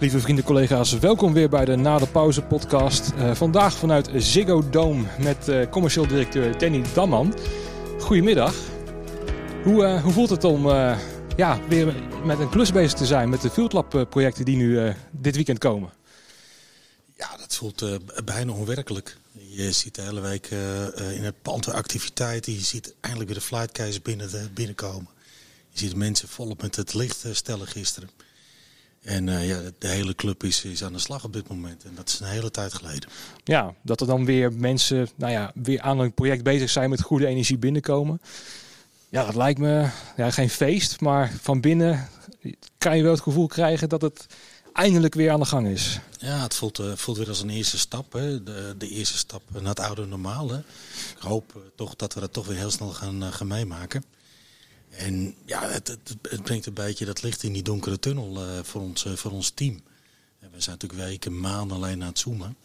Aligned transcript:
Lieve 0.00 0.20
vrienden, 0.20 0.44
collega's, 0.44 0.98
welkom 0.98 1.32
weer 1.32 1.48
bij 1.48 1.64
de 1.64 1.76
Na 1.76 1.98
de 1.98 2.06
Pauze 2.06 2.42
podcast. 2.42 3.12
Uh, 3.16 3.34
vandaag 3.34 3.74
vanuit 3.74 4.10
Ziggo 4.14 4.68
Dome 4.68 5.04
met 5.18 5.48
uh, 5.48 5.70
commercieel 5.70 6.06
directeur 6.06 6.58
Danny 6.58 6.84
Damman. 6.94 7.34
Goedemiddag. 8.00 8.54
Hoe, 9.64 9.82
uh, 9.82 10.02
hoe 10.02 10.12
voelt 10.12 10.30
het 10.30 10.44
om 10.44 10.68
ja, 11.36 11.60
weer 11.68 11.94
met 12.24 12.38
een 12.38 12.48
klus 12.48 12.72
bezig 12.72 12.98
te 12.98 13.06
zijn 13.06 13.28
met 13.28 13.40
de 13.40 13.50
Field 13.50 13.72
Lab 13.72 14.06
projecten 14.10 14.44
die 14.44 14.56
nu 14.56 14.94
dit 15.10 15.34
weekend 15.34 15.58
komen? 15.58 15.92
Ja, 17.16 17.36
dat 17.36 17.54
voelt 17.54 17.84
bijna 18.24 18.52
onwerkelijk. 18.52 19.16
Je 19.32 19.72
ziet 19.72 19.94
de 19.94 20.02
hele 20.02 20.20
week 20.20 20.48
in 21.12 21.24
het 21.24 21.42
pand 21.42 21.72
activiteiten. 21.72 22.52
Je 22.52 22.60
ziet 22.60 22.94
eindelijk 23.00 23.30
weer 23.30 23.38
de 23.38 23.46
flightkeizers 23.46 24.02
binnen, 24.02 24.50
binnenkomen. 24.54 25.08
Je 25.68 25.78
ziet 25.78 25.96
mensen 25.96 26.28
volop 26.28 26.62
met 26.62 26.76
het 26.76 26.94
licht 26.94 27.24
stellen 27.32 27.66
gisteren. 27.66 28.10
En 29.06 29.26
uh, 29.26 29.48
ja, 29.48 29.60
de 29.78 29.88
hele 29.88 30.14
club 30.14 30.44
is, 30.44 30.64
is 30.64 30.84
aan 30.84 30.92
de 30.92 30.98
slag 30.98 31.24
op 31.24 31.32
dit 31.32 31.48
moment. 31.48 31.84
En 31.84 31.94
dat 31.94 32.08
is 32.08 32.20
een 32.20 32.26
hele 32.26 32.50
tijd 32.50 32.74
geleden. 32.74 33.08
Ja, 33.44 33.74
dat 33.82 34.00
er 34.00 34.06
dan 34.06 34.24
weer 34.24 34.52
mensen 34.52 35.08
nou 35.14 35.32
ja, 35.32 35.52
weer 35.54 35.80
aan 35.80 35.98
een 35.98 36.12
project 36.12 36.42
bezig 36.42 36.70
zijn 36.70 36.90
met 36.90 37.00
goede 37.00 37.26
energie 37.26 37.58
binnenkomen. 37.58 38.20
Ja, 39.08 39.24
dat 39.24 39.34
lijkt 39.34 39.58
me 39.58 39.88
ja, 40.16 40.30
geen 40.30 40.50
feest, 40.50 41.00
maar 41.00 41.32
van 41.40 41.60
binnen 41.60 42.08
kan 42.78 42.96
je 42.96 43.02
wel 43.02 43.12
het 43.12 43.20
gevoel 43.20 43.46
krijgen 43.46 43.88
dat 43.88 44.02
het 44.02 44.26
eindelijk 44.72 45.14
weer 45.14 45.30
aan 45.30 45.40
de 45.40 45.46
gang 45.46 45.66
is. 45.66 45.98
Ja, 46.18 46.42
het 46.42 46.54
voelt, 46.54 46.78
uh, 46.78 46.92
voelt 46.94 47.16
weer 47.16 47.28
als 47.28 47.42
een 47.42 47.50
eerste 47.50 47.78
stap. 47.78 48.12
Hè? 48.12 48.42
De, 48.42 48.74
de 48.78 48.88
eerste 48.88 49.18
stap 49.18 49.42
naar 49.52 49.62
het 49.62 49.80
oude 49.80 50.06
normaal. 50.06 50.50
Hè? 50.50 50.58
Ik 51.16 51.22
hoop 51.22 51.52
uh, 51.56 51.62
toch 51.76 51.96
dat 51.96 52.14
we 52.14 52.20
dat 52.20 52.32
toch 52.32 52.46
weer 52.46 52.56
heel 52.56 52.70
snel 52.70 52.90
gaan, 52.90 53.22
gaan 53.32 53.46
meemaken. 53.46 54.04
En 54.96 55.34
ja, 55.44 55.68
het, 55.68 55.88
het, 55.88 56.16
het, 56.22 56.42
brengt 56.42 56.66
een 56.66 56.74
beetje 56.74 57.04
dat 57.04 57.22
licht 57.22 57.42
in 57.42 57.52
die 57.52 57.62
donkere 57.62 57.98
tunnel 57.98 58.42
uh, 58.42 58.62
voor, 58.62 58.80
ons, 58.80 59.04
uh, 59.04 59.12
voor 59.12 59.30
ons 59.30 59.50
team. 59.50 59.82
En 60.38 60.50
we 60.52 60.60
zijn 60.60 60.76
natuurlijk 60.80 61.08
weken, 61.08 61.40
maanden 61.40 61.76
alleen 61.76 62.02
aan 62.02 62.08
het 62.08 62.18
zoomen. 62.18 62.56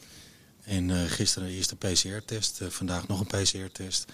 En 0.64 0.90
uh, 0.90 1.02
gisteren 1.08 1.50
eerst 1.50 1.72
een 1.72 1.78
PCR-test, 1.78 2.62
vandaag 2.70 3.08
nog 3.08 3.20
een 3.20 3.44
PCR-test. 3.44 4.06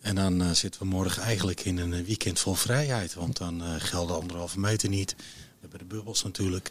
En 0.00 0.14
dan 0.14 0.54
zitten 0.54 0.80
we 0.80 0.86
morgen 0.86 1.22
eigenlijk 1.22 1.64
in 1.64 1.78
een 1.78 2.04
weekend 2.04 2.38
vol 2.38 2.54
vrijheid. 2.54 3.14
Want 3.14 3.36
dan 3.36 3.80
gelden 3.80 4.16
anderhalve 4.16 4.58
meter 4.58 4.88
niet. 4.88 5.14
We 5.16 5.24
hebben 5.60 5.78
de 5.78 5.94
bubbels 5.94 6.22
natuurlijk. 6.22 6.70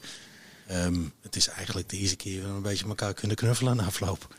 Um, 0.72 1.14
het 1.22 1.36
is 1.36 1.48
eigenlijk 1.48 1.89
de 1.89 1.98
eerste 1.98 2.16
keer 2.16 2.42
dat 2.42 2.50
we 2.50 2.56
een 2.56 2.61
beetje 2.61 2.86
elkaar 2.86 3.14
kunnen 3.14 3.38
knuffelen 3.38 3.76
na 3.76 3.83
afloop. 3.83 4.36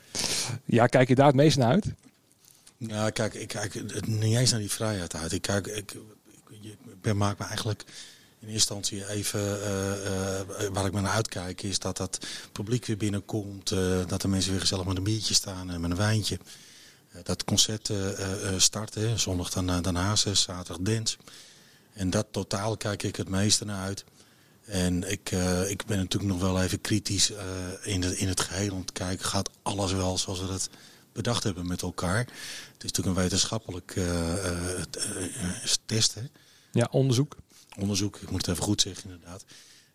Ja, 0.64 0.86
kijk 0.86 1.08
je 1.08 1.14
daar 1.14 1.26
het 1.26 1.34
meest 1.34 1.56
naar 1.56 1.70
uit? 1.70 1.86
Ja, 2.76 3.10
kijk, 3.10 3.34
ik 3.34 3.48
kijk 3.48 4.06
niet 4.06 4.36
eens 4.36 4.50
naar 4.50 4.60
die 4.60 4.70
vrijheid 4.70 5.14
uit. 5.14 5.32
Ik 5.32 5.42
kijk, 5.42 5.66
ik, 5.66 5.96
ik 7.08 7.14
maak 7.14 7.38
me 7.38 7.44
eigenlijk 7.44 7.84
in 8.40 8.48
eerste 8.48 8.74
instantie 8.74 9.08
even, 9.08 9.40
uh, 9.40 10.60
uh, 10.60 10.68
waar 10.72 10.86
ik 10.86 10.92
me 10.92 11.00
naar 11.00 11.12
uitkijk, 11.12 11.62
is 11.62 11.78
dat 11.78 11.96
dat 11.96 12.26
publiek 12.52 12.86
weer 12.86 12.96
binnenkomt. 12.96 13.70
Uh, 13.70 14.06
dat 14.06 14.20
de 14.20 14.28
mensen 14.28 14.50
weer 14.50 14.60
gezellig 14.60 14.84
met 14.84 14.96
een 14.96 15.02
biertje 15.02 15.34
staan 15.34 15.70
en 15.70 15.80
met 15.80 15.90
een 15.90 15.96
wijntje. 15.96 16.38
dat 17.22 17.44
concert 17.44 17.90
start, 18.56 18.94
hè. 18.94 19.16
zondag 19.16 19.50
dan, 19.50 19.82
dan 19.82 20.16
zaterdag 20.16 20.76
Dance. 20.80 21.16
En 21.92 22.10
dat 22.10 22.26
totaal 22.30 22.76
kijk 22.76 23.02
ik 23.02 23.16
het 23.16 23.28
meeste 23.28 23.64
naar 23.64 23.82
uit. 23.82 24.04
En 24.64 25.10
ik, 25.10 25.30
ik 25.68 25.86
ben 25.86 25.98
natuurlijk 25.98 26.32
nog 26.32 26.40
wel 26.40 26.62
even 26.62 26.80
kritisch 26.80 27.32
in, 27.82 28.02
het, 28.02 28.14
in 28.14 28.28
het 28.28 28.40
geheel 28.40 28.74
om 28.74 28.84
te 28.84 28.92
kijken, 28.92 29.24
gaat 29.24 29.50
alles 29.62 29.92
wel 29.92 30.18
zoals 30.18 30.40
we 30.40 30.52
het 30.52 30.68
bedacht 31.12 31.44
hebben 31.44 31.66
met 31.66 31.82
elkaar. 31.82 32.18
Het 32.18 32.84
is 32.84 32.90
natuurlijk 32.90 33.16
een 33.16 33.22
wetenschappelijk 33.22 33.96
test. 35.86 36.14
Ja, 36.72 36.88
onderzoek. 36.90 37.36
Onderzoek, 37.78 38.16
ik 38.16 38.30
moet 38.30 38.46
het 38.46 38.54
even 38.54 38.64
goed 38.64 38.80
zeggen 38.80 39.10
inderdaad. 39.10 39.44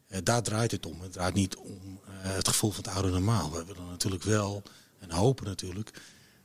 Uh, 0.07 0.17
daar 0.23 0.43
draait 0.43 0.71
het 0.71 0.85
om. 0.85 1.02
Het 1.02 1.11
draait 1.11 1.33
niet 1.33 1.55
om 1.55 1.99
uh, 2.07 2.11
het 2.21 2.47
gevoel 2.47 2.71
van 2.71 2.83
het 2.83 2.93
oude 2.93 3.09
normaal. 3.09 3.52
We 3.52 3.65
willen 3.65 3.88
natuurlijk 3.89 4.23
wel 4.23 4.63
en 4.99 5.11
hopen 5.11 5.45
natuurlijk 5.45 6.02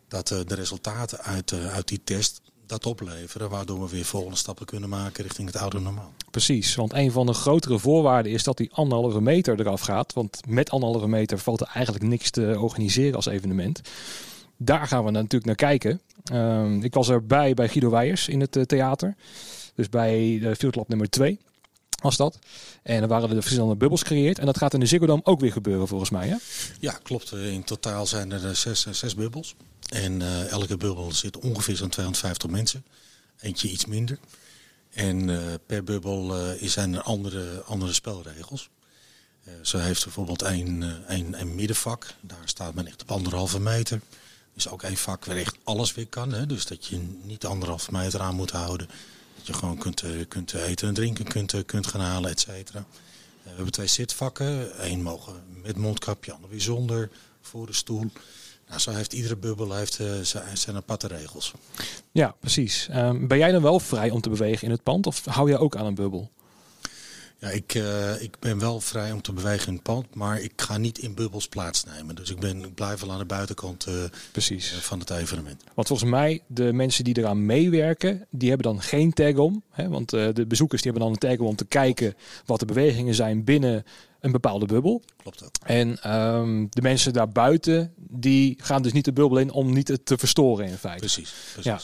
dat 0.09 0.31
uh, 0.31 0.39
de 0.47 0.55
resultaten 0.55 1.21
uit, 1.21 1.53
uit 1.53 1.89
die 1.89 2.01
test 2.05 2.41
dat 2.67 2.87
opleveren, 2.87 3.51
waardoor 3.51 3.81
we 3.81 3.89
weer 3.89 4.05
volgende 4.05 4.37
stappen 4.37 4.67
kunnen 4.67 4.89
maken 4.89 5.23
richting 5.23 5.47
het 5.47 5.57
oude 5.57 5.81
normaal. 5.81 6.13
Precies, 6.31 6.75
want 6.75 6.93
een 6.93 7.13
van 7.13 7.27
de 7.27 7.33
grotere 7.33 7.79
voorwaarden 7.79 8.33
is 8.33 8.43
dat 8.43 8.57
die 8.57 8.73
anderhalve 8.73 9.21
meter 9.21 9.61
eraf 9.61 9.81
gaat. 9.81 10.13
Want 10.13 10.41
met 10.47 10.71
anderhalve 10.71 11.09
meter 11.09 11.39
valt 11.39 11.61
er 11.61 11.71
eigenlijk 11.73 12.05
niks 12.05 12.31
te 12.31 12.57
organiseren 12.59 13.15
als 13.15 13.27
evenement. 13.27 13.81
Daar 14.57 14.87
gaan 14.87 15.05
we 15.05 15.11
natuurlijk 15.11 15.45
naar 15.45 15.55
kijken. 15.55 16.01
Ehm, 16.25 16.83
ik 16.83 16.95
was 16.95 17.09
erbij 17.09 17.55
bij 17.55 17.69
Guido 17.69 17.91
Weijers 17.91 18.29
in 18.29 18.41
het 18.41 18.69
theater. 18.69 19.17
Dus 19.79 19.89
bij 19.89 20.39
de 20.43 20.57
Field 20.57 20.89
nummer 20.89 21.11
2 21.11 21.39
was 22.03 22.17
dat. 22.17 22.39
En 22.83 23.03
er 23.03 23.09
waren 23.09 23.31
er 23.31 23.43
verschillende 23.43 23.77
bubbels 23.77 24.01
gecreëerd. 24.01 24.39
En 24.39 24.47
dat 24.47 24.59
gaat 24.59 24.75
in 24.75 24.81
de 24.81 24.87
Ziggo 24.87 25.21
ook 25.23 25.41
weer 25.41 25.53
gebeuren 25.53 25.89
volgens 25.89 26.11
mij, 26.11 26.29
hè? 26.29 26.37
Ja, 26.81 26.93
klopt. 27.03 27.33
In 27.33 27.65
totaal 27.65 28.07
zijn 28.07 28.33
er 28.33 28.57
zes, 28.57 28.87
zes 28.91 29.15
bubbels. 29.15 29.55
En 29.89 30.21
uh, 30.21 30.51
elke 30.51 30.77
bubbel 30.77 31.13
zit 31.13 31.39
ongeveer 31.39 31.77
zo'n 31.77 31.89
250 31.89 32.51
mensen. 32.51 32.85
Eentje 33.41 33.69
iets 33.69 33.87
minder. 33.87 34.19
En 34.91 35.31
per 35.67 35.85
bubbel 35.85 36.53
uh, 36.53 36.69
zijn 36.69 36.95
er 36.95 37.03
andere, 37.03 37.63
andere 37.63 37.93
spelregels. 37.93 38.71
zo 39.63 39.79
heeft 39.79 40.05
bijvoorbeeld 40.05 40.43
een, 40.43 40.85
een, 41.07 41.55
middenvak. 41.55 42.15
Daar 42.21 42.39
staat 42.45 42.75
men 42.75 42.87
echt 42.87 43.03
op 43.03 43.11
anderhalve 43.11 43.61
meter. 43.61 43.97
Er 43.97 44.57
is 44.65 44.69
ook 44.69 44.83
één 44.83 44.97
vak 44.97 45.25
waar 45.25 45.37
echt 45.37 45.57
alles 45.65 45.95
weer 45.95 46.07
kan. 46.07 46.33
Hè? 46.33 46.47
Dus 46.47 46.67
dat 46.67 46.87
je 46.87 47.19
niet 47.23 47.47
anderhalve 47.47 47.93
meter 47.93 48.21
aan 48.21 48.35
moet 48.35 48.51
houden 48.51 48.89
je 49.49 49.55
gewoon 49.55 49.79
kunt, 49.79 50.03
eh, 50.03 50.11
kunt 50.29 50.53
eten 50.53 50.89
en 50.89 50.95
drinken 50.95 51.25
kunt, 51.25 51.53
eh, 51.53 51.61
kunt 51.67 51.87
gaan 51.87 52.01
halen, 52.01 52.31
et 52.31 52.41
cetera. 52.41 52.79
Eh, 52.79 52.85
we 53.43 53.55
hebben 53.55 53.73
twee 53.73 53.87
zitvakken. 53.87 54.69
Eén 54.91 55.03
mogen 55.03 55.35
met 55.63 55.77
mondkapje, 55.77 56.33
ander 56.33 56.51
weer 56.51 56.61
zonder, 56.61 57.11
voor 57.41 57.67
de 57.67 57.73
stoel. 57.73 58.11
Nou, 58.69 58.81
zo 58.81 58.91
heeft 58.91 59.13
iedere 59.13 59.37
bubbel 59.37 59.75
heeft, 59.75 59.99
uh, 60.01 60.13
zijn 60.53 60.77
aparte 60.77 61.07
regels. 61.07 61.53
Ja, 62.13 62.35
precies. 62.41 62.89
Um, 62.95 63.29
ben 63.29 63.39
jij 63.39 63.53
dan 63.53 63.63
wel 63.63 63.81
vrij 63.81 64.11
om 64.11 64.21
te 64.21 64.29
bewegen 64.29 64.65
in 64.65 64.71
het 64.71 64.83
pand 64.83 65.07
of 65.07 65.25
hou 65.25 65.51
je 65.51 65.59
ook 65.59 65.77
aan 65.77 65.87
een 65.87 65.95
bubbel? 65.95 66.31
Ja, 67.41 67.49
ik, 67.49 67.75
uh, 67.75 68.23
ik 68.23 68.39
ben 68.39 68.59
wel 68.59 68.81
vrij 68.81 69.13
om 69.13 69.23
te 69.23 69.33
bewegen 69.33 69.67
in 69.67 69.75
het 69.75 69.83
pand, 69.83 70.15
maar 70.15 70.41
ik 70.41 70.53
ga 70.57 70.77
niet 70.77 70.99
in 70.99 71.15
bubbels 71.15 71.49
plaatsnemen. 71.49 72.15
Dus 72.15 72.31
ik, 72.31 72.41
ben, 72.41 72.65
ik 72.65 72.75
blijf 72.75 73.01
wel 73.01 73.13
aan 73.13 73.19
de 73.19 73.25
buitenkant 73.25 73.87
uh, 73.89 73.95
Precies. 74.33 74.73
Uh, 74.73 74.79
van 74.79 74.99
het 74.99 75.11
evenement. 75.11 75.65
Want 75.75 75.89
volgens 75.89 76.11
mij, 76.11 76.43
de 76.47 76.73
mensen 76.73 77.05
die 77.05 77.19
eraan 77.19 77.47
meewerken, 77.47 78.27
die 78.31 78.49
hebben 78.49 78.73
dan 78.73 78.83
geen 78.83 79.13
tag 79.13 79.35
om. 79.35 79.63
Hè? 79.71 79.89
Want 79.89 80.11
de 80.11 80.45
bezoekers 80.49 80.83
die 80.83 80.91
hebben 80.93 81.11
dan 81.11 81.19
een 81.21 81.37
tag 81.37 81.47
om 81.47 81.57
te 81.57 81.65
kijken 81.65 82.15
wat 82.47 82.61
de 82.61 82.67
bewegingen 82.67 83.15
zijn 83.15 83.45
binnen 83.45 83.85
een 84.21 84.33
bepaalde 84.33 84.67
bubbel. 84.67 85.03
Klopt 85.17 85.39
dat. 85.39 85.59
En 85.65 86.17
um, 86.17 86.67
de 86.71 86.83
mensen 86.83 87.13
daarbuiten, 87.13 87.93
die 87.97 88.59
gaan 88.61 88.83
dus 88.83 88.93
niet 88.93 89.05
de 89.05 89.13
bubbel 89.13 89.39
in 89.39 89.51
om 89.51 89.73
niet 89.73 89.89
het 89.89 90.07
te 90.07 90.19
verstoren 90.19 90.67
in 90.67 90.77
feite. 90.77 91.01
Precies, 91.01 91.33
precies. 91.53 91.65
Ja. 91.65 91.81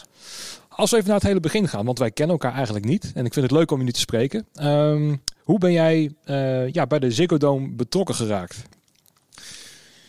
Als 0.76 0.90
we 0.90 0.96
even 0.96 1.08
naar 1.08 1.18
het 1.18 1.28
hele 1.28 1.40
begin 1.40 1.68
gaan, 1.68 1.84
want 1.84 1.98
wij 1.98 2.10
kennen 2.10 2.36
elkaar 2.36 2.54
eigenlijk 2.54 2.84
niet. 2.84 3.12
En 3.14 3.24
ik 3.26 3.32
vind 3.32 3.46
het 3.46 3.58
leuk 3.58 3.70
om 3.70 3.78
je 3.78 3.84
nu 3.84 3.92
te 3.92 4.00
spreken. 4.00 4.46
Um, 4.62 5.22
hoe 5.42 5.58
ben 5.58 5.72
jij 5.72 6.14
uh, 6.26 6.72
ja, 6.72 6.86
bij 6.86 6.98
de 6.98 7.10
Ziggo 7.10 7.36
Dome 7.36 7.68
betrokken 7.68 8.14
geraakt? 8.14 8.56
Nou, 8.56 8.66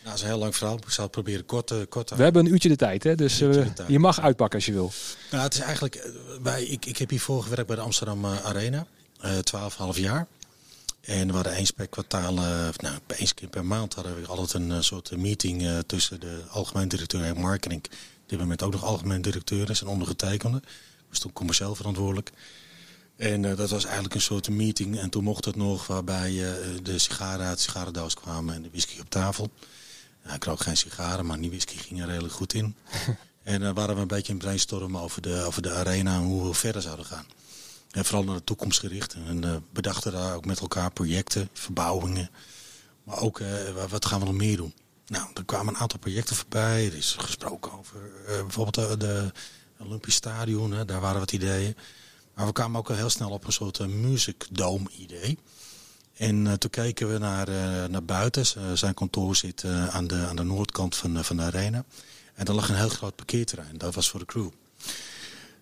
dat 0.02 0.14
is 0.14 0.20
een 0.20 0.26
heel 0.26 0.38
lang 0.38 0.56
verhaal. 0.56 0.76
Ik 0.76 0.90
zal 0.90 1.02
het 1.02 1.12
proberen 1.12 1.46
kort, 1.46 1.70
uh, 1.70 1.78
kort 1.88 2.10
We 2.10 2.22
hebben 2.22 2.46
een 2.46 2.52
uurtje 2.52 2.68
de 2.68 2.76
tijd, 2.76 3.02
hè? 3.02 3.14
dus 3.14 3.40
uh, 3.40 3.50
tijd. 3.50 3.82
je 3.86 3.98
mag 3.98 4.20
uitpakken 4.20 4.58
als 4.58 4.66
je 4.66 4.72
wil. 4.72 4.92
Nou, 5.30 5.42
het 5.42 5.54
is 5.54 5.60
eigenlijk, 5.60 6.10
bij, 6.42 6.64
ik, 6.64 6.86
ik 6.86 6.96
heb 6.96 7.10
hiervoor 7.10 7.42
gewerkt 7.42 7.66
bij 7.66 7.76
de 7.76 7.82
Amsterdam 7.82 8.26
Arena, 8.26 8.86
twaalf 9.42 9.76
half 9.76 9.98
jaar. 9.98 10.26
En 11.00 11.26
we 11.26 11.32
hadden 11.32 11.52
eens 11.52 11.70
per 11.70 11.88
kwartaal, 11.88 12.34
nou, 12.34 12.98
eens 13.06 13.34
keer 13.34 13.48
per 13.48 13.64
maand 13.64 13.94
hadden 13.94 14.20
we 14.20 14.26
altijd 14.26 14.52
een 14.52 14.84
soort 14.84 15.16
meeting 15.16 15.68
tussen 15.86 16.20
de 16.20 16.42
algemeen 16.50 16.88
directeur 16.88 17.24
en 17.24 17.40
marketing 17.40 17.82
dit 18.26 18.38
moment 18.38 18.62
ook 18.62 18.72
nog 18.72 18.84
algemeen 18.84 19.22
directeur 19.22 19.70
is 19.70 19.80
en 19.80 19.86
ondergetekende. 19.86 20.62
Was 21.08 21.18
toen 21.18 21.32
commercieel 21.32 21.74
verantwoordelijk. 21.74 22.32
En 23.16 23.42
uh, 23.42 23.56
dat 23.56 23.70
was 23.70 23.84
eigenlijk 23.84 24.14
een 24.14 24.20
soort 24.20 24.48
meeting. 24.48 24.98
En 24.98 25.10
toen 25.10 25.24
mocht 25.24 25.44
het 25.44 25.56
nog 25.56 25.86
waarbij 25.86 26.32
uh, 26.32 26.50
de 26.82 26.98
sigaren 26.98 27.46
uit 27.46 27.56
de 27.56 27.62
sigarendoos 27.62 28.14
kwamen 28.14 28.54
en 28.54 28.62
de 28.62 28.68
whisky 28.70 29.00
op 29.00 29.10
tafel. 29.10 29.50
Nou, 30.22 30.36
ik 30.36 30.44
rook 30.44 30.60
geen 30.60 30.76
sigaren, 30.76 31.26
maar 31.26 31.40
die 31.40 31.50
whisky 31.50 31.76
ging 31.76 32.00
er 32.00 32.06
redelijk 32.06 32.34
goed 32.34 32.52
in. 32.54 32.74
en 33.42 33.60
dan 33.60 33.68
uh, 33.68 33.74
waren 33.74 33.94
we 33.94 34.00
een 34.00 34.06
beetje 34.06 34.32
in 34.32 34.38
brainstormen 34.38 35.00
over 35.00 35.22
de, 35.22 35.42
over 35.42 35.62
de 35.62 35.72
arena 35.72 36.14
en 36.14 36.22
hoe 36.22 36.48
we 36.48 36.54
verder 36.54 36.82
zouden 36.82 37.06
gaan. 37.06 37.26
En 37.90 38.04
vooral 38.04 38.24
naar 38.24 38.36
de 38.36 38.44
toekomst 38.44 38.80
gericht. 38.80 39.16
En 39.26 39.64
bedachten 39.72 40.12
daar 40.12 40.34
ook 40.34 40.44
met 40.44 40.60
elkaar 40.60 40.90
projecten, 40.90 41.48
verbouwingen. 41.52 42.30
Maar 43.04 43.18
ook 43.18 43.42
wat 43.88 44.06
gaan 44.06 44.20
we 44.20 44.26
nog 44.26 44.34
meer 44.34 44.56
doen. 44.56 44.74
Nou, 45.06 45.28
er 45.34 45.44
kwamen 45.44 45.74
een 45.74 45.80
aantal 45.80 45.98
projecten 45.98 46.36
voorbij. 46.36 46.86
Er 46.86 46.96
is 46.96 47.16
gesproken 47.18 47.78
over 47.78 48.10
uh, 48.28 48.40
bijvoorbeeld 48.40 49.00
de, 49.00 49.32
Olympisch 49.78 50.14
Stadion. 50.14 50.72
Hè, 50.72 50.84
daar 50.84 51.00
waren 51.00 51.20
wat 51.20 51.32
ideeën. 51.32 51.76
Maar 52.34 52.46
we 52.46 52.52
kwamen 52.52 52.78
ook 52.78 52.90
al 52.90 52.96
heel 52.96 53.10
snel 53.10 53.30
op 53.30 53.44
een 53.44 53.52
soort 53.52 53.78
uh, 53.78 53.86
music 53.86 54.46
dome 54.50 54.90
idee. 54.98 55.38
En 56.16 56.58
toen 56.58 56.70
keken 56.70 57.12
we 57.12 57.18
naar, 57.18 57.48
naar 57.90 58.04
buiten. 58.04 58.78
zijn 58.78 58.94
kantoor 58.94 59.36
zit 59.36 59.64
aan, 59.64 60.06
de, 60.06 60.26
aan 60.26 60.36
de 60.36 60.42
noordkant 60.42 60.96
van, 60.96 61.24
van 61.24 61.36
de 61.36 61.42
arena. 61.42 61.84
En 62.34 62.44
daar 62.44 62.54
lag 62.54 62.68
een 62.68 62.76
heel 62.76 62.88
groot 62.88 63.16
parkeerterrein. 63.16 63.78
Dat 63.78 63.94
was 63.94 64.10
voor 64.10 64.20
de 64.20 64.26
crew. 64.26 64.48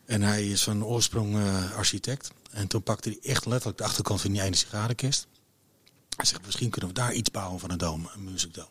En 0.05 0.23
hij 0.23 0.49
is 0.49 0.62
van 0.62 0.85
oorsprong 0.85 1.37
architect. 1.76 2.31
En 2.50 2.67
toen 2.67 2.82
pakte 2.82 3.08
hij 3.08 3.31
echt 3.31 3.46
letterlijk 3.46 3.79
de 3.79 3.85
achterkant 3.85 4.20
van 4.20 4.32
die 4.32 4.43
ene 4.43 4.56
sigarenkist. 4.56 5.26
hij 6.17 6.26
zegt, 6.26 6.44
misschien 6.46 6.70
kunnen 6.70 6.91
we 6.91 6.96
daar 6.96 7.12
iets 7.12 7.31
bouwen 7.31 7.61
van 7.61 7.70
een 7.70 7.79
dome, 7.79 8.08
een 8.14 8.25
musicdome. 8.25 8.69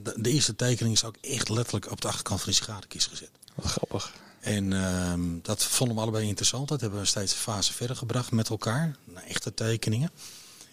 De, 0.00 0.14
de, 0.16 0.30
eerste 0.30 0.56
tekening 0.56 0.94
is 0.94 1.04
ook 1.04 1.16
echt 1.20 1.48
letterlijk 1.48 1.90
op 1.90 2.00
de 2.00 2.08
achterkant 2.08 2.40
van 2.40 2.50
die 2.52 2.60
sigarenkist 2.60 3.08
gezet. 3.08 3.30
Wat 3.54 3.66
grappig. 3.66 4.12
En 4.40 4.70
uh, 4.70 5.14
dat 5.42 5.64
vonden 5.64 5.96
we 5.96 6.02
allebei 6.02 6.26
interessant. 6.26 6.68
Dat 6.68 6.80
hebben 6.80 7.00
we 7.00 7.06
steeds 7.06 7.32
een 7.32 7.38
fase 7.38 7.72
verder 7.72 7.96
gebracht 7.96 8.30
met 8.30 8.48
elkaar. 8.48 8.96
Naar 9.04 9.22
echte 9.22 9.54
tekeningen. 9.54 10.10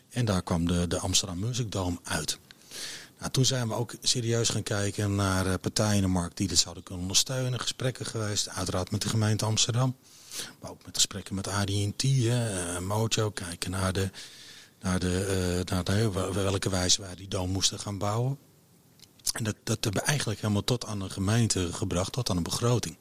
En 0.10 0.26
daar 0.26 0.44
kwam 0.44 0.68
de, 0.68 0.88
de 0.88 1.00
Amsterdam 1.00 1.40
Music 1.40 1.72
Dome 1.72 2.00
uit. 2.04 2.40
Nou, 3.20 3.32
toen 3.32 3.46
zijn 3.46 3.68
we 3.68 3.74
ook 3.74 3.94
serieus 4.02 4.50
gaan 4.50 4.64
kijken 4.64 5.16
naar 5.16 5.48
uh, 5.48 5.54
partijen 5.62 5.96
in 5.96 6.02
de 6.02 6.08
markt 6.08 6.38
die 6.38 6.48
dit 6.48 6.58
zouden 6.58 6.84
kunnen 6.84 7.04
ondersteunen. 7.04 7.60
Gesprekken 7.60 8.06
geweest, 8.06 8.50
uiteraard 8.50 8.92
met 8.92 9.02
de 9.02 9.10
gemeente 9.10 9.46
Amsterdam. 9.46 9.96
Maar 10.60 10.72
ook 10.72 10.86
met 10.86 10.96
gesprekken 10.96 11.36
met 11.36 11.48
AD&T, 11.48 12.04
uh, 12.04 12.80
Mojo. 12.80 13.30
Kijken 13.30 13.72
naar, 13.72 13.94
de, 13.94 14.10
naar, 14.82 15.00
de, 15.00 15.64
uh, 15.66 15.76
naar 15.76 15.84
de, 15.84 16.12
welke 16.34 16.70
wijze 16.70 17.02
wij 17.02 17.16
die 17.16 17.28
dome 17.28 17.52
moesten 17.52 17.80
gaan 17.80 17.98
bouwen. 17.98 18.38
En 19.34 19.44
dat, 19.44 19.56
dat 19.64 19.84
hebben 19.84 20.02
we 20.02 20.08
eigenlijk 20.08 20.42
helemaal 20.42 20.64
tot 20.64 20.86
aan 20.86 21.00
de 21.00 21.10
gemeente 21.10 21.74
gebracht, 21.74 22.12
tot 22.12 22.30
aan 22.30 22.38
een 22.38 22.44
begroting. 22.44 22.98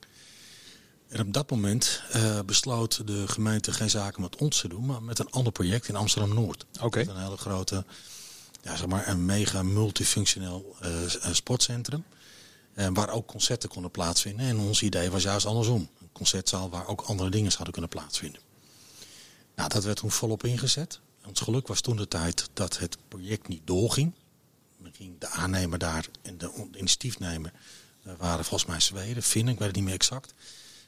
En 1.08 1.20
op 1.20 1.32
dat 1.32 1.50
moment 1.50 2.02
uh, 2.16 2.40
besloot 2.46 3.06
de 3.06 3.28
gemeente 3.28 3.72
geen 3.72 3.90
zaken 3.90 4.20
met 4.20 4.36
ons 4.36 4.60
te 4.60 4.68
doen, 4.68 4.86
maar 4.86 5.02
met 5.02 5.18
een 5.18 5.30
ander 5.30 5.52
project 5.52 5.88
in 5.88 5.96
Amsterdam-Noord. 5.96 6.64
Oké. 6.74 6.84
Okay. 6.84 7.02
Een 7.02 7.22
hele 7.22 7.36
grote, 7.36 7.84
ja, 8.62 8.76
zeg 8.76 8.86
maar 8.86 9.08
een 9.08 9.24
mega 9.24 9.62
multifunctioneel 9.62 10.76
uh, 10.82 11.32
sportcentrum. 11.32 12.04
Uh, 12.74 12.86
waar 12.92 13.10
ook 13.10 13.26
concerten 13.26 13.68
konden 13.68 13.90
plaatsvinden. 13.90 14.46
En 14.46 14.58
ons 14.58 14.82
idee 14.82 15.10
was 15.10 15.22
juist 15.22 15.46
andersom. 15.46 15.88
Een 16.00 16.12
concertzaal 16.12 16.70
waar 16.70 16.86
ook 16.86 17.00
andere 17.00 17.30
dingen 17.30 17.50
zouden 17.50 17.72
kunnen 17.72 17.90
plaatsvinden. 17.90 18.40
Nou, 19.54 19.68
dat 19.68 19.84
werd 19.84 19.96
toen 19.96 20.10
volop 20.10 20.44
ingezet. 20.44 21.00
Ons 21.26 21.40
geluk 21.40 21.66
was 21.66 21.80
toen 21.80 21.96
de 21.96 22.08
tijd 22.08 22.48
dat 22.52 22.78
het 22.78 22.96
project 23.08 23.48
niet 23.48 23.62
doorging. 23.64 24.12
Ging 24.92 25.18
de 25.18 25.28
aannemer 25.28 25.78
daar 25.78 26.06
en 26.22 26.38
de 26.38 26.52
initiatiefnemer 26.76 27.52
waren 28.16 28.44
volgens 28.44 28.70
mij 28.70 28.80
Zweden, 28.80 29.22
Finnen, 29.22 29.52
ik 29.52 29.58
weet 29.58 29.68
het 29.68 29.76
niet 29.76 29.84
meer 29.84 29.94
exact. 29.94 30.34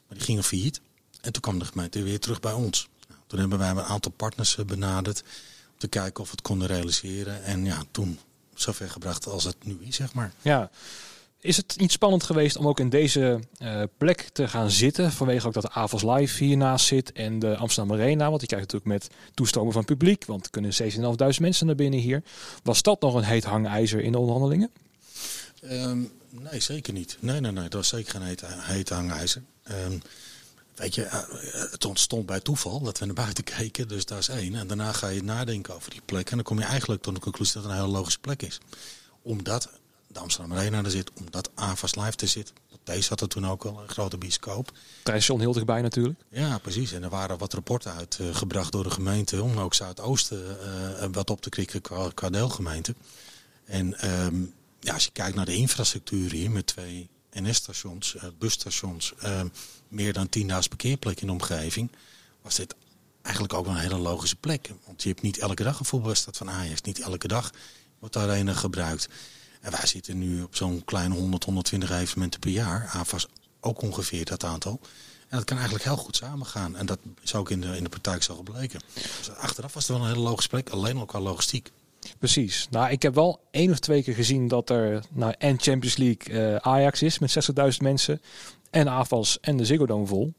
Maar 0.09 0.17
die 0.17 0.27
gingen 0.27 0.45
failliet. 0.45 0.81
En 1.21 1.33
toen 1.33 1.43
kwam 1.43 1.59
de 1.59 1.65
gemeente 1.65 2.03
weer 2.03 2.21
terug 2.21 2.41
bij 2.41 2.53
ons. 2.53 2.89
Nou, 3.09 3.21
toen 3.27 3.39
hebben 3.39 3.59
wij 3.59 3.71
een 3.71 3.81
aantal 3.81 4.13
partners 4.13 4.57
benaderd 4.67 5.23
om 5.73 5.79
te 5.79 5.89
kijken 5.89 6.23
of 6.23 6.27
we 6.27 6.37
het 6.37 6.43
konden 6.43 6.69
realiseren. 6.69 7.45
En 7.45 7.65
ja, 7.65 7.83
toen 7.91 8.19
zover 8.55 8.91
gebracht 8.91 9.27
als 9.27 9.45
het 9.45 9.65
nu 9.65 9.79
is, 9.81 9.97
zeg 9.97 10.13
maar. 10.13 10.33
Ja. 10.43 10.71
Is 11.41 11.57
het 11.57 11.75
niet 11.79 11.93
spannend 11.93 12.23
geweest 12.23 12.57
om 12.57 12.69
ook 12.69 12.81
in 12.81 12.89
deze 12.89 13.41
uh, 13.63 13.83
plek 13.99 14.21
te 14.33 14.49
gaan 14.49 14.71
zitten? 14.71 15.13
Vanwege 15.13 15.47
ook 15.47 15.53
dat 15.53 15.63
de 15.63 15.71
Avals 15.71 16.03
Live 16.03 16.45
hiernaast 16.45 16.87
zit 16.87 17.13
en 17.13 17.39
de 17.39 17.57
Amsterdam 17.57 17.97
Arena. 17.97 18.27
Want 18.27 18.39
die 18.39 18.49
krijgt 18.49 18.73
natuurlijk 18.73 19.03
met 19.03 19.17
toestromen 19.35 19.73
van 19.73 19.85
publiek. 19.85 20.25
Want 20.25 20.45
er 20.45 20.51
kunnen 20.51 20.73
7.500 21.37 21.41
mensen 21.41 21.67
naar 21.67 21.75
binnen 21.75 22.01
hier. 22.01 22.23
Was 22.63 22.83
dat 22.83 23.01
nog 23.01 23.15
een 23.15 23.23
heet 23.23 23.45
hangijzer 23.45 24.01
in 24.01 24.13
de 24.13 24.19
onderhandelingen? 24.19 24.71
Um, 25.63 26.13
nee, 26.31 26.61
zeker 26.61 26.93
niet. 26.93 27.17
Nee, 27.21 27.41
nee, 27.41 27.53
nee. 27.53 27.63
Dat 27.63 27.73
was 27.73 27.89
zeker 27.89 28.21
geen 28.21 28.37
heet, 28.61 28.89
hangijzer. 28.89 29.43
Um, 29.87 30.03
weet 30.75 30.95
je, 30.95 31.07
het 31.71 31.85
ontstond 31.85 32.27
bij 32.27 32.41
toeval 32.41 32.81
dat 32.81 32.99
we 32.99 33.07
naar 33.07 33.15
buiten 33.15 33.45
keken, 33.57 33.89
dus 33.89 34.05
daar 34.05 34.19
is 34.19 34.29
één. 34.29 34.55
En 34.55 34.67
daarna 34.67 34.93
ga 34.93 35.09
je 35.09 35.23
nadenken 35.23 35.75
over 35.75 35.91
die 35.91 36.03
plek 36.05 36.31
en 36.31 36.37
dan 36.37 36.45
kom 36.45 36.59
je 36.59 36.65
eigenlijk 36.65 37.03
tot 37.03 37.15
de 37.15 37.21
conclusie 37.21 37.55
dat 37.55 37.63
het 37.63 37.73
een 37.73 37.79
hele 37.79 37.93
logische 37.93 38.21
plek 38.21 38.43
is. 38.43 38.61
Omdat 39.23 39.80
de 40.13 40.19
Amsterdam 40.19 40.57
Arena 40.57 40.85
er 40.85 40.91
zit, 40.91 41.11
omdat 41.21 41.51
Avas 41.55 41.95
Live 41.95 42.17
er 42.17 42.29
zit. 42.29 42.53
Deze 42.85 43.09
had 43.09 43.21
er 43.21 43.29
toen 43.29 43.47
ook 43.47 43.65
al 43.65 43.81
een 43.83 43.89
grote 43.89 44.19
bioscoop. 44.19 44.73
Trijstation 45.03 45.41
heel 45.41 45.53
dichtbij 45.53 45.83
natuurlijk. 45.83 46.21
Ja, 46.29 46.59
precies. 46.59 46.93
En 46.93 47.03
er 47.03 47.11
waren 47.11 47.39
wat 47.39 47.53
rapporten 47.53 47.95
uitgebracht 47.95 48.67
uh, 48.67 48.71
door 48.71 48.83
de 48.83 48.91
gemeente 48.91 49.43
om 49.43 49.59
ook 49.59 49.75
Zuidoosten 49.75 50.59
uh, 51.01 51.07
wat 51.13 51.31
op 51.31 51.41
te 51.41 51.49
krikken 51.49 51.81
qua, 51.81 52.11
qua 52.15 52.31
deelgemeente. 52.31 52.95
En 53.65 54.11
um, 54.25 54.55
ja, 54.81 54.95
als 54.95 55.05
je 55.05 55.11
kijkt 55.13 55.37
naar 55.37 55.45
de 55.45 55.55
infrastructuur 55.55 56.31
hier 56.31 56.51
met 56.51 56.67
twee 56.67 57.09
NS-stations, 57.33 58.15
uh, 58.15 58.23
busstations, 58.39 59.13
uh, 59.25 59.41
meer 59.89 60.13
dan 60.13 60.29
10.000 60.39 60.47
parkeerplekken 60.47 61.23
in 61.23 61.27
de 61.27 61.43
omgeving, 61.43 61.91
was 62.43 62.55
dit 62.55 62.75
eigenlijk 63.23 63.55
ook 63.55 63.65
wel 63.65 63.75
een 63.75 63.81
hele 63.81 63.99
logische 63.99 64.37
plek. 64.37 64.71
Want 64.87 65.03
je 65.03 65.09
hebt 65.09 65.23
niet 65.23 65.39
elke 65.39 65.63
dag 65.63 65.79
een 65.79 65.85
voetbalwedstrijd 65.85 66.37
van 66.37 66.51
Ajax. 66.51 66.81
Niet 66.81 67.01
elke 67.01 67.29
dag 67.29 67.51
wordt 67.99 68.15
de 68.15 68.21
arena 68.21 68.53
gebruikt. 68.53 69.09
En 69.61 69.71
wij 69.71 69.87
zitten 69.87 70.19
nu 70.19 70.43
op 70.43 70.57
zo'n 70.57 70.83
klein 70.85 71.13
100, 71.13 71.45
120 71.45 71.91
evenementen 71.91 72.41
per 72.41 72.51
jaar. 72.51 72.91
AFAS 72.93 73.27
ook 73.61 73.83
ongeveer 73.83 74.25
dat 74.25 74.45
aantal. 74.45 74.81
En 75.29 75.37
dat 75.37 75.45
kan 75.45 75.57
eigenlijk 75.57 75.87
heel 75.87 75.97
goed 75.97 76.17
samengaan. 76.17 76.77
En 76.77 76.87
dat 76.87 76.99
is 77.23 77.35
ook 77.35 77.51
in 77.51 77.61
de, 77.61 77.77
in 77.77 77.83
de 77.83 77.89
praktijk 77.89 78.23
zo 78.23 78.35
gebleken. 78.35 78.81
Dus 78.95 79.31
achteraf 79.31 79.75
was 79.75 79.89
het 79.89 79.97
wel 79.97 80.07
een 80.07 80.13
hele 80.13 80.29
logische 80.29 80.49
plek, 80.49 80.69
alleen 80.69 81.01
ook 81.01 81.09
qua 81.09 81.21
logistiek. 81.21 81.71
Precies. 82.19 82.67
Nou, 82.71 82.91
ik 82.91 83.03
heb 83.03 83.15
wel 83.15 83.41
één 83.51 83.71
of 83.71 83.79
twee 83.79 84.03
keer 84.03 84.15
gezien 84.15 84.49
dat 84.49 84.71
er 84.71 85.05
nou, 85.11 85.35
en 85.39 85.61
Champions 85.61 85.97
League 85.97 86.53
uh, 86.53 86.57
Ajax 86.57 87.03
is 87.03 87.19
met 87.19 87.51
60.000 87.61 87.77
mensen. 87.79 88.21
En 88.71 88.89
AFAS 88.89 89.41
en 89.41 89.57
de 89.57 89.65
Ziggo 89.65 89.87
Dome 89.87 90.07
vol. 90.07 90.33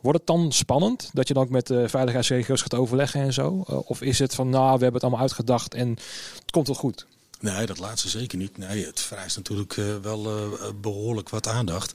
Wordt 0.00 0.18
het 0.18 0.26
dan 0.26 0.52
spannend 0.52 1.10
dat 1.12 1.28
je 1.28 1.34
dan 1.34 1.42
ook 1.42 1.50
met 1.50 1.66
de 1.66 1.88
veiligheidsregio's 1.88 2.62
gaat 2.62 2.74
overleggen 2.74 3.20
en 3.20 3.32
zo? 3.32 3.64
Uh, 3.70 3.90
of 3.90 4.02
is 4.02 4.18
het 4.18 4.34
van, 4.34 4.48
nou, 4.48 4.64
we 4.64 4.70
hebben 4.70 4.92
het 4.92 5.02
allemaal 5.02 5.20
uitgedacht 5.20 5.74
en 5.74 5.88
het 6.34 6.50
komt 6.50 6.66
wel 6.66 6.76
goed? 6.76 7.06
Nee, 7.40 7.66
dat 7.66 7.78
laatste 7.78 8.08
zeker 8.08 8.38
niet. 8.38 8.58
Nee, 8.58 8.86
het 8.86 9.00
vereist 9.00 9.36
natuurlijk 9.36 9.76
uh, 9.76 9.96
wel 9.96 10.50
behoorlijk 10.80 11.28
wat 11.28 11.46
aandacht. 11.46 11.94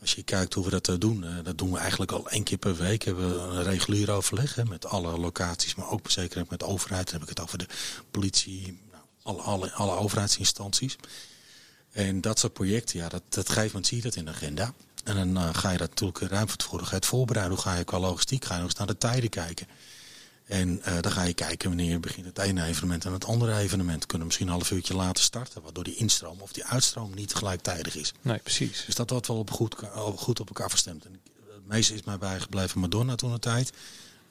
Als 0.00 0.14
je 0.14 0.22
kijkt 0.22 0.54
hoe 0.54 0.64
we 0.64 0.80
dat 0.80 1.00
doen, 1.00 1.24
dat 1.42 1.58
doen 1.58 1.72
we 1.72 1.78
eigenlijk 1.78 2.12
al 2.12 2.30
één 2.30 2.42
keer 2.42 2.58
per 2.58 2.76
week. 2.76 3.02
Hebben 3.02 3.30
we 3.30 3.56
een 3.56 3.62
regulier 3.62 4.10
overleg 4.10 4.54
hè, 4.54 4.64
met 4.64 4.86
alle 4.86 5.18
locaties, 5.18 5.74
maar 5.74 5.90
ook 5.90 6.10
zeker 6.10 6.44
met 6.48 6.58
de 6.58 6.66
overheid. 6.66 7.10
Dan 7.10 7.20
heb 7.20 7.22
ik 7.22 7.36
het 7.36 7.44
over 7.44 7.58
de 7.58 7.66
politie, 8.10 8.80
nou, 9.24 9.40
alle, 9.40 9.70
alle, 9.70 9.96
overheidsinstanties. 9.96 10.96
En 11.92 12.20
dat 12.20 12.38
soort 12.38 12.52
projecten, 12.52 12.98
ja, 12.98 13.08
dat, 13.08 13.22
dat 13.28 13.48
geeft 13.48 13.66
moment 13.66 13.86
zie 13.86 13.96
je 13.96 14.02
dat 14.02 14.14
in 14.14 14.24
de 14.24 14.30
agenda. 14.30 14.74
En 15.04 15.34
dan 15.34 15.54
ga 15.54 15.70
je 15.70 15.78
dat 15.78 15.88
natuurlijk 15.88 16.18
ruim 16.18 16.48
van 16.48 16.56
tevoren 16.56 17.04
voorbereiden. 17.04 17.54
Hoe 17.54 17.64
ga 17.64 17.74
je 17.74 17.84
qua 17.84 17.98
logistiek, 17.98 18.44
ga 18.44 18.54
je 18.54 18.60
nog 18.60 18.68
eens 18.68 18.78
naar 18.78 18.86
de 18.86 18.98
tijden 18.98 19.30
kijken. 19.30 19.66
En 20.50 20.82
uh, 20.88 21.00
dan 21.00 21.12
ga 21.12 21.22
je 21.22 21.34
kijken 21.34 21.68
wanneer 21.68 22.00
begint 22.00 22.26
het 22.26 22.38
ene 22.38 22.64
evenement 22.64 23.04
en 23.04 23.12
het 23.12 23.24
andere 23.24 23.56
evenement. 23.56 24.06
Kunnen 24.06 24.26
misschien 24.26 24.46
een 24.46 24.52
half 24.52 24.70
uurtje 24.70 24.94
laten 24.94 25.24
starten. 25.24 25.62
Waardoor 25.62 25.84
die 25.84 25.94
instroom 25.94 26.40
of 26.40 26.52
die 26.52 26.64
uitstroom 26.64 27.14
niet 27.14 27.34
gelijktijdig 27.34 27.96
is. 27.96 28.12
Nee, 28.22 28.38
precies. 28.38 28.82
Dus 28.86 28.94
dat 28.94 29.10
wordt 29.10 29.26
wel 29.26 29.38
op 29.38 29.50
goed, 29.50 29.74
goed 30.16 30.40
op 30.40 30.48
elkaar 30.48 30.70
verstemd. 30.70 31.04
En 31.04 31.20
het 31.52 31.66
meeste 31.66 31.94
is 31.94 32.02
mij 32.02 32.18
bijgebleven 32.18 32.80
Madonna 32.80 33.14
toen 33.14 33.32
de 33.32 33.38
tijd. 33.38 33.72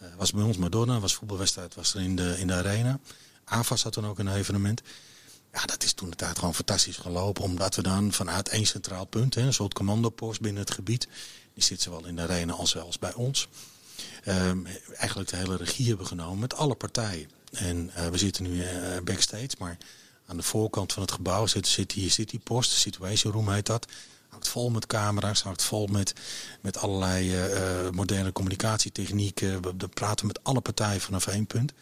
Uh, 0.02 0.08
was 0.18 0.32
bij 0.32 0.44
ons 0.44 0.58
Madonna, 0.58 1.00
was 1.00 1.16
voetbalwedstrijd, 1.16 1.76
was 1.76 1.94
er 1.94 2.02
in 2.02 2.16
de, 2.16 2.36
in 2.40 2.48
de 2.48 2.54
arena. 2.54 3.00
AFAS 3.44 3.84
had 3.84 3.94
toen 3.94 4.06
ook 4.06 4.20
een 4.20 4.34
evenement. 4.34 4.82
Ja, 5.54 5.66
dat 5.66 5.84
is 5.84 5.94
toen 5.94 6.10
de 6.10 6.16
tijd 6.16 6.40
gewoon 6.40 6.56
fantastisch 6.56 6.98
gelopen. 6.98 7.44
Omdat 7.44 7.76
we 7.76 7.82
dan 7.82 8.14
vanuit 8.14 8.50
één 8.50 8.66
centraal 8.66 9.06
punt, 9.06 9.36
hè, 9.36 9.42
een 9.42 9.54
soort 9.54 9.74
commandopost 9.74 10.42
binnen 10.42 10.62
het 10.62 10.72
gebied. 10.72 11.08
Die 11.54 11.64
zit 11.64 11.82
zowel 11.82 12.06
in 12.06 12.16
de 12.16 12.22
arena 12.22 12.54
als 12.54 12.70
zelfs 12.70 13.00
bij 13.00 13.14
ons. 13.14 13.48
Um, 14.28 14.68
eigenlijk 14.98 15.30
de 15.30 15.36
hele 15.36 15.56
regie 15.56 15.88
hebben 15.88 16.08
genomen 16.08 16.40
met 16.40 16.56
alle 16.56 16.76
partijen. 16.76 17.30
En 17.52 17.92
uh, 17.98 18.08
we 18.08 18.18
zitten 18.18 18.44
nu 18.44 18.56
uh, 18.56 18.68
backstage, 19.04 19.50
maar 19.60 19.78
aan 20.26 20.38
de 20.38 20.44
voorkant 20.44 20.94
van 20.94 21.02
het 21.02 21.12
gebouw 21.12 21.46
zit 21.46 21.68
City, 21.68 22.10
City 22.10 22.40
Post, 22.40 22.72
Situation 22.72 23.34
Room 23.34 23.50
heet 23.50 23.66
dat. 23.66 23.88
Hangt 24.30 24.48
vol 24.48 24.70
met 24.70 24.88
camera's, 24.88 25.42
hangt 25.42 25.64
vol 25.64 25.88
met, 25.88 26.14
met 26.62 26.78
allerlei 26.78 27.46
uh, 27.46 27.90
moderne 27.90 28.32
communicatietechnieken. 28.32 29.62
We, 29.62 29.74
we 29.78 29.88
praten 29.88 30.28
met 30.28 30.44
alle 30.44 30.62
partijen 30.62 31.02
vanaf 31.02 31.28
één 31.28 31.48
punt. 31.48 31.74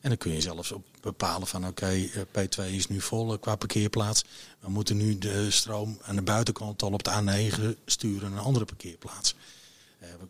En 0.00 0.08
dan 0.08 0.18
kun 0.18 0.32
je 0.32 0.40
zelfs 0.40 0.72
bepalen 1.00 1.46
van 1.46 1.66
oké, 1.66 2.08
okay, 2.18 2.46
P2 2.48 2.72
is 2.72 2.88
nu 2.88 3.00
vol 3.00 3.38
qua 3.38 3.56
parkeerplaats. 3.56 4.24
We 4.60 4.70
moeten 4.70 4.96
nu 4.96 5.18
de 5.18 5.50
stroom 5.50 5.98
aan 6.02 6.16
de 6.16 6.22
buitenkant 6.22 6.82
al 6.82 6.92
op 6.92 7.02
de 7.02 7.10
A9 7.10 7.78
sturen 7.86 8.30
naar 8.30 8.38
een 8.38 8.44
andere 8.44 8.64
parkeerplaats. 8.64 9.34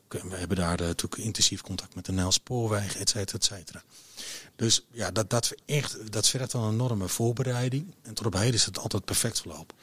We, 0.08 0.20
we, 0.28 0.36
hebben 0.36 0.56
daar 0.56 0.80
uh, 0.80 0.86
natuurlijk 0.86 1.22
intensief 1.22 1.60
contact 1.60 1.94
met 1.94 2.04
de 2.04 2.12
NL 2.12 2.32
Spoorwegen, 2.32 3.00
et 3.00 3.08
cetera, 3.08 3.38
et 3.38 3.44
cetera. 3.44 3.82
Dus 4.56 4.86
ja, 4.90 5.10
dat, 5.10 5.30
dat, 5.30 5.54
echt, 5.66 6.12
dat 6.12 6.28
vergt 6.28 6.52
wel 6.52 6.62
een 6.62 6.72
enorme 6.72 7.08
voorbereiding. 7.08 7.94
En 8.02 8.14
tot 8.14 8.26
op 8.26 8.34
heden 8.34 8.54
is 8.54 8.64
het 8.64 8.78
altijd 8.78 9.04
perfect 9.04 9.40
verlopen. 9.40 9.76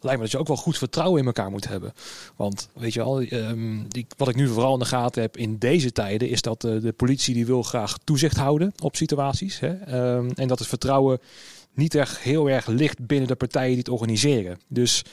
Lijkt 0.00 0.16
me 0.16 0.22
dat 0.24 0.30
je 0.30 0.38
ook 0.38 0.46
wel 0.46 0.56
goed 0.56 0.78
vertrouwen 0.78 1.20
in 1.20 1.26
elkaar 1.26 1.50
moet 1.50 1.68
hebben. 1.68 1.94
Want 2.36 2.68
weet 2.74 2.92
je 2.92 3.00
wel, 3.00 3.22
um, 3.22 3.88
die, 3.88 4.06
wat 4.16 4.28
ik 4.28 4.36
nu 4.36 4.48
vooral 4.48 4.72
in 4.72 4.78
de 4.78 4.84
gaten 4.84 5.22
heb 5.22 5.36
in 5.36 5.58
deze 5.58 5.92
tijden... 5.92 6.28
is 6.28 6.42
dat 6.42 6.64
uh, 6.64 6.82
de 6.82 6.92
politie 6.92 7.34
die 7.34 7.46
wil 7.46 7.62
graag 7.62 7.98
toezicht 8.04 8.36
houden 8.36 8.72
op 8.82 8.96
situaties. 8.96 9.58
Hè? 9.60 9.68
Um, 10.16 10.30
en 10.34 10.48
dat 10.48 10.58
het 10.58 10.68
vertrouwen 10.68 11.20
niet 11.74 11.94
echt 11.94 12.18
heel 12.18 12.50
erg 12.50 12.66
ligt 12.66 13.06
binnen 13.06 13.28
de 13.28 13.34
partijen 13.34 13.68
die 13.68 13.78
het 13.78 13.88
organiseren. 13.88 14.60
Dus 14.68 15.04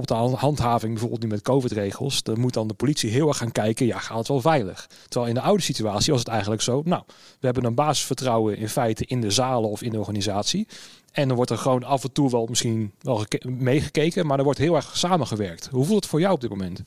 bijvoorbeeld 0.00 0.32
de 0.32 0.46
handhaving, 0.46 0.92
bijvoorbeeld 0.92 1.22
nu 1.22 1.28
met 1.28 1.42
COVID-regels, 1.42 2.22
dan 2.22 2.40
moet 2.40 2.54
dan 2.54 2.68
de 2.68 2.74
politie 2.74 3.10
heel 3.10 3.28
erg 3.28 3.36
gaan 3.36 3.52
kijken, 3.52 3.86
ja, 3.86 3.98
gaat 3.98 4.18
het 4.18 4.28
wel 4.28 4.40
veilig? 4.40 4.88
Terwijl 5.08 5.34
in 5.34 5.40
de 5.40 5.46
oude 5.46 5.62
situatie 5.62 6.12
was 6.12 6.20
het 6.20 6.30
eigenlijk 6.30 6.62
zo, 6.62 6.82
nou, 6.84 7.02
we 7.40 7.46
hebben 7.46 7.64
een 7.64 7.74
basisvertrouwen 7.74 8.56
in 8.56 8.68
feite 8.68 9.04
in 9.06 9.20
de 9.20 9.30
zalen 9.30 9.70
of 9.70 9.82
in 9.82 9.90
de 9.90 9.98
organisatie. 9.98 10.66
En 11.12 11.26
dan 11.28 11.36
wordt 11.36 11.50
er 11.50 11.58
gewoon 11.58 11.84
af 11.84 12.04
en 12.04 12.12
toe 12.12 12.30
wel 12.30 12.46
misschien 12.46 12.92
wel 13.00 13.24
meegekeken, 13.42 14.26
maar 14.26 14.38
er 14.38 14.44
wordt 14.44 14.58
heel 14.58 14.74
erg 14.74 14.96
samengewerkt. 14.96 15.68
Hoe 15.70 15.84
voelt 15.84 16.02
het 16.02 16.10
voor 16.10 16.20
jou 16.20 16.34
op 16.34 16.40
dit 16.40 16.50
moment? 16.50 16.82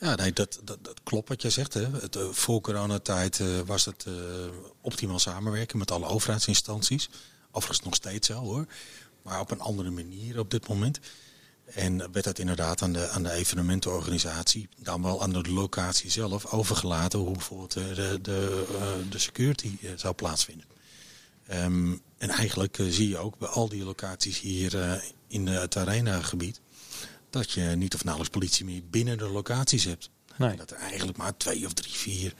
Ja, 0.00 0.14
nee, 0.14 0.32
dat, 0.32 0.60
dat, 0.64 0.78
dat 0.82 1.00
klopt 1.02 1.28
wat 1.28 1.42
je 1.42 1.50
zegt. 1.50 1.74
Hè. 1.74 1.86
Het, 2.00 2.16
uh, 2.16 2.22
voor 2.30 2.60
coronatijd 2.60 3.38
uh, 3.38 3.46
was 3.66 3.84
het 3.84 4.04
uh, 4.08 4.14
optimaal 4.80 5.18
samenwerken 5.18 5.78
met 5.78 5.90
alle 5.90 6.06
overheidsinstanties. 6.06 7.10
Overigens 7.50 7.84
nog 7.84 7.94
steeds 7.94 8.26
zo 8.26 8.34
hoor. 8.34 8.66
Maar 9.22 9.40
op 9.40 9.50
een 9.50 9.60
andere 9.60 9.90
manier 9.90 10.38
op 10.38 10.50
dit 10.50 10.68
moment. 10.68 11.00
En 11.74 12.12
werd 12.12 12.24
dat 12.24 12.38
inderdaad 12.38 12.82
aan 12.82 12.92
de, 12.92 13.08
aan 13.08 13.22
de 13.22 13.32
evenementenorganisatie, 13.32 14.68
dan 14.76 15.02
wel 15.02 15.22
aan 15.22 15.32
de 15.32 15.50
locatie 15.50 16.10
zelf, 16.10 16.46
overgelaten 16.46 17.18
hoe 17.18 17.32
bijvoorbeeld 17.32 17.72
de, 17.72 18.18
de, 18.22 18.64
de 19.10 19.18
security 19.18 19.78
zou 19.96 20.14
plaatsvinden. 20.14 20.66
Um, 21.52 22.02
en 22.18 22.28
eigenlijk 22.30 22.78
zie 22.88 23.08
je 23.08 23.18
ook 23.18 23.38
bij 23.38 23.48
al 23.48 23.68
die 23.68 23.84
locaties 23.84 24.40
hier 24.40 25.02
in 25.26 25.46
het 25.46 25.76
arena-gebied 25.76 26.60
dat 27.30 27.50
je 27.50 27.62
niet 27.62 27.94
of 27.94 28.04
nauwelijks 28.04 28.38
politie 28.38 28.64
meer 28.64 28.82
binnen 28.90 29.18
de 29.18 29.28
locaties 29.28 29.84
hebt. 29.84 30.10
Nee. 30.36 30.56
Dat 30.56 30.70
er 30.70 30.76
eigenlijk 30.76 31.18
maar 31.18 31.36
twee 31.36 31.66
of 31.66 31.72
drie, 31.72 31.92
vier 31.92 32.34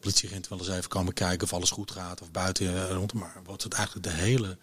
politieagenten 0.00 0.50
wel 0.50 0.58
eens 0.58 0.76
even 0.76 0.88
komen 0.88 1.12
kijken 1.12 1.42
of 1.46 1.52
alles 1.52 1.70
goed 1.70 1.90
gaat 1.90 2.22
of 2.22 2.30
buiten 2.30 2.66
uh, 2.66 2.90
rond. 2.90 3.12
Maar 3.12 3.40
wordt 3.44 3.62
het 3.62 3.72
eigenlijk 3.72 4.06
de 4.06 4.12
hele 4.12 4.58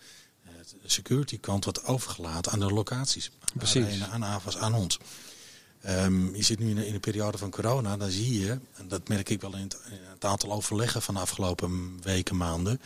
security 0.92 1.40
kant 1.40 1.66
wat 1.66 1.86
overgelaten 1.86 2.52
aan 2.52 2.60
de 2.60 2.66
locaties. 2.66 3.32
Precies. 3.54 4.02
Aan, 4.02 4.12
aan 4.12 4.26
AVAS, 4.26 4.58
aan 4.58 4.74
ons. 4.74 5.00
Um, 5.88 6.36
je 6.36 6.44
zit 6.44 6.60
nu 6.60 6.70
in, 6.70 6.78
in 6.78 6.94
een 6.94 7.00
periode 7.00 7.38
van 7.38 7.50
corona, 7.50 7.98
dan 7.98 8.10
zie 8.10 8.40
je, 8.40 8.60
en 8.74 8.88
dat 8.88 9.08
merk 9.08 9.30
ik 9.30 9.42
wel 9.42 9.56
in 9.56 9.62
het, 9.62 9.78
in 9.90 10.00
het 10.10 10.26
aantal 10.26 10.52
overleggen 10.52 11.02
van 11.02 11.14
de 11.14 11.20
afgelopen 11.20 12.02
weken, 12.02 12.38
maanden. 12.38 12.82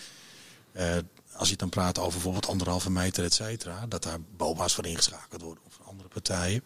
als 1.34 1.50
je 1.50 1.56
dan 1.56 1.70
praat 1.70 2.00
over 2.00 2.12
bijvoorbeeld 2.12 2.48
anderhalve 2.48 2.92
meter, 2.92 3.24
et 3.24 3.34
cetera, 3.34 3.88
dat 3.88 4.04
daar 4.04 4.20
BOA's 4.38 4.74
voor 4.74 4.86
ingeschakeld 4.86 5.42
worden 5.42 5.64
of 5.68 5.80
andere 5.88 6.10
partijen. 6.10 6.64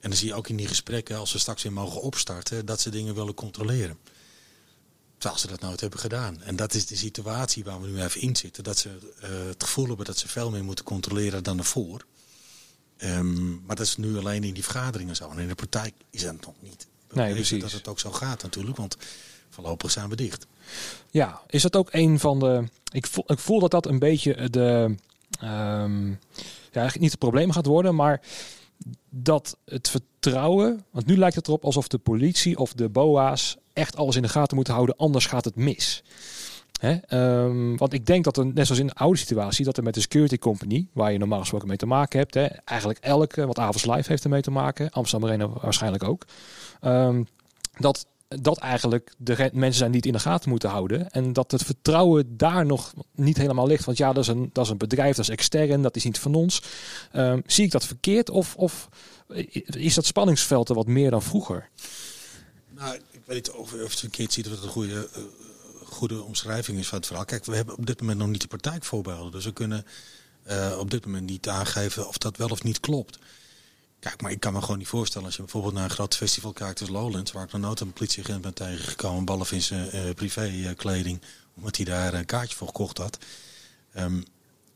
En 0.00 0.08
dan 0.10 0.18
zie 0.18 0.28
je 0.28 0.34
ook 0.34 0.48
in 0.48 0.56
die 0.56 0.68
gesprekken, 0.68 1.16
als 1.16 1.30
ze 1.30 1.38
straks 1.38 1.62
weer 1.62 1.72
mogen 1.72 2.02
opstarten, 2.02 2.66
dat 2.66 2.80
ze 2.80 2.90
dingen 2.90 3.14
willen 3.14 3.34
controleren. 3.34 3.98
Terwijl 5.20 5.40
ze 5.40 5.46
dat 5.46 5.60
nooit 5.60 5.80
hebben 5.80 5.98
gedaan. 5.98 6.42
En 6.42 6.56
dat 6.56 6.74
is 6.74 6.86
de 6.86 6.96
situatie 6.96 7.64
waar 7.64 7.80
we 7.80 7.88
nu 7.88 8.02
even 8.02 8.20
in 8.20 8.36
zitten. 8.36 8.64
Dat 8.64 8.78
ze 8.78 8.88
uh, 8.88 9.28
het 9.48 9.62
gevoel 9.62 9.86
hebben 9.86 10.06
dat 10.06 10.18
ze 10.18 10.28
veel 10.28 10.50
meer 10.50 10.64
moeten 10.64 10.84
controleren 10.84 11.42
dan 11.42 11.58
ervoor. 11.58 12.04
Um, 12.98 13.62
maar 13.66 13.76
dat 13.76 13.86
is 13.86 13.96
nu 13.96 14.18
alleen 14.18 14.44
in 14.44 14.54
die 14.54 14.62
vergaderingen 14.62 15.16
zo. 15.16 15.30
En 15.30 15.38
in 15.38 15.48
de 15.48 15.54
praktijk 15.54 15.94
is 16.10 16.22
dat 16.22 16.46
nog 16.46 16.54
niet. 16.60 16.86
Nee, 17.12 17.34
precies. 17.34 17.62
Dat 17.62 17.72
het 17.72 17.88
ook 17.88 17.98
zo 17.98 18.10
gaat 18.10 18.42
natuurlijk, 18.42 18.76
want 18.76 18.96
voorlopig 19.50 19.90
zijn 19.90 20.08
we 20.08 20.16
dicht. 20.16 20.46
Ja, 21.10 21.40
is 21.46 21.62
dat 21.62 21.76
ook 21.76 21.88
een 21.90 22.18
van 22.18 22.38
de... 22.38 22.64
Ik 22.92 23.06
voel, 23.06 23.24
ik 23.26 23.38
voel 23.38 23.60
dat 23.60 23.70
dat 23.70 23.86
een 23.86 23.98
beetje 23.98 24.50
de... 24.50 24.94
Um, 25.44 26.18
ja, 26.72 26.90
niet 26.98 27.10
het 27.10 27.18
probleem 27.18 27.52
gaat 27.52 27.66
worden, 27.66 27.94
maar 27.94 28.20
dat 29.08 29.56
het 29.64 29.88
vertrouwen, 29.88 30.84
want 30.90 31.06
nu 31.06 31.16
lijkt 31.16 31.36
het 31.36 31.46
erop 31.46 31.64
alsof 31.64 31.88
de 31.88 31.98
politie 31.98 32.58
of 32.58 32.72
de 32.72 32.88
BOA's 32.88 33.56
echt 33.80 33.96
alles 33.96 34.16
in 34.16 34.22
de 34.22 34.28
gaten 34.28 34.56
moeten 34.56 34.74
houden, 34.74 34.96
anders 34.96 35.26
gaat 35.26 35.44
het 35.44 35.56
mis. 35.56 36.02
Hè? 36.80 37.18
Um, 37.44 37.76
want 37.76 37.92
ik 37.92 38.06
denk 38.06 38.24
dat 38.24 38.36
er, 38.36 38.46
net 38.46 38.66
zoals 38.66 38.80
in 38.80 38.86
de 38.86 38.94
oude 38.94 39.18
situatie, 39.18 39.64
dat 39.64 39.76
er 39.76 39.82
met 39.82 39.94
de 39.94 40.00
security 40.00 40.38
company, 40.38 40.86
waar 40.92 41.12
je 41.12 41.18
normaal 41.18 41.40
gesproken 41.40 41.68
mee 41.68 41.76
te 41.76 41.86
maken 41.86 42.18
hebt, 42.18 42.34
hè, 42.34 42.44
eigenlijk 42.64 42.98
elke, 42.98 43.46
wat 43.46 43.58
Avals 43.58 43.84
Live 43.84 44.08
heeft 44.08 44.24
ermee 44.24 44.40
te 44.40 44.50
maken, 44.50 44.90
Amsterdam 44.90 45.28
Arena 45.28 45.48
waarschijnlijk 45.48 46.04
ook, 46.04 46.24
um, 46.82 47.26
dat 47.78 48.06
dat 48.36 48.58
eigenlijk 48.58 49.14
de 49.18 49.50
mensen 49.52 49.78
zijn 49.78 49.90
die 49.90 50.00
het 50.00 50.06
in 50.06 50.12
de 50.12 50.18
gaten 50.18 50.50
moeten 50.50 50.68
houden. 50.68 51.10
En 51.10 51.32
dat 51.32 51.50
het 51.50 51.62
vertrouwen 51.62 52.36
daar 52.36 52.66
nog 52.66 52.94
niet 53.14 53.36
helemaal 53.36 53.66
ligt. 53.66 53.84
Want 53.84 53.98
ja, 53.98 54.12
dat 54.12 54.22
is 54.22 54.28
een, 54.28 54.50
dat 54.52 54.64
is 54.64 54.70
een 54.70 54.76
bedrijf, 54.76 55.16
dat 55.16 55.24
is 55.24 55.30
extern, 55.30 55.82
dat 55.82 55.96
is 55.96 56.04
niet 56.04 56.18
van 56.18 56.34
ons. 56.34 56.62
Um, 57.12 57.42
zie 57.46 57.64
ik 57.64 57.70
dat 57.70 57.84
verkeerd 57.84 58.30
of, 58.30 58.56
of 58.56 58.88
is 59.66 59.94
dat 59.94 60.06
spanningsveld 60.06 60.68
er 60.68 60.74
wat 60.74 60.86
meer 60.86 61.10
dan 61.10 61.22
vroeger? 61.22 61.68
Nou, 62.74 62.98
weet 63.30 63.46
niet 63.46 63.56
of, 63.56 63.72
het 63.72 63.94
verkeerd 63.94 64.32
ziet 64.32 64.46
of 64.46 64.52
het 64.52 64.62
een 64.62 64.68
goede, 64.68 65.08
uh, 65.16 65.22
goede 65.84 66.22
omschrijving 66.22 66.78
is 66.78 66.88
van 66.88 66.98
het 66.98 67.06
verhaal. 67.06 67.24
Kijk, 67.24 67.44
we 67.44 67.56
hebben 67.56 67.76
op 67.76 67.86
dit 67.86 68.00
moment 68.00 68.18
nog 68.18 68.28
niet 68.28 68.40
de 68.40 68.46
praktijkvoorbeelden. 68.46 69.32
Dus 69.32 69.44
we 69.44 69.52
kunnen 69.52 69.86
uh, 70.48 70.76
op 70.78 70.90
dit 70.90 71.04
moment 71.04 71.26
niet 71.26 71.48
aangeven 71.48 72.08
of 72.08 72.18
dat 72.18 72.36
wel 72.36 72.48
of 72.48 72.62
niet 72.62 72.80
klopt. 72.80 73.18
Kijk, 74.00 74.22
maar 74.22 74.30
ik 74.30 74.40
kan 74.40 74.52
me 74.52 74.60
gewoon 74.60 74.78
niet 74.78 74.88
voorstellen 74.88 75.26
als 75.26 75.36
je 75.36 75.42
bijvoorbeeld 75.42 75.74
naar 75.74 75.84
een 75.84 75.90
groot 75.90 76.16
festival 76.16 76.52
kijkt 76.52 76.80
als 76.80 76.90
Lowlands, 76.90 77.32
waar 77.32 77.44
ik 77.44 77.52
nog 77.52 77.60
nooit 77.60 77.80
een 77.80 77.92
politieagent 77.92 78.40
ben 78.40 78.54
tegengekomen, 78.54 79.24
behalve 79.24 79.54
in 79.54 79.62
zijn 79.62 79.96
uh, 79.96 80.14
privékleding, 80.14 81.20
omdat 81.56 81.76
hij 81.76 81.84
daar 81.84 82.14
een 82.14 82.24
kaartje 82.24 82.56
voor 82.56 82.66
gekocht 82.66 82.98
had. 82.98 83.18
Um, 83.96 84.24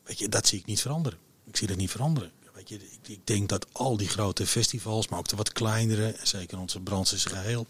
weet 0.03 0.19
je, 0.19 0.29
dat 0.29 0.47
zie 0.47 0.59
ik 0.59 0.67
niet 0.67 0.81
veranderen. 0.81 1.19
Ik 1.47 1.57
zie 1.57 1.67
dat 1.67 1.77
niet 1.77 1.91
veranderen. 1.91 2.33
Weet 2.69 2.81
je, 2.81 2.87
ik, 3.03 3.09
ik, 3.09 3.27
denk 3.27 3.49
dat 3.49 3.67
al 3.73 3.97
die 3.97 4.09
grote 4.09 4.47
festivals, 4.47 5.09
maar 5.09 5.19
ook 5.19 5.29
de 5.29 5.37
wat 5.37 5.53
kleinere, 5.53 6.07
en 6.07 6.27
zeker 6.27 6.59
onze 6.59 6.81
branche 6.81 7.15
is 7.15 7.25
geheel, 7.25 7.67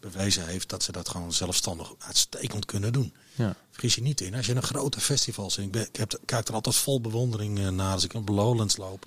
bewezen 0.00 0.46
heeft 0.46 0.68
dat 0.68 0.82
ze 0.82 0.92
dat 0.92 1.08
gewoon 1.08 1.32
zelfstandig 1.32 1.94
uitstekend 1.98 2.64
kunnen 2.64 2.92
doen. 2.92 3.14
Ja. 3.34 3.56
Vergis 3.70 3.94
je 3.94 4.02
niet 4.02 4.20
in. 4.20 4.34
Als 4.34 4.46
je 4.46 4.54
een 4.54 4.62
grote 4.62 5.00
festival 5.00 5.50
ziet, 5.50 5.64
ik, 5.64 5.70
ben, 5.70 5.86
ik 5.86 5.96
heb, 5.96 6.20
kijk 6.24 6.48
er 6.48 6.54
altijd 6.54 6.76
vol 6.76 7.00
bewondering 7.00 7.70
naar 7.70 7.92
als 7.92 8.04
ik 8.04 8.14
op 8.14 8.28
Lowlands 8.28 8.76
loop. 8.76 9.06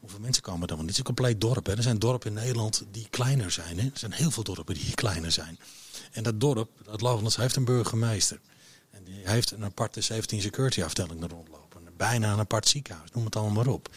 Hoeveel 0.00 0.20
mensen 0.20 0.42
komen 0.42 0.68
dan? 0.68 0.76
Want 0.76 0.88
dit 0.88 0.98
is 0.98 0.98
een 0.98 1.14
compleet 1.14 1.40
dorp. 1.40 1.66
Hè. 1.66 1.76
Er 1.76 1.82
zijn 1.82 1.98
dorpen 1.98 2.28
in 2.28 2.36
Nederland 2.36 2.84
die 2.90 3.06
kleiner 3.10 3.50
zijn. 3.50 3.78
Hè. 3.78 3.84
Er 3.84 3.98
zijn 3.98 4.12
heel 4.12 4.30
veel 4.30 4.42
dorpen 4.42 4.74
die 4.74 4.94
kleiner 4.94 5.32
zijn. 5.32 5.58
En 6.10 6.22
dat 6.22 6.40
dorp, 6.40 6.70
dat 6.84 7.00
Lowlands, 7.00 7.36
heeft 7.36 7.56
een 7.56 7.64
burgemeester. 7.64 8.40
En 8.90 9.04
die 9.04 9.20
heeft 9.22 9.50
een 9.50 9.64
aparte 9.64 10.00
17 10.00 10.40
security 10.40 10.82
afdeling 10.82 11.22
er 11.22 11.28
rondlopen. 11.28 11.64
Bijna 11.96 12.32
een 12.32 12.38
apart 12.38 12.68
ziekenhuis, 12.68 13.10
noem 13.12 13.24
het 13.24 13.36
allemaal 13.36 13.64
maar 13.64 13.72
op. 13.72 13.88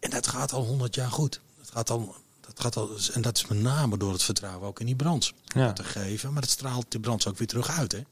En 0.00 0.10
dat 0.10 0.26
gaat 0.26 0.52
al 0.52 0.64
100 0.64 0.94
jaar 0.94 1.10
goed. 1.10 1.40
Dat 1.58 1.70
gaat 1.70 1.90
al, 1.90 2.14
dat 2.40 2.60
gaat 2.60 2.76
al, 2.76 2.90
en 3.12 3.22
dat 3.22 3.36
is 3.36 3.46
met 3.46 3.58
name 3.58 3.96
door 3.96 4.12
het 4.12 4.22
vertrouwen 4.22 4.68
ook 4.68 4.80
in 4.80 4.86
die 4.86 4.96
branche 4.96 5.32
ja. 5.44 5.72
te 5.72 5.84
geven. 5.84 6.32
Maar 6.32 6.42
het 6.42 6.50
straalt 6.50 6.86
die 6.88 7.00
branche 7.00 7.28
ook 7.28 7.38
weer 7.38 7.46
terug 7.46 7.70
uit. 7.70 7.92
Hè. 7.92 8.02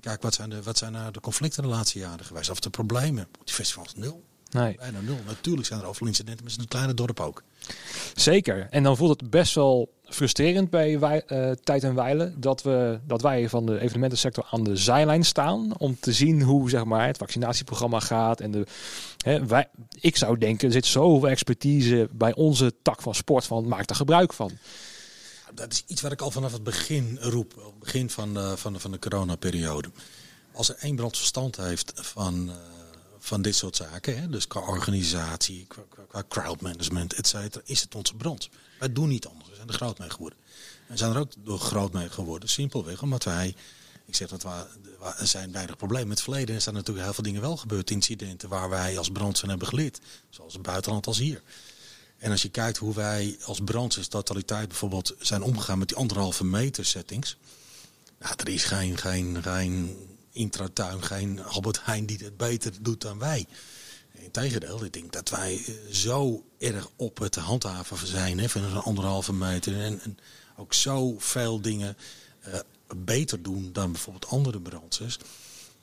Kijk, 0.00 0.22
wat 0.22 0.34
zijn, 0.34 0.50
de, 0.50 0.62
wat 0.62 0.78
zijn 0.78 0.92
nou 0.92 1.12
de 1.12 1.20
conflicten 1.20 1.62
de 1.62 1.68
laatste 1.68 1.98
jaren 1.98 2.24
geweest? 2.24 2.50
Of 2.50 2.60
de 2.60 2.70
problemen? 2.70 3.28
Die 3.44 3.54
festivals 3.54 3.94
nul. 3.94 4.24
Nee. 4.50 4.76
Bijna 4.76 5.00
nul. 5.00 5.18
Natuurlijk 5.26 5.66
zijn 5.66 5.80
er 5.80 5.86
overal 5.86 6.08
incidenten, 6.08 6.44
maar 6.44 6.52
het 6.52 6.60
is 6.60 6.64
een 6.64 6.70
kleine 6.70 6.94
dorp 6.94 7.20
ook. 7.20 7.42
Zeker. 8.14 8.66
En 8.70 8.82
dan 8.82 8.96
voelt 8.96 9.20
het 9.20 9.30
best 9.30 9.54
wel 9.54 9.92
frustrerend 10.04 10.70
bij 10.70 10.98
wij, 10.98 11.22
uh, 11.28 11.50
Tijd 11.50 11.84
en 11.84 11.94
Weilen 11.94 12.40
dat, 12.40 12.62
we, 12.62 13.00
dat 13.06 13.22
wij 13.22 13.48
van 13.48 13.66
de 13.66 13.80
evenementensector 13.80 14.46
aan 14.50 14.64
de 14.64 14.76
zijlijn 14.76 15.24
staan 15.24 15.78
om 15.78 15.96
te 16.00 16.12
zien 16.12 16.42
hoe 16.42 16.70
zeg 16.70 16.84
maar, 16.84 17.06
het 17.06 17.16
vaccinatieprogramma 17.16 18.00
gaat. 18.00 18.40
En 18.40 18.50
de, 18.50 18.66
hè, 19.24 19.46
wij, 19.46 19.68
ik 20.00 20.16
zou 20.16 20.38
denken, 20.38 20.66
er 20.66 20.72
zit 20.72 20.86
zoveel 20.86 21.28
expertise 21.28 22.08
bij 22.12 22.34
onze 22.34 22.74
tak 22.82 23.02
van 23.02 23.14
sport, 23.14 23.44
van 23.44 23.68
maak 23.68 23.90
er 23.90 23.96
gebruik 23.96 24.32
van. 24.32 24.52
Dat 25.54 25.72
is 25.72 25.84
iets 25.86 26.00
wat 26.00 26.12
ik 26.12 26.20
al 26.20 26.30
vanaf 26.30 26.52
het 26.52 26.62
begin 26.62 27.18
roep, 27.20 27.54
het 27.54 27.78
begin 27.78 28.10
van 28.10 28.34
de, 28.34 28.56
van 28.56 28.72
de, 28.72 28.78
van 28.78 28.90
de 28.90 28.98
coronaperiode. 28.98 29.90
Als 30.52 30.68
er 30.68 30.76
één 30.78 30.96
brand 30.96 31.16
verstand 31.16 31.56
heeft 31.56 31.92
van... 31.94 32.48
Uh, 32.48 32.54
van 33.26 33.42
dit 33.42 33.56
soort 33.56 33.76
zaken. 33.76 34.20
Hè? 34.20 34.28
Dus 34.28 34.46
qua 34.46 34.60
organisatie, 34.60 35.64
qua, 35.68 35.82
qua 36.08 36.24
crowdmanagement, 36.28 37.12
et 37.12 37.26
cetera, 37.26 37.64
is 37.64 37.80
het 37.80 37.94
onze 37.94 38.14
brand. 38.14 38.48
Wij 38.78 38.92
doen 38.92 39.08
niet 39.08 39.26
anders. 39.26 39.48
We 39.48 39.54
zijn 39.54 39.68
er 39.68 39.74
groot 39.74 39.98
mee 39.98 40.10
geworden. 40.10 40.38
We 40.86 40.96
zijn 40.96 41.12
er 41.12 41.18
ook 41.18 41.32
door 41.38 41.58
groot 41.58 41.92
mee 41.92 42.10
geworden. 42.10 42.48
Simpelweg 42.48 43.02
omdat 43.02 43.24
wij, 43.24 43.54
ik 44.04 44.14
zeg 44.14 44.28
dat 44.28 44.42
we, 44.42 44.66
er 45.18 45.26
zijn 45.26 45.52
weinig 45.52 45.76
problemen. 45.76 46.08
Met 46.08 46.16
het 46.16 46.26
verleden 46.26 46.56
er 46.56 46.72
natuurlijk 46.72 47.04
heel 47.04 47.14
veel 47.14 47.24
dingen 47.24 47.40
wel 47.40 47.56
gebeurd. 47.56 47.90
Incidenten 47.90 48.48
waar 48.48 48.68
wij 48.68 48.98
als 48.98 49.10
brand 49.10 49.38
van 49.38 49.48
hebben 49.48 49.68
geleerd. 49.68 50.00
Zoals 50.30 50.52
het 50.52 50.62
buitenland 50.62 51.06
als 51.06 51.18
hier. 51.18 51.42
En 52.18 52.30
als 52.30 52.42
je 52.42 52.48
kijkt 52.48 52.78
hoe 52.78 52.94
wij 52.94 53.38
als 53.44 53.60
brand 53.64 53.96
in 53.96 54.08
totaliteit 54.08 54.68
bijvoorbeeld 54.68 55.14
zijn 55.18 55.42
omgegaan 55.42 55.78
met 55.78 55.88
die 55.88 55.96
anderhalve 55.96 56.44
meter 56.44 56.84
settings. 56.84 57.36
Nou, 58.18 58.34
er 58.36 58.48
is 58.48 58.64
geen, 58.64 58.98
geen, 58.98 59.42
geen 59.42 59.96
intratuin 60.36 61.02
geen 61.02 61.44
Albert 61.44 61.84
Heijn 61.84 62.06
die 62.06 62.18
het 62.24 62.36
beter 62.36 62.72
doet 62.80 63.00
dan 63.00 63.18
wij. 63.18 63.46
Integendeel, 64.12 64.84
ik 64.84 64.92
denk 64.92 65.12
dat 65.12 65.28
wij 65.28 65.64
eh, 65.66 65.94
zo 65.94 66.44
erg 66.58 66.88
op 66.96 67.18
het 67.18 67.34
handhaven 67.34 68.06
zijn 68.06 68.38
hè, 68.38 68.48
van 68.48 68.62
een 68.62 68.76
anderhalve 68.76 69.32
meter. 69.32 69.80
En, 69.80 70.00
en 70.00 70.18
ook 70.56 70.74
zoveel 70.74 71.60
dingen 71.60 71.96
uh, 72.48 72.54
beter 72.96 73.42
doen 73.42 73.72
dan 73.72 73.92
bijvoorbeeld 73.92 74.26
andere 74.26 74.60
branches. 74.60 75.18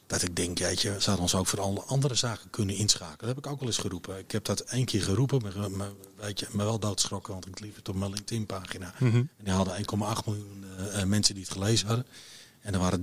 Dat 0.08 0.22
ik 0.22 0.36
denk, 0.36 0.58
jeetje, 0.58 0.96
zouden 1.00 1.24
ons 1.24 1.36
ook 1.36 1.48
voor 1.48 1.62
alle 1.62 1.82
andere 1.82 2.16
zaken 2.16 2.50
kunnen 2.50 2.76
inschakelen. 2.76 3.18
Dat 3.18 3.28
heb 3.28 3.38
ik 3.38 3.52
ook 3.52 3.60
wel 3.60 3.68
eens 3.68 3.78
geroepen. 3.78 4.18
Ik 4.18 4.32
heb 4.32 4.46
dat 4.46 4.60
één 4.60 4.86
keer 4.86 5.02
geroepen, 5.04 5.42
maar, 5.42 5.72
maar, 5.72 5.92
weet 6.16 6.40
je, 6.40 6.48
maar 6.52 6.66
wel 6.66 6.80
doodschrokken, 6.80 7.34
want 7.34 7.48
ik 7.48 7.60
liep 7.60 7.76
het 7.76 7.90
op 7.90 7.96
mijn 7.96 8.12
LinkedIn-pagina. 8.12 8.94
Mm 9.00 9.12
-hmm. 9.12 9.30
En 9.38 9.44
die 9.44 9.54
hadden 9.54 9.78
1,8 9.78 10.26
miljoen 10.26 10.66
uh, 10.80 11.04
mensen 11.04 11.36
die 11.36 11.44
het 11.44 11.54
gelezen 11.54 11.88
hadden. 11.88 12.06
En 12.64 12.74
er 12.74 12.80
waren 12.80 13.02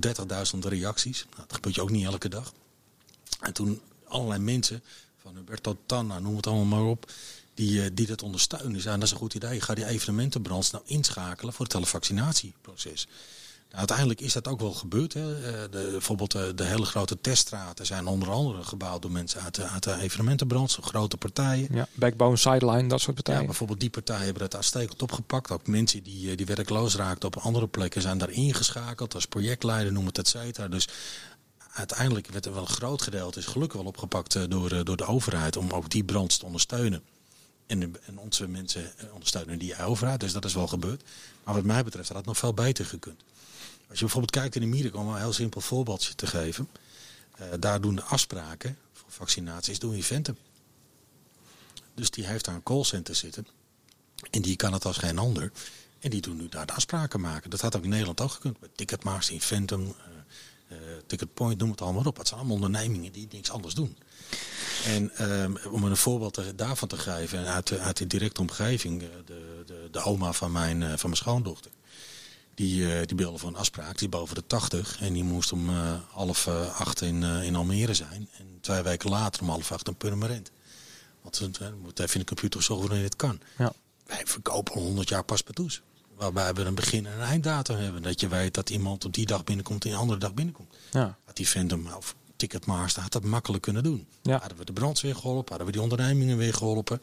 30.000 0.55 0.59
reacties. 0.59 1.25
Nou, 1.29 1.43
dat 1.47 1.55
gebeurt 1.55 1.75
je 1.75 1.81
ook 1.81 1.89
niet 1.89 2.05
elke 2.05 2.29
dag. 2.29 2.53
En 3.39 3.53
toen 3.53 3.81
allerlei 4.07 4.39
mensen, 4.39 4.83
van 5.21 5.35
Huberto 5.35 5.77
Tanna, 5.85 6.19
noem 6.19 6.35
het 6.35 6.47
allemaal 6.47 6.65
maar 6.79 6.89
op, 6.89 7.11
die, 7.53 7.93
die 7.93 8.07
dat 8.07 8.23
ondersteunen. 8.23 8.81
Zeiden, 8.81 8.99
dat 8.99 9.03
is 9.03 9.11
een 9.11 9.17
goed 9.17 9.33
idee. 9.33 9.61
Ga 9.61 9.73
die 9.73 9.85
evenementenbranche 9.85 10.69
nou 10.71 10.83
inschakelen 10.87 11.53
voor 11.53 11.65
het 11.65 11.73
hele 11.73 11.85
vaccinatieproces. 11.85 13.07
Uiteindelijk 13.71 14.21
is 14.21 14.33
dat 14.33 14.47
ook 14.47 14.59
wel 14.59 14.73
gebeurd. 14.73 15.13
Hè. 15.13 15.41
De, 15.69 15.87
bijvoorbeeld 15.91 16.31
de, 16.31 16.53
de, 16.55 16.63
hele 16.63 16.85
grote 16.85 17.21
teststraten 17.21 17.85
zijn 17.85 18.07
onder 18.07 18.29
andere 18.29 18.63
gebouwd 18.63 19.01
door 19.01 19.11
mensen 19.11 19.41
uit 19.41 19.55
de, 19.55 19.63
uit 19.63 19.83
de 19.83 19.99
evenementenbranche, 19.99 20.81
grote 20.81 21.17
partijen. 21.17 21.67
Ja, 21.71 21.87
Backbone, 21.93 22.37
Sideline, 22.37 22.87
dat 22.87 23.01
soort 23.01 23.15
partijen. 23.15 23.39
Ja, 23.39 23.45
bijvoorbeeld 23.45 23.79
die 23.79 23.89
partijen 23.89 24.23
hebben 24.23 24.41
dat 24.41 24.55
uitstekend 24.55 25.01
opgepakt. 25.01 25.51
Ook 25.51 25.67
mensen 25.67 26.03
die, 26.03 26.35
die 26.35 26.45
werkloos 26.45 26.95
raakten 26.95 27.27
op 27.27 27.37
andere 27.37 27.67
plekken 27.67 28.01
zijn 28.01 28.17
daar 28.17 28.31
ingeschakeld 28.31 29.13
als 29.13 29.25
projectleider, 29.25 29.93
noem 29.93 30.05
het 30.05 30.17
et 30.17 30.27
cetera. 30.27 30.67
Dus 30.67 30.87
uiteindelijk 31.71 32.27
werd 32.27 32.45
er 32.45 32.53
wel 32.53 32.61
een 32.61 32.67
groot 32.67 33.01
gedeelte, 33.01 33.39
is 33.39 33.45
gelukkig 33.45 33.77
wel 33.77 33.87
opgepakt 33.87 34.49
door, 34.49 34.83
door 34.83 34.97
de 34.97 35.05
overheid 35.05 35.57
om 35.57 35.71
ook 35.71 35.89
die 35.89 36.03
brand 36.03 36.39
te 36.39 36.45
ondersteunen. 36.45 37.03
En, 37.67 37.81
en 37.81 38.17
onze 38.17 38.47
mensen 38.47 38.91
ondersteunen 39.11 39.59
die 39.59 39.83
overheid, 39.83 40.19
dus 40.19 40.33
dat 40.33 40.45
is 40.45 40.53
wel 40.53 40.67
gebeurd. 40.67 41.03
Maar 41.43 41.53
wat 41.53 41.63
mij 41.63 41.83
betreft 41.83 42.07
had 42.07 42.17
het 42.17 42.25
nog 42.25 42.37
veel 42.37 42.53
beter 42.53 42.85
gekund. 42.85 43.21
Als 43.91 43.99
je 43.99 44.05
bijvoorbeeld 44.05 44.41
kijkt 44.41 44.55
in 44.55 44.63
Amerika, 44.63 44.97
om 44.97 45.07
een 45.07 45.19
heel 45.19 45.33
simpel 45.33 45.61
voorbeeldje 45.61 46.15
te 46.15 46.27
geven. 46.27 46.69
daar 47.59 47.81
doen 47.81 47.95
de 47.95 48.03
afspraken 48.03 48.77
voor 48.93 49.11
vaccinaties, 49.11 49.79
doen 49.79 49.93
Eventum. 49.93 50.37
Dus 51.93 52.09
die 52.09 52.25
heeft 52.25 52.45
daar 52.45 52.55
een 52.55 52.63
callcenter 52.63 53.15
zitten. 53.15 53.47
En 54.29 54.41
die 54.41 54.55
kan 54.55 54.73
het 54.73 54.85
als 54.85 54.97
geen 54.97 55.17
ander. 55.17 55.51
En 55.99 56.09
die 56.09 56.21
doen 56.21 56.37
nu 56.37 56.49
daar 56.49 56.65
de 56.65 56.73
afspraken 56.73 57.21
maken. 57.21 57.49
Dat 57.49 57.61
had 57.61 57.75
ook 57.75 57.83
in 57.83 57.89
Nederland 57.89 58.21
ook 58.21 58.31
gekund. 58.31 58.61
Met 58.61 58.77
Ticketmaster, 58.77 59.33
Inventum, 59.33 59.81
uh, 59.81 60.77
Ticketpoint, 61.07 61.59
noem 61.59 61.71
het 61.71 61.81
allemaal 61.81 62.05
op. 62.05 62.17
Het 62.17 62.27
zijn 62.27 62.39
allemaal 62.39 62.55
ondernemingen 62.55 63.11
die 63.11 63.27
niks 63.31 63.51
anders 63.51 63.73
doen. 63.73 63.97
En 64.85 65.31
um, 65.31 65.57
om 65.71 65.83
een 65.83 65.97
voorbeeld 65.97 66.43
daarvan 66.55 66.87
te 66.87 66.97
geven, 66.97 67.45
uit 67.45 67.97
de, 67.97 68.07
directe 68.07 68.41
omgeving, 68.41 69.01
eh, 69.01 69.07
de, 69.25 69.63
de, 69.65 69.87
de 69.91 69.99
oma 69.99 70.33
van 70.33 70.51
mijn, 70.51 70.81
van 70.81 71.09
mijn 71.09 71.15
schoondochter. 71.15 71.71
Die, 72.55 72.81
uh, 72.81 73.05
die 73.05 73.15
belde 73.15 73.37
voor 73.37 73.49
een 73.49 73.55
afspraak, 73.55 73.97
die 73.97 74.09
boven 74.09 74.35
de 74.35 74.47
80. 74.47 75.01
En 75.01 75.13
die 75.13 75.23
moest 75.23 75.51
om 75.51 75.69
uh, 75.69 75.93
half 76.09 76.47
acht 76.77 77.01
in, 77.01 77.23
in 77.23 77.55
Almere 77.55 77.93
zijn. 77.93 78.29
En 78.37 78.57
twee 78.61 78.81
weken 78.81 79.09
later 79.09 79.41
om 79.41 79.49
half 79.49 79.71
acht 79.71 79.87
een 79.87 79.95
Purmerend. 79.95 80.51
Want 81.21 81.37
we 81.37 81.73
moeten 81.81 82.03
even 82.03 82.15
in 82.15 82.21
de 82.21 82.27
computer 82.27 82.63
zorgen 82.63 82.87
wanneer 82.87 83.03
dit 83.03 83.15
kan. 83.15 83.39
Ja. 83.57 83.73
Wij 84.05 84.21
verkopen 84.25 84.81
100 84.81 85.09
jaar 85.09 85.23
paspartouts. 85.23 85.81
Waarbij 86.15 86.53
we 86.53 86.61
een 86.61 86.75
begin- 86.75 87.05
en 87.05 87.13
een 87.13 87.25
einddatum 87.25 87.77
hebben. 87.77 88.01
Dat 88.01 88.19
je 88.19 88.27
weet 88.27 88.53
dat 88.53 88.69
iemand 88.69 89.05
op 89.05 89.13
die 89.13 89.25
dag 89.25 89.43
binnenkomt 89.43 89.85
en 89.85 89.91
een 89.91 89.97
andere 89.97 90.19
dag 90.19 90.33
binnenkomt. 90.33 90.73
Ja. 90.91 91.17
Dat 91.25 91.35
die 91.35 91.47
Phantom 91.47 91.87
of 91.87 92.15
Ticketmaster 92.35 93.01
had 93.01 93.11
dat 93.11 93.23
makkelijk 93.23 93.63
kunnen 93.63 93.83
doen. 93.83 94.07
Ja. 94.21 94.39
Hadden 94.39 94.57
we 94.57 94.65
de 94.65 94.73
brandweer 94.73 95.15
geholpen, 95.15 95.49
hadden 95.49 95.65
we 95.65 95.71
die 95.71 95.81
ondernemingen 95.81 96.37
weer 96.37 96.53
geholpen. 96.53 97.01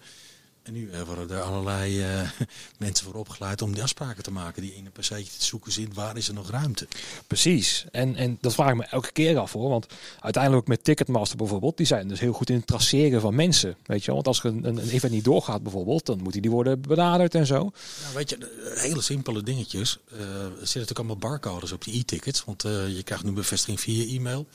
En 0.68 0.74
nu 0.74 0.90
worden 1.06 1.36
er 1.36 1.42
allerlei 1.42 1.98
uh, 1.98 2.30
mensen 2.78 3.04
voor 3.06 3.14
opgeleid 3.14 3.62
om 3.62 3.74
die 3.74 3.82
afspraken 3.82 4.22
te 4.22 4.30
maken. 4.30 4.62
Die 4.62 4.74
in 4.74 4.86
een 4.86 4.92
passage 4.92 5.24
te 5.38 5.44
zoeken 5.44 5.72
zit, 5.72 5.94
waar 5.94 6.16
is 6.16 6.28
er 6.28 6.34
nog 6.34 6.50
ruimte? 6.50 6.88
Precies. 7.26 7.84
En, 7.90 8.16
en 8.16 8.38
dat 8.40 8.54
vraag 8.54 8.70
ik 8.70 8.76
me 8.76 8.84
elke 8.84 9.12
keer 9.12 9.38
af 9.38 9.52
hoor. 9.52 9.68
Want 9.68 9.86
uiteindelijk 10.20 10.66
met 10.66 10.84
Ticketmaster 10.84 11.36
bijvoorbeeld, 11.36 11.76
die 11.76 11.86
zijn 11.86 12.08
dus 12.08 12.20
heel 12.20 12.32
goed 12.32 12.50
in 12.50 12.56
het 12.56 12.66
traceren 12.66 13.20
van 13.20 13.34
mensen. 13.34 13.76
Weet 13.86 14.00
je 14.00 14.06
wel? 14.06 14.14
Want 14.14 14.26
als 14.26 14.38
er 14.38 14.44
een, 14.44 14.64
een, 14.64 14.76
een 14.76 14.88
event 14.88 15.12
niet 15.12 15.24
doorgaat 15.24 15.62
bijvoorbeeld, 15.62 16.06
dan 16.06 16.22
moeten 16.22 16.42
die 16.42 16.50
worden 16.50 16.80
benaderd 16.80 17.34
en 17.34 17.46
zo. 17.46 17.58
Nou, 18.02 18.14
weet 18.14 18.30
je, 18.30 18.72
hele 18.74 19.02
simpele 19.02 19.42
dingetjes. 19.42 19.98
Uh, 20.12 20.20
er 20.20 20.50
zitten 20.50 20.60
natuurlijk 20.60 20.98
allemaal 20.98 21.16
barcodes 21.16 21.72
op 21.72 21.84
die 21.84 21.98
e-tickets. 21.98 22.44
Want 22.44 22.64
uh, 22.64 22.96
je 22.96 23.02
krijgt 23.02 23.24
nu 23.24 23.32
bevestiging 23.32 23.80
via 23.80 24.16
e-mail. 24.16 24.46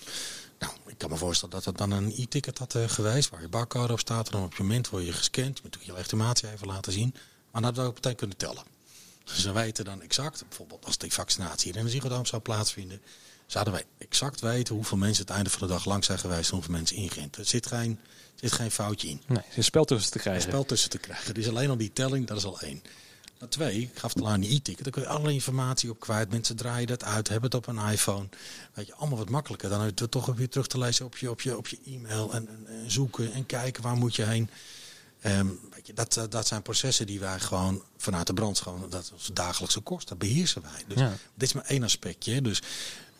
Nou, 0.65 0.77
ik 0.87 0.97
kan 0.97 1.09
me 1.09 1.17
voorstellen 1.17 1.55
dat 1.55 1.65
het 1.65 1.77
dan 1.77 1.91
een 1.91 2.13
e-ticket 2.17 2.57
had 2.57 2.75
uh, 2.75 2.83
geweest, 2.87 3.29
waar 3.29 3.41
je 3.41 3.47
barcode 3.47 3.93
op 3.93 3.99
staat. 3.99 4.25
En 4.25 4.31
dan 4.31 4.43
op 4.43 4.55
je 4.55 4.63
moment 4.63 4.89
word 4.89 5.05
je 5.05 5.13
gescand. 5.13 5.57
Je 5.57 5.61
moet 5.63 5.63
natuurlijk 5.63 5.91
je 5.91 5.93
legitimatie 5.93 6.51
even 6.51 6.67
laten 6.67 6.91
zien. 6.91 7.15
Maar 7.51 7.61
dat 7.61 7.75
we 7.75 7.81
ook 7.81 7.93
meteen 7.93 8.15
kunnen 8.15 8.37
tellen. 8.37 8.63
Dus 9.23 9.43
we 9.43 9.51
weten 9.51 9.85
dan 9.85 10.01
exact, 10.01 10.43
bijvoorbeeld 10.47 10.85
als 10.85 10.97
die 10.97 11.13
vaccinatie 11.13 11.73
in 11.73 11.83
de 11.83 11.89
ziekenhuis 11.89 12.29
zou 12.29 12.41
plaatsvinden, 12.41 13.01
zouden 13.47 13.73
wij 13.73 13.85
exact 13.97 14.39
weten 14.39 14.75
hoeveel 14.75 14.97
mensen 14.97 15.25
het 15.25 15.33
einde 15.33 15.49
van 15.49 15.67
de 15.67 15.73
dag 15.73 15.85
lang 15.85 16.03
zijn 16.03 16.19
geweest 16.19 16.49
en 16.49 16.55
hoeveel 16.55 16.73
mensen 16.73 16.95
ingeënt. 16.95 17.35
Er 17.35 17.45
zit 17.45 17.67
geen, 17.67 17.99
zit 18.35 18.51
geen 18.51 18.71
foutje 18.71 19.07
in. 19.07 19.21
Nee, 19.27 19.37
er 19.37 19.45
is 19.49 19.57
een 19.57 19.63
spel 19.63 19.85
tussen 19.85 20.11
te 20.11 20.19
krijgen. 20.19 20.43
Een 20.43 20.49
spel 20.49 20.65
tussen 20.65 20.89
te 20.89 20.97
krijgen. 20.97 21.33
Dus 21.33 21.49
alleen 21.49 21.69
al 21.69 21.77
die 21.77 21.93
telling, 21.93 22.27
dat 22.27 22.37
is 22.37 22.45
al 22.45 22.59
één. 22.59 22.81
Twee, 23.49 23.81
ik 23.81 23.99
gaf 23.99 24.13
het 24.13 24.23
al 24.23 24.29
aan 24.29 24.39
die 24.39 24.55
e-ticket, 24.55 24.83
daar 24.83 24.93
kun 24.93 25.01
je 25.01 25.07
alle 25.07 25.33
informatie 25.33 25.89
op 25.89 25.99
kwijt. 25.99 26.31
Mensen 26.31 26.55
draaien 26.55 26.87
dat 26.87 27.03
uit, 27.03 27.27
hebben 27.27 27.49
het 27.49 27.67
op 27.67 27.67
een 27.67 27.91
iPhone. 27.91 28.27
Weet 28.73 28.87
je, 28.87 28.93
allemaal 28.93 29.17
wat 29.17 29.29
makkelijker 29.29 29.69
dan 29.69 29.81
het 29.81 30.11
toch 30.11 30.25
weer 30.25 30.49
terug 30.49 30.67
te 30.67 30.77
lezen 30.77 31.05
op 31.05 31.17
je, 31.17 31.29
op 31.29 31.41
je, 31.41 31.57
op 31.57 31.67
je 31.67 31.77
e-mail. 31.85 32.33
En, 32.33 32.47
en, 32.47 32.91
zoeken 32.91 33.33
en 33.33 33.45
kijken 33.45 33.83
waar 33.83 33.95
moet 33.95 34.15
je 34.15 34.23
heen. 34.23 34.49
Um, 35.25 35.59
weet 35.71 35.87
je, 35.87 35.93
dat, 35.93 36.27
dat 36.29 36.47
zijn 36.47 36.61
processen 36.61 37.07
die 37.07 37.19
wij 37.19 37.39
gewoon 37.39 37.83
vanuit 37.97 38.27
de 38.27 38.33
brand, 38.33 38.59
gewoon, 38.59 38.89
dat 38.89 39.11
is 39.17 39.29
dagelijkse 39.33 39.79
kost, 39.79 40.07
dat 40.07 40.17
beheersen 40.17 40.61
wij. 40.61 40.83
Dus 40.87 40.97
dit 41.33 41.47
is 41.47 41.53
maar 41.53 41.65
één 41.65 41.83
aspectje. 41.83 42.41
Dus 42.41 42.61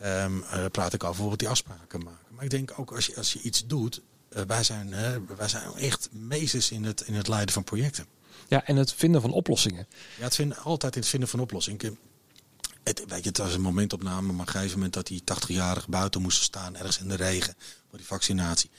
um, 0.04 0.38
uh, 0.38 0.65
praat 0.71 0.93
ik 0.93 1.04
over 1.04 1.08
bijvoorbeeld 1.08 1.39
die 1.39 1.50
afspraken 1.50 2.04
maken. 2.04 2.36
Maar 2.36 2.43
ik 2.43 2.50
denk 2.50 2.80
ook 2.80 2.91
als 2.91 3.06
je, 3.06 3.15
als 3.15 3.34
je 3.34 3.41
iets 3.41 3.67
doet, 3.67 4.02
uh, 4.30 4.41
wij, 4.47 4.63
zijn, 4.63 4.88
uh, 4.88 5.15
wij 5.38 5.47
zijn 5.47 5.74
echt 5.76 6.10
meesters 6.12 6.71
in 6.71 6.84
het, 6.84 7.02
in 7.02 7.13
het 7.13 7.28
leiden 7.28 7.54
van 7.54 7.63
projecten. 7.63 8.06
Ja, 8.47 8.65
en 8.65 8.75
het 8.75 8.93
vinden 8.93 9.21
van 9.21 9.32
oplossingen. 9.32 9.88
Ja, 10.17 10.23
het 10.23 10.36
vinden, 10.36 10.58
altijd 10.58 10.95
in 10.95 11.01
het 11.01 11.10
vinden 11.10 11.29
van 11.29 11.39
oplossingen. 11.39 11.97
Het, 12.84 13.03
weet 13.08 13.23
je, 13.23 13.29
het 13.29 13.38
was 13.38 13.53
een 13.53 13.62
momentopname, 13.62 14.21
maar 14.21 14.41
op 14.41 14.47
een 14.47 14.53
gegeven 14.53 14.75
moment 14.75 14.93
dat 14.93 15.08
die 15.08 15.21
80-jarige 15.21 15.89
buiten 15.89 16.21
moesten 16.21 16.43
staan, 16.43 16.75
ergens 16.75 16.99
in 16.99 17.08
de 17.08 17.15
regen, 17.15 17.56
voor 17.89 17.97
die 17.97 18.08
vaccinatie. 18.08 18.69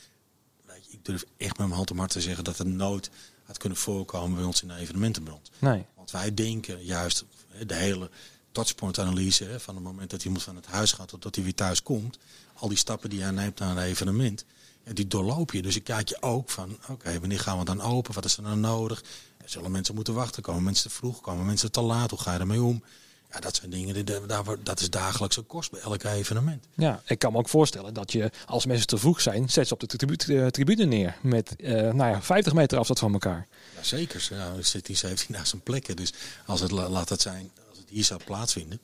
Weet 0.66 0.86
je, 0.86 0.92
ik 0.92 1.04
durf 1.04 1.24
echt 1.36 1.50
met 1.50 1.66
mijn 1.66 1.70
hand 1.70 1.90
op 1.90 1.98
hart 1.98 2.10
te 2.10 2.20
zeggen 2.20 2.44
dat 2.44 2.58
het 2.58 2.66
nooit 2.66 3.10
had 3.44 3.58
kunnen 3.58 3.78
voorkomen 3.78 4.36
bij 4.36 4.44
ons 4.44 4.62
in 4.62 4.68
de 4.68 4.74
evenementenbrand. 4.74 5.50
Nee. 5.58 5.84
Want 5.96 6.10
wij 6.10 6.34
denken 6.34 6.84
juist 6.84 7.24
de 7.66 7.74
hele 7.74 8.10
touchpoint-analyse, 8.52 9.60
van 9.60 9.74
het 9.74 9.84
moment 9.84 10.10
dat 10.10 10.24
iemand 10.24 10.42
van 10.42 10.56
het 10.56 10.66
huis 10.66 10.92
gaat 10.92 11.14
tot 11.20 11.34
hij 11.34 11.44
weer 11.44 11.54
thuis 11.54 11.82
komt, 11.82 12.18
al 12.54 12.68
die 12.68 12.78
stappen 12.78 13.10
die 13.10 13.22
hij 13.22 13.30
neemt 13.30 13.58
naar 13.58 13.70
een 13.70 13.82
evenement, 13.82 14.44
die 14.92 15.06
doorloop 15.06 15.52
je. 15.52 15.62
Dus 15.62 15.76
ik 15.76 15.84
kijk 15.84 16.08
je 16.08 16.22
ook 16.22 16.50
van, 16.50 16.78
oké, 16.88 17.20
wanneer 17.20 17.40
gaan 17.40 17.58
we 17.58 17.64
dan 17.64 17.80
open? 17.80 18.14
Wat 18.14 18.24
is 18.24 18.36
er 18.36 18.42
nou 18.42 18.56
nodig? 18.56 19.02
Zullen 19.44 19.70
mensen 19.70 19.94
moeten 19.94 20.14
wachten? 20.14 20.42
Komen 20.42 20.62
mensen 20.62 20.90
te 20.90 20.96
vroeg? 20.96 21.20
Komen 21.20 21.46
mensen 21.46 21.72
te 21.72 21.80
laat? 21.80 22.10
Hoe 22.10 22.18
ga 22.18 22.32
je 22.32 22.38
ermee 22.38 22.62
om? 22.62 22.82
Ja, 23.30 23.40
dat 23.40 23.56
zijn 23.56 23.70
dingen, 23.70 23.94
die, 23.94 24.20
dat 24.62 24.80
is 24.80 24.90
dagelijkse 24.90 25.42
kost 25.42 25.70
bij 25.70 25.80
elk 25.80 26.02
evenement. 26.02 26.64
Ja, 26.74 27.02
ik 27.06 27.18
kan 27.18 27.32
me 27.32 27.38
ook 27.38 27.48
voorstellen 27.48 27.94
dat 27.94 28.12
je, 28.12 28.30
als 28.46 28.66
mensen 28.66 28.86
te 28.86 28.98
vroeg 28.98 29.20
zijn, 29.20 29.50
zet 29.50 29.68
ze 29.68 29.74
op 29.74 29.80
de 29.80 29.86
tribune, 29.86 30.50
tribune 30.50 30.84
neer. 30.84 31.16
Met 31.22 31.54
uh, 31.56 31.72
nou 31.72 32.10
ja, 32.10 32.22
50 32.22 32.52
meter 32.52 32.78
afstand 32.78 32.98
van 32.98 33.12
elkaar. 33.12 33.46
Ja, 33.76 33.82
zeker. 33.82 34.28
Ja, 34.30 34.52
er 34.56 34.64
zit 34.64 34.86
die 34.86 34.98
17.000 35.06 35.62
plekken. 35.62 35.96
Dus 35.96 36.12
als 36.46 36.60
het, 36.60 36.70
laat 36.70 37.08
het 37.08 37.20
zijn, 37.20 37.50
als 37.68 37.78
het 37.78 37.88
hier 37.88 38.04
zou 38.04 38.20
plaatsvinden. 38.24 38.80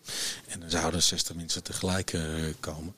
En 0.46 0.60
dan 0.60 0.70
zouden 0.70 1.02
60 1.02 1.36
mensen 1.36 1.62
tegelijk 1.62 2.12
uh, 2.12 2.22
komen 2.60 2.94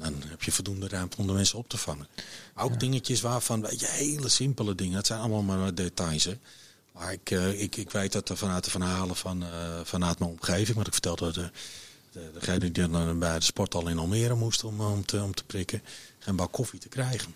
dan 0.00 0.22
heb 0.28 0.42
je 0.42 0.52
voldoende 0.52 0.88
ruimte 0.88 1.16
om 1.16 1.26
de 1.26 1.32
mensen 1.32 1.58
op 1.58 1.68
te 1.68 1.76
vangen. 1.76 2.08
Ook 2.56 2.80
dingetjes 2.80 3.20
waarvan, 3.20 3.60
weet 3.60 3.80
je, 3.80 3.86
hele 3.86 4.28
simpele 4.28 4.74
dingen. 4.74 4.96
Het 4.96 5.06
zijn 5.06 5.20
allemaal 5.20 5.42
maar 5.42 5.74
details. 5.74 6.24
Hè. 6.24 6.38
Maar 7.00 7.12
ik, 7.12 7.30
uh, 7.30 7.60
ik, 7.60 7.76
ik 7.76 7.90
weet 7.90 8.12
dat 8.12 8.28
er 8.28 8.36
vanuit 8.36 8.64
de 8.64 8.70
verhalen 8.70 9.16
van, 9.16 9.42
uh, 9.42 9.48
vanuit 9.84 10.18
mijn 10.18 10.30
omgeving, 10.30 10.76
wat 10.76 10.86
ik 10.86 10.92
vertelde, 10.92 11.32
de, 11.32 11.50
de, 12.12 12.30
degene 12.32 12.58
die 12.58 12.88
dan 12.88 13.18
bij 13.18 13.38
de 13.38 13.44
sporthal 13.44 13.88
in 13.88 13.98
Almere 13.98 14.34
moest 14.34 14.64
om, 14.64 14.80
om, 14.80 15.04
te, 15.04 15.22
om 15.22 15.34
te 15.34 15.44
prikken, 15.44 15.82
geen 16.18 16.36
bak 16.36 16.52
koffie 16.52 16.78
te 16.78 16.88
krijgen. 16.88 17.34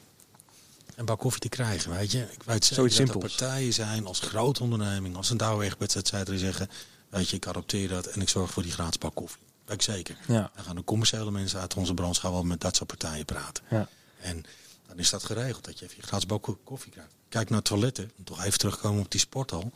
Een 0.94 1.05
bak 1.05 1.18
koffie 1.18 1.40
te 1.40 1.48
krijgen, 1.48 1.90
weet 1.90 2.12
je. 2.12 2.27
Ik 2.33 2.42
weet 2.42 2.64
zeker 2.64 2.90
dat 3.07 3.09
er 3.09 3.18
partijen 3.18 3.72
zijn 3.72 4.07
als 4.07 4.20
grote 4.20 4.62
onderneming, 4.62 5.16
als 5.16 5.31
een 5.31 5.37
Douwe-Egberts, 5.37 5.94
die 6.24 6.38
zeggen, 6.38 6.70
weet 7.09 7.29
je, 7.29 7.37
ik 7.37 7.46
adopteer 7.46 7.88
dat 7.88 8.07
en 8.07 8.20
ik 8.20 8.29
zorg 8.29 8.50
voor 8.50 8.62
die 8.62 8.72
gratis 8.72 8.98
bak 8.98 9.14
koffie. 9.14 9.42
Weet 9.64 9.74
ik 9.74 9.83
zeker. 9.83 10.16
Ja. 10.27 10.50
Dan 10.55 10.64
gaan 10.64 10.77
de 10.77 10.85
commerciële 10.85 11.31
mensen 11.31 11.61
uit 11.61 11.74
onze 11.74 11.94
branche 11.94 12.20
gaan 12.20 12.33
wel 12.33 12.42
met 12.42 12.61
dat 12.61 12.77
soort 12.77 12.88
partijen 12.88 13.24
praten. 13.24 13.64
Ja. 13.70 13.88
En 14.20 14.44
dan 14.88 14.98
is 14.98 15.11
dat 15.11 15.24
geregeld, 15.24 15.64
dat 15.64 15.79
je 15.79 15.85
even 15.85 15.96
je 16.00 16.07
gratis 16.07 16.27
bak 16.27 16.57
koffie 16.64 16.92
krijgt. 16.92 17.12
Kijk 17.35 17.51
naar 17.51 17.62
toiletten, 17.62 18.11
toch 18.25 18.44
even 18.44 18.59
terugkomen 18.59 19.03
op 19.03 19.11
die 19.11 19.20
sporthal. 19.20 19.73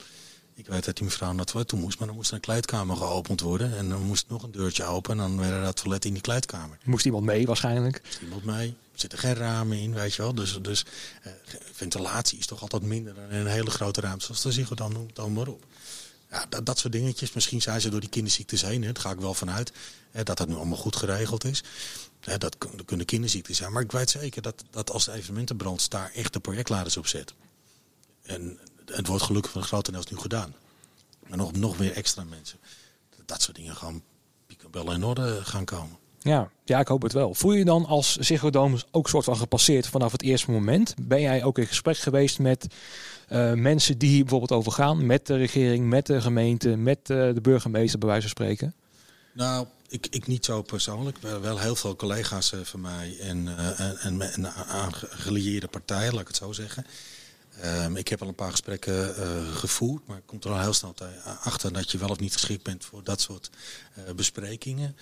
Ik 0.54 0.66
weet 0.66 0.84
dat 0.84 0.96
die 0.96 1.04
mevrouw 1.04 1.28
naar 1.28 1.38
het 1.38 1.46
toilet 1.46 1.68
toe 1.68 1.78
moest, 1.78 1.98
maar 1.98 2.06
dan 2.06 2.16
moest 2.16 2.32
een 2.32 2.40
kleedkamer 2.40 2.96
geopend 2.96 3.40
worden. 3.40 3.76
En 3.76 3.88
dan 3.88 4.02
moest 4.02 4.24
nog 4.28 4.42
een 4.42 4.52
deurtje 4.52 4.84
open 4.84 5.10
en 5.10 5.18
dan 5.18 5.38
werden 5.38 5.62
dat 5.62 5.76
toilet 5.76 6.04
in 6.04 6.12
die 6.12 6.22
kleedkamer. 6.22 6.78
Moest 6.84 7.04
iemand 7.04 7.24
mee 7.24 7.46
waarschijnlijk? 7.46 8.00
Moest 8.04 8.20
iemand 8.20 8.44
mee. 8.44 8.68
Er 8.68 9.00
zitten 9.00 9.18
geen 9.18 9.34
ramen 9.34 9.78
in, 9.78 9.94
weet 9.94 10.14
je 10.14 10.22
wel. 10.22 10.34
Dus, 10.34 10.58
dus 10.62 10.84
eh, 11.22 11.32
ventilatie 11.72 12.38
is 12.38 12.46
toch 12.46 12.60
altijd 12.60 12.82
minder 12.82 13.14
dan 13.14 13.30
in 13.30 13.36
een 13.36 13.46
hele 13.46 13.70
grote 13.70 14.00
ruimte. 14.00 14.24
Zoals 14.24 14.42
de 14.42 14.52
zich 14.52 14.68
dan 14.68 14.92
noemt, 14.92 15.16
dan 15.16 15.32
maar 15.32 15.48
op. 15.48 15.64
Ja, 16.30 16.46
dat, 16.48 16.66
dat 16.66 16.78
soort 16.78 16.92
dingetjes. 16.92 17.32
Misschien 17.32 17.62
zijn 17.62 17.80
ze 17.80 17.88
door 17.88 18.00
die 18.00 18.08
kinderziektes 18.08 18.62
heen. 18.62 18.82
Hè. 18.82 18.92
Daar 18.92 19.02
ga 19.02 19.10
ik 19.10 19.20
wel 19.20 19.34
vanuit. 19.34 19.72
Hè, 20.10 20.22
dat 20.22 20.36
dat 20.36 20.48
nu 20.48 20.54
allemaal 20.54 20.78
goed 20.78 20.96
geregeld 20.96 21.44
is. 21.44 21.62
Hè, 22.20 22.38
dat, 22.38 22.56
dat 22.58 22.84
kunnen 22.84 23.06
kinderziekten 23.06 23.54
zijn. 23.54 23.72
Maar 23.72 23.82
ik 23.82 23.92
weet 23.92 24.10
zeker 24.10 24.42
dat, 24.42 24.64
dat 24.70 24.90
als 24.90 25.04
de 25.04 25.12
evenementenbrand 25.12 25.90
daar 25.90 26.10
echt 26.14 26.32
de 26.32 26.40
projectleiders 26.40 26.96
op 26.96 27.06
zet. 27.06 27.34
En 28.28 28.58
het 28.86 29.06
wordt 29.06 29.22
gelukkig 29.22 29.52
van 29.52 29.62
grotendeels 29.62 30.10
nu 30.10 30.16
gedaan. 30.16 30.54
Maar 31.28 31.38
nog, 31.38 31.52
nog 31.52 31.76
weer 31.76 31.92
extra 31.92 32.24
mensen. 32.24 32.58
Dat 33.26 33.42
soort 33.42 33.56
dingen 33.56 33.76
gewoon 33.76 34.02
wel 34.70 34.92
in 34.92 35.04
orde 35.04 35.40
gaan 35.44 35.64
komen. 35.64 35.96
Ja, 36.20 36.50
ja, 36.64 36.80
ik 36.80 36.88
hoop 36.88 37.02
het 37.02 37.12
wel. 37.12 37.34
Voel 37.34 37.52
je 37.52 37.64
dan 37.64 37.86
als 37.86 38.16
Ziggo 38.16 38.50
Dome 38.50 38.78
ook 38.90 39.08
soort 39.08 39.24
van 39.24 39.36
gepasseerd 39.36 39.86
vanaf 39.86 40.12
het 40.12 40.22
eerste 40.22 40.50
moment? 40.50 40.94
Ben 41.02 41.20
jij 41.20 41.44
ook 41.44 41.58
in 41.58 41.66
gesprek 41.66 41.96
geweest 41.96 42.38
met 42.38 42.66
uh, 43.32 43.52
mensen 43.52 43.98
die 43.98 44.10
hier 44.10 44.20
bijvoorbeeld 44.20 44.52
over 44.52 44.72
gaan? 44.72 45.06
Met 45.06 45.26
de 45.26 45.36
regering, 45.36 45.86
met 45.86 46.06
de 46.06 46.20
gemeente, 46.20 46.76
met 46.76 46.98
uh, 46.98 47.34
de 47.34 47.40
burgemeester 47.40 47.98
bij 47.98 48.08
wijze 48.08 48.22
van 48.22 48.30
spreken? 48.30 48.74
Nou, 49.32 49.66
ik, 49.88 50.06
ik 50.10 50.26
niet 50.26 50.44
zo 50.44 50.62
persoonlijk. 50.62 51.18
Wel 51.18 51.58
heel 51.58 51.76
veel 51.76 51.96
collega's 51.96 52.52
uh, 52.52 52.60
van 52.60 52.80
mij 52.80 53.16
en, 53.20 53.48
en, 53.76 53.98
en, 54.00 54.32
en 54.32 54.54
aangelieerde 54.54 55.68
partijen, 55.68 56.12
laat 56.12 56.20
ik 56.20 56.26
het 56.26 56.36
zo 56.36 56.52
zeggen. 56.52 56.86
Um, 57.64 57.96
ik 57.96 58.08
heb 58.08 58.22
al 58.22 58.28
een 58.28 58.34
paar 58.34 58.50
gesprekken 58.50 59.14
gevoerd, 59.54 60.06
maar 60.06 60.16
ik 60.16 60.26
kom 60.26 60.38
er 60.42 60.50
al 60.50 60.60
heel 60.60 60.72
snel 60.72 60.94
achter 61.42 61.72
dat 61.72 61.90
je 61.90 61.98
wel 61.98 62.08
of 62.08 62.18
niet 62.18 62.32
geschikt 62.32 62.62
bent 62.62 62.84
voor 62.84 63.04
dat 63.04 63.20
soort 63.20 63.50
besprekingen. 64.16 64.96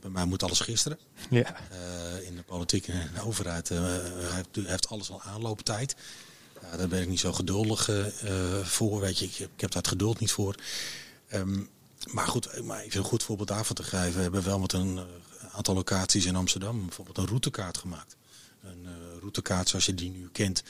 Bij 0.00 0.10
mij 0.10 0.24
moet 0.24 0.42
alles 0.42 0.60
gisteren. 0.60 0.98
Ja. 1.30 1.56
in 2.22 2.36
de 2.36 2.42
politiek 2.42 2.88
en 2.88 3.10
de 3.14 3.22
overheid 3.22 3.68
heeft, 3.68 4.68
heeft 4.68 4.88
alles 4.88 5.10
al 5.10 5.22
aanlooptijd. 5.22 5.96
Daar 6.76 6.88
ben 6.88 7.02
ik 7.02 7.08
niet 7.08 7.20
zo 7.20 7.32
geduldig 7.32 7.90
voor. 8.62 9.00
Weet 9.00 9.18
je, 9.18 9.24
ik, 9.24 9.38
ik, 9.38 9.60
heb 9.60 9.70
daar 9.70 9.82
het 9.82 9.88
geduld 9.88 10.20
niet 10.20 10.32
voor. 10.32 10.54
Ehm, 11.28 11.62
maar 12.12 12.26
goed, 12.26 12.62
maar 12.62 12.80
even 12.80 12.98
een 12.98 13.04
goed 13.04 13.22
voorbeeld 13.22 13.48
daarvan 13.48 13.76
te 13.76 13.82
geven. 13.82 14.14
We 14.14 14.22
hebben 14.22 14.44
wel 14.44 14.58
met 14.58 14.72
een 14.72 15.00
aantal 15.52 15.74
locaties 15.74 16.24
in 16.24 16.36
Amsterdam 16.36 16.86
bijvoorbeeld 16.86 17.18
een 17.18 17.26
routekaart 17.26 17.78
gemaakt. 17.78 18.16
Een 18.62 18.86
routekaart 19.20 19.68
zoals 19.68 19.86
je 19.86 19.94
die 19.94 20.10
nu 20.10 20.28
kent 20.32 20.62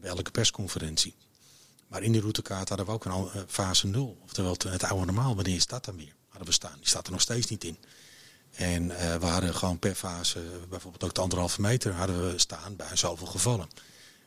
bij 0.00 0.10
elke 0.10 0.30
persconferentie. 0.30 1.14
Maar 1.94 2.02
in 2.02 2.12
die 2.12 2.20
routekaart 2.20 2.68
hadden 2.68 2.86
we 2.86 2.92
ook 2.92 3.04
een 3.04 3.12
eh, 3.12 3.42
fase 3.46 3.86
0. 3.86 4.18
Oftewel 4.22 4.56
het 4.68 4.84
oude 4.84 5.04
normaal. 5.04 5.34
Wanneer 5.34 5.54
is 5.54 5.66
dat 5.66 5.84
dan 5.84 5.96
weer? 5.96 6.14
Hadden 6.28 6.48
we 6.48 6.52
staan. 6.52 6.76
Die 6.78 6.88
staat 6.88 7.06
er 7.06 7.12
nog 7.12 7.20
steeds 7.20 7.46
niet 7.46 7.64
in. 7.64 7.78
En 8.50 8.82
uh, 8.82 9.14
we 9.16 9.26
hadden 9.26 9.54
gewoon 9.54 9.78
per 9.78 9.94
fase, 9.94 10.40
bijvoorbeeld 10.68 11.04
ook 11.04 11.14
de 11.14 11.20
anderhalve 11.20 11.60
meter, 11.60 11.92
hadden 11.92 12.30
we 12.30 12.38
staan 12.38 12.76
bij 12.76 12.96
zoveel 12.96 13.26
gevallen. 13.26 13.68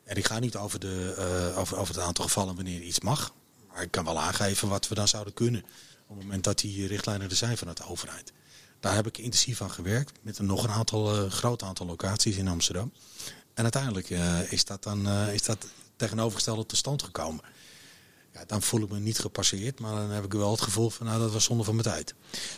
En 0.03 0.15
ik 0.15 0.25
ga 0.25 0.39
niet 0.39 0.55
over, 0.55 0.79
de, 0.79 1.53
over, 1.57 1.77
over 1.77 1.95
het 1.95 2.03
aantal 2.03 2.25
gevallen 2.25 2.55
wanneer 2.55 2.81
iets 2.81 2.99
mag. 2.99 3.33
Maar 3.67 3.81
ik 3.81 3.91
kan 3.91 4.05
wel 4.05 4.19
aangeven 4.19 4.67
wat 4.67 4.87
we 4.87 4.95
dan 4.95 5.07
zouden 5.07 5.33
kunnen. 5.33 5.63
Op 6.07 6.15
het 6.15 6.23
moment 6.23 6.43
dat 6.43 6.59
die 6.59 6.87
richtlijnen 6.87 7.29
er 7.29 7.35
zijn 7.35 7.57
vanuit 7.57 7.77
de 7.77 7.85
overheid. 7.85 8.33
Daar 8.79 8.95
heb 8.95 9.07
ik 9.07 9.17
intensief 9.17 9.61
aan 9.61 9.71
gewerkt. 9.71 10.11
Met 10.21 10.37
een, 10.37 10.45
nog 10.45 10.63
een 10.63 10.69
aantal, 10.69 11.29
groot 11.29 11.63
aantal 11.63 11.85
locaties 11.85 12.35
in 12.35 12.47
Amsterdam. 12.47 12.91
En 13.57 13.63
uiteindelijk 13.63 14.09
is 14.49 14.65
dat 14.65 14.83
dan 14.83 15.09
is 15.09 15.43
dat 15.43 15.67
tegenovergestelde 15.95 16.65
tot 16.65 16.77
stand 16.77 17.03
gekomen. 17.03 17.43
Ja, 18.33 18.43
dan 18.47 18.61
voel 18.61 18.81
ik 18.81 18.89
me 18.89 18.99
niet 18.99 19.19
gepasseerd, 19.19 19.79
maar 19.79 19.95
dan 19.95 20.09
heb 20.09 20.23
ik 20.23 20.33
wel 20.33 20.51
het 20.51 20.61
gevoel 20.61 20.89
van 20.89 21.05
nou 21.05 21.19
dat 21.19 21.31
was 21.31 21.43
zonde 21.43 21.63
van 21.63 21.75
mijn 21.75 21.87
tijd. 21.87 22.13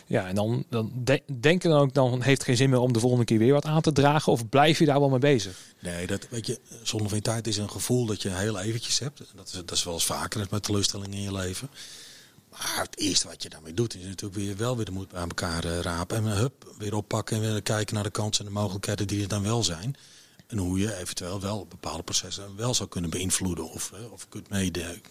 Ja, 0.06 0.26
en 0.26 0.34
dan, 0.34 0.64
dan 0.68 0.92
de, 0.94 1.22
denken 1.40 1.70
dan 1.70 1.80
ook, 1.80 1.94
dan 1.94 2.12
heeft 2.22 2.38
het 2.38 2.42
geen 2.42 2.56
zin 2.56 2.70
meer 2.70 2.78
om 2.78 2.92
de 2.92 3.00
volgende 3.00 3.24
keer 3.24 3.38
weer 3.38 3.52
wat 3.52 3.64
aan 3.64 3.80
te 3.80 3.92
dragen 3.92 4.32
of 4.32 4.48
blijf 4.48 4.78
je 4.78 4.84
daar 4.84 5.00
wel 5.00 5.08
mee 5.08 5.18
bezig? 5.18 5.58
Nee, 5.78 6.06
dat 6.06 6.28
weet 6.30 6.46
je, 6.46 6.60
zonde 6.82 7.08
van 7.08 7.16
je 7.16 7.22
tijd 7.22 7.46
is 7.46 7.56
een 7.56 7.70
gevoel 7.70 8.06
dat 8.06 8.22
je 8.22 8.30
heel 8.30 8.58
eventjes 8.58 8.98
hebt. 8.98 9.22
Dat 9.34 9.46
is, 9.46 9.52
dat 9.52 9.70
is 9.70 9.84
wel 9.84 9.94
eens 9.94 10.04
vaker 10.04 10.46
met 10.50 10.62
teleurstellingen 10.62 11.16
in 11.16 11.22
je 11.22 11.32
leven. 11.32 11.70
Maar 12.50 12.78
het 12.82 12.98
eerste 12.98 13.28
wat 13.28 13.42
je 13.42 13.48
daarmee 13.48 13.74
doet 13.74 13.94
is 13.94 14.04
natuurlijk 14.04 14.40
weer 14.40 14.56
wel 14.56 14.76
weer 14.76 14.84
de 14.84 14.90
moed 14.90 15.08
bij 15.08 15.20
elkaar 15.20 15.64
uh, 15.64 15.80
rapen 15.80 16.16
en 16.16 16.24
hup, 16.24 16.74
weer 16.78 16.94
oppakken 16.94 17.36
en 17.36 17.42
weer 17.42 17.62
kijken 17.62 17.94
naar 17.94 18.04
de 18.04 18.10
kansen 18.10 18.46
en 18.46 18.52
de 18.52 18.58
mogelijkheden 18.60 19.06
die 19.06 19.22
er 19.22 19.28
dan 19.28 19.42
wel 19.42 19.64
zijn. 19.64 19.96
En 20.50 20.58
hoe 20.58 20.78
je 20.78 20.96
eventueel 20.96 21.40
wel 21.40 21.66
bepaalde 21.66 22.02
processen 22.02 22.56
wel 22.56 22.74
zou 22.74 22.88
kunnen 22.88 23.10
beïnvloeden 23.10 23.70
of, 23.70 23.92
of 24.10 24.28
kunt, 24.28 24.48
mee, 24.48 24.70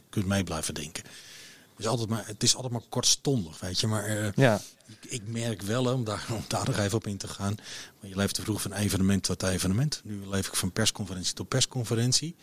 kunt 0.09 0.25
mee 0.25 0.43
blijven 0.43 0.73
denken. 0.73 1.03
Het 1.03 1.79
is 1.79 1.87
altijd 1.87 2.09
maar, 2.09 2.27
het 2.27 2.43
is 2.43 2.55
altijd 2.55 2.73
maar 2.73 2.81
kortstondig, 2.89 3.59
weet 3.59 3.79
je. 3.79 3.87
Maar 3.87 4.09
uh, 4.09 4.31
ja. 4.35 4.61
ik, 4.87 5.11
ik, 5.11 5.21
merk 5.27 5.61
wel, 5.61 5.93
om 5.93 6.03
daar, 6.03 6.25
om 6.29 6.43
daar 6.47 6.65
nog 6.65 6.77
even 6.77 6.97
op 6.97 7.07
in 7.07 7.17
te 7.17 7.27
gaan. 7.27 7.55
Maar 7.99 8.09
je 8.09 8.15
leeft 8.15 8.35
te 8.35 8.41
vroeg 8.41 8.61
van 8.61 8.73
evenement 8.73 9.23
tot 9.23 9.43
evenement. 9.43 10.01
Nu 10.03 10.27
leef 10.27 10.47
ik 10.47 10.55
van 10.55 10.71
persconferentie 10.71 11.33
tot 11.33 11.47
persconferentie. 11.47 12.35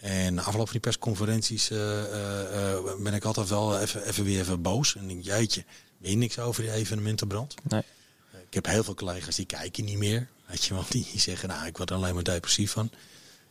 En 0.00 0.34
na 0.34 0.42
afloop 0.42 0.64
van 0.64 0.72
die 0.72 0.80
persconferenties 0.80 1.70
uh, 1.70 1.78
uh, 1.78 2.94
ben 2.98 3.14
ik 3.14 3.24
altijd 3.24 3.48
wel 3.48 3.80
even, 3.80 4.06
even 4.06 4.24
weer 4.24 4.40
even 4.40 4.62
boos. 4.62 4.96
En 4.96 5.08
denk, 5.08 5.24
jeetje, 5.24 5.64
weet 5.98 6.16
niks 6.16 6.38
over 6.38 6.62
die 6.62 6.72
evenementenbrand. 6.72 7.54
Nee. 7.62 7.82
ik 8.48 8.54
heb 8.54 8.66
heel 8.66 8.84
veel 8.84 8.94
collega's 8.94 9.36
die 9.36 9.46
kijken 9.46 9.84
niet 9.84 9.98
meer. 9.98 10.28
Weet 10.46 10.64
je 10.64 10.74
wel, 10.74 10.84
die 10.90 11.06
zeggen, 11.14 11.48
nou, 11.48 11.66
ik 11.66 11.76
word 11.76 11.90
er 11.90 11.96
alleen 11.96 12.14
maar 12.14 12.22
depressief 12.22 12.72
van. 12.72 12.90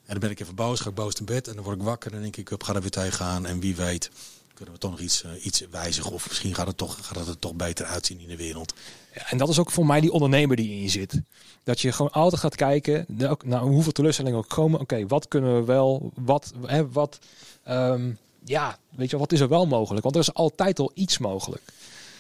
En 0.05 0.11
dan 0.11 0.19
ben 0.19 0.29
ik 0.29 0.39
even 0.39 0.55
boos, 0.55 0.79
ga 0.79 0.89
ik 0.89 0.95
boos 0.95 1.13
in 1.13 1.25
bed 1.25 1.47
en 1.47 1.55
dan 1.55 1.63
word 1.63 1.77
ik 1.77 1.83
wakker 1.83 2.13
en 2.13 2.21
denk 2.21 2.37
ik, 2.37 2.49
ik 2.49 2.63
ga 2.63 2.73
er 2.73 2.81
weer 2.81 2.89
tegenaan. 2.89 3.45
En 3.45 3.59
wie 3.59 3.75
weet, 3.75 4.09
kunnen 4.53 4.73
we 4.73 4.79
toch 4.79 4.91
nog 4.91 4.99
iets, 4.99 5.23
uh, 5.23 5.45
iets 5.45 5.63
wijzigen 5.71 6.11
of 6.11 6.27
misschien 6.27 6.55
gaat 6.55 6.67
het, 6.67 6.77
toch, 6.77 6.97
gaat 7.01 7.17
het 7.17 7.27
er 7.27 7.39
toch 7.39 7.53
beter 7.53 7.85
uitzien 7.85 8.19
in 8.19 8.27
de 8.27 8.37
wereld. 8.37 8.73
Ja, 9.13 9.29
en 9.29 9.37
dat 9.37 9.49
is 9.49 9.59
ook 9.59 9.71
voor 9.71 9.85
mij 9.85 10.01
die 10.01 10.11
ondernemer 10.11 10.55
die 10.55 10.69
in 10.69 10.81
je 10.81 10.89
zit. 10.89 11.21
Dat 11.63 11.81
je 11.81 11.91
gewoon 11.91 12.11
altijd 12.11 12.41
gaat 12.41 12.55
kijken, 12.55 13.05
nou, 13.43 13.69
hoeveel 13.69 13.91
teleurstellingen 13.91 14.37
ook 14.37 14.49
komen. 14.49 14.79
Oké, 14.79 15.07
wat 15.07 15.27
kunnen 15.27 15.55
we 15.55 15.63
wel, 15.63 16.11
wat, 16.15 16.53
hè, 16.65 16.89
wat, 16.89 17.19
um, 17.67 18.17
ja, 18.43 18.77
weet 18.89 19.09
je, 19.09 19.17
wat 19.17 19.31
is 19.31 19.39
er 19.39 19.47
wel 19.47 19.65
mogelijk? 19.65 20.03
Want 20.03 20.15
er 20.15 20.21
is 20.21 20.33
altijd 20.33 20.79
al 20.79 20.91
iets 20.93 21.17
mogelijk. 21.17 21.63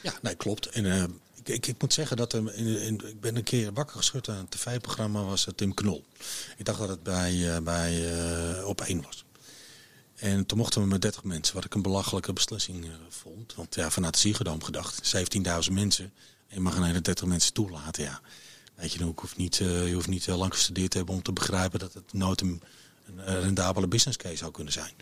Ja, 0.01 0.13
nee, 0.21 0.35
klopt. 0.35 0.67
En 0.67 0.85
uh, 0.85 1.03
ik, 1.49 1.67
ik, 1.67 1.81
moet 1.81 1.93
zeggen 1.93 2.17
dat 2.17 2.33
er 2.33 2.55
in, 2.55 2.81
in, 2.81 3.07
ik 3.07 3.19
ben 3.19 3.35
een 3.35 3.43
keer 3.43 3.73
wakker 3.73 3.97
geschud 3.97 4.29
aan 4.29 4.37
een 4.37 4.49
tv-programma 4.49 5.23
was 5.23 5.45
het 5.45 5.57
Tim 5.57 5.73
Knol. 5.73 6.05
Ik 6.57 6.65
dacht 6.65 6.79
dat 6.79 6.89
het 6.89 7.03
bij, 7.03 7.33
uh, 7.33 7.57
bij 7.57 8.13
uh, 8.57 8.67
op 8.67 8.81
één 8.81 9.01
was. 9.01 9.25
En 10.15 10.45
toen 10.45 10.57
mochten 10.57 10.81
we 10.81 10.87
met 10.87 11.01
30 11.01 11.23
mensen, 11.23 11.55
wat 11.55 11.65
ik 11.65 11.73
een 11.73 11.81
belachelijke 11.81 12.33
beslissing 12.33 12.85
uh, 12.85 12.91
vond. 13.09 13.55
Want 13.55 13.75
ja, 13.75 13.89
vanuit 13.89 14.13
de 14.13 14.19
Ziegedoom 14.19 14.63
gedacht, 14.63 15.15
17.000 15.67 15.71
mensen. 15.71 16.13
En 16.47 16.55
je 16.55 16.59
mag 16.59 16.75
een 16.75 16.83
hele 16.83 17.01
30 17.01 17.25
mensen 17.25 17.53
toelaten, 17.53 18.03
ja. 18.03 18.21
Weet 18.75 18.91
je, 18.91 19.05
ik 19.05 19.19
hoef 19.19 19.37
niet, 19.37 19.55
je 19.55 19.91
hoeft 19.93 20.07
niet 20.07 20.27
lang 20.27 20.53
gestudeerd 20.53 20.91
te 20.91 20.97
hebben 20.97 21.15
om 21.15 21.21
te 21.21 21.33
begrijpen 21.33 21.79
dat 21.79 21.93
het 21.93 22.13
nooit 22.13 22.41
een, 22.41 22.61
een 23.05 23.41
rendabele 23.41 23.87
business 23.87 24.17
case 24.17 24.35
zou 24.35 24.51
kunnen 24.51 24.73
zijn. 24.73 24.93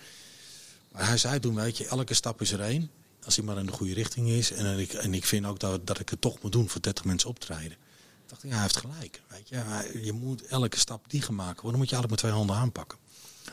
Maar 0.91 1.07
hij 1.07 1.17
zei 1.17 1.39
toen, 1.39 1.55
weet 1.55 1.77
je, 1.77 1.87
elke 1.87 2.13
stap 2.13 2.41
is 2.41 2.51
er 2.51 2.61
één 2.61 2.89
als 3.25 3.35
hij 3.35 3.45
maar 3.45 3.57
in 3.57 3.65
de 3.65 3.71
goede 3.71 3.93
richting 3.93 4.27
is. 4.29 4.51
En 4.51 4.79
ik, 4.79 4.93
en 4.93 5.13
ik 5.13 5.25
vind 5.25 5.45
ook 5.45 5.59
dat, 5.59 5.87
dat 5.87 5.99
ik 5.99 6.09
het 6.09 6.21
toch 6.21 6.41
moet 6.41 6.51
doen 6.51 6.69
voor 6.69 6.81
30 6.81 7.05
mensen 7.05 7.29
optreden. 7.29 7.71
Ik 7.71 8.29
dacht, 8.29 8.41
ja, 8.41 8.49
hij 8.49 8.61
heeft 8.61 8.77
gelijk. 8.77 9.21
Weet 9.27 9.49
je, 9.49 9.99
je 10.03 10.11
moet 10.11 10.45
elke 10.45 10.79
stap 10.79 11.09
die 11.09 11.21
gemaakt 11.21 11.61
worden, 11.61 11.79
moet 11.79 11.89
je 11.89 11.95
eigenlijk 11.95 12.09
met 12.09 12.19
twee 12.19 12.31
handen 12.31 12.55
aanpakken. 12.55 12.97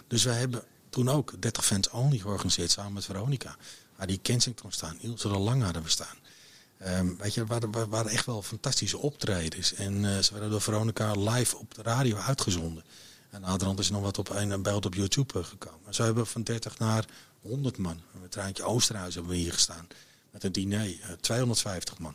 Dus 0.07 0.25
wij 0.25 0.39
hebben 0.39 0.63
toen 0.91 1.09
ook 1.09 1.33
30 1.39 1.67
fans 1.67 1.91
only 1.91 2.19
georganiseerd 2.19 2.71
samen 2.71 2.93
met 2.93 3.05
Veronica. 3.05 3.57
Waar 3.97 4.07
die 4.07 4.19
Kensington 4.19 4.73
staan, 4.73 5.01
Ilse 5.01 5.29
de 5.29 5.39
Lang 5.39 5.63
hadden 5.63 5.83
we 5.83 5.89
staan. 5.89 6.17
Um, 6.87 7.17
weet 7.19 7.35
je, 7.35 7.47
waren, 7.47 7.89
waren 7.91 8.11
echt 8.11 8.27
wel 8.27 8.43
fantastische 8.43 8.99
optredens. 8.99 9.75
En 9.75 9.95
uh, 9.95 10.19
ze 10.19 10.33
werden 10.33 10.51
door 10.51 10.61
Veronica 10.61 11.13
live 11.13 11.57
op 11.57 11.75
de 11.75 11.83
radio 11.83 12.17
uitgezonden. 12.17 12.85
En 13.31 13.41
naderhand 13.41 13.79
is 13.79 13.91
nog 13.91 14.03
wat 14.03 14.19
op 14.19 14.29
een 14.29 14.63
beeld 14.63 14.87
op 14.87 14.95
YouTube 14.95 15.39
eh, 15.39 15.45
gekomen. 15.45 15.95
Zo 15.95 16.05
hebben 16.05 16.27
van 16.27 16.43
30 16.43 16.79
naar 16.79 17.05
100 17.41 17.79
man. 17.79 18.01
Met 18.21 18.31
Treintje 18.31 18.63
Oosterhuis 18.63 19.15
hebben 19.15 19.33
we 19.33 19.39
hier 19.39 19.53
gestaan. 19.53 19.87
Met 20.31 20.45
een 20.45 20.53
diner, 20.53 20.97
250 21.21 21.95
eh, 21.95 22.01
man. 22.01 22.15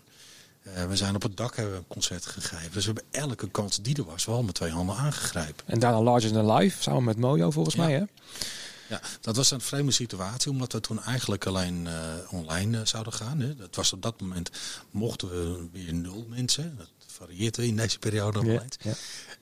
Uh, 0.68 0.86
we 0.86 0.96
zijn 0.96 1.16
op 1.16 1.22
het 1.22 1.38
dak 1.38 1.56
hebben 1.56 1.74
we 1.74 1.80
een 1.80 1.88
concert 1.88 2.26
gegeven. 2.26 2.72
Dus 2.72 2.86
we 2.86 2.94
hebben 2.94 3.22
elke 3.30 3.50
kans 3.50 3.82
die 3.82 3.96
er 3.96 4.06
was 4.06 4.26
wel 4.26 4.44
met 4.44 4.56
twee 4.56 4.72
handen 4.72 4.96
aangegrepen. 4.96 5.66
En 5.66 5.80
daarna 5.80 6.02
Larger 6.02 6.32
Than 6.32 6.54
Life, 6.54 6.82
samen 6.82 7.04
met 7.04 7.18
Mojo 7.18 7.52
volgens 7.52 7.76
mij 7.76 7.94
hè? 7.94 8.04
Ja, 8.90 9.02
dat 9.22 9.36
was 9.36 9.52
een 9.52 9.62
vreemde 9.62 9.92
situatie, 9.92 10.52
omdat 10.52 10.72
we 10.72 10.80
toen 10.80 11.04
eigenlijk 11.04 11.46
alleen 11.46 11.86
uh, 11.86 11.94
online 12.30 12.86
zouden 12.86 13.14
gaan. 13.14 13.40
Hè. 13.40 13.56
Dat 13.56 13.76
was 13.76 13.94
op 13.94 14.02
dat 14.02 14.22
moment, 14.22 14.50
mochten 14.92 15.30
we 15.30 15.68
weer 15.72 15.94
nul 15.94 16.26
mensen. 16.30 16.78
Dat 16.78 16.90
varieert 17.16 17.58
in 17.58 17.76
deze 17.76 18.00
periode 18.00 18.42
nog 18.44 18.62
ja, 18.62 18.64
ja. 18.80 18.94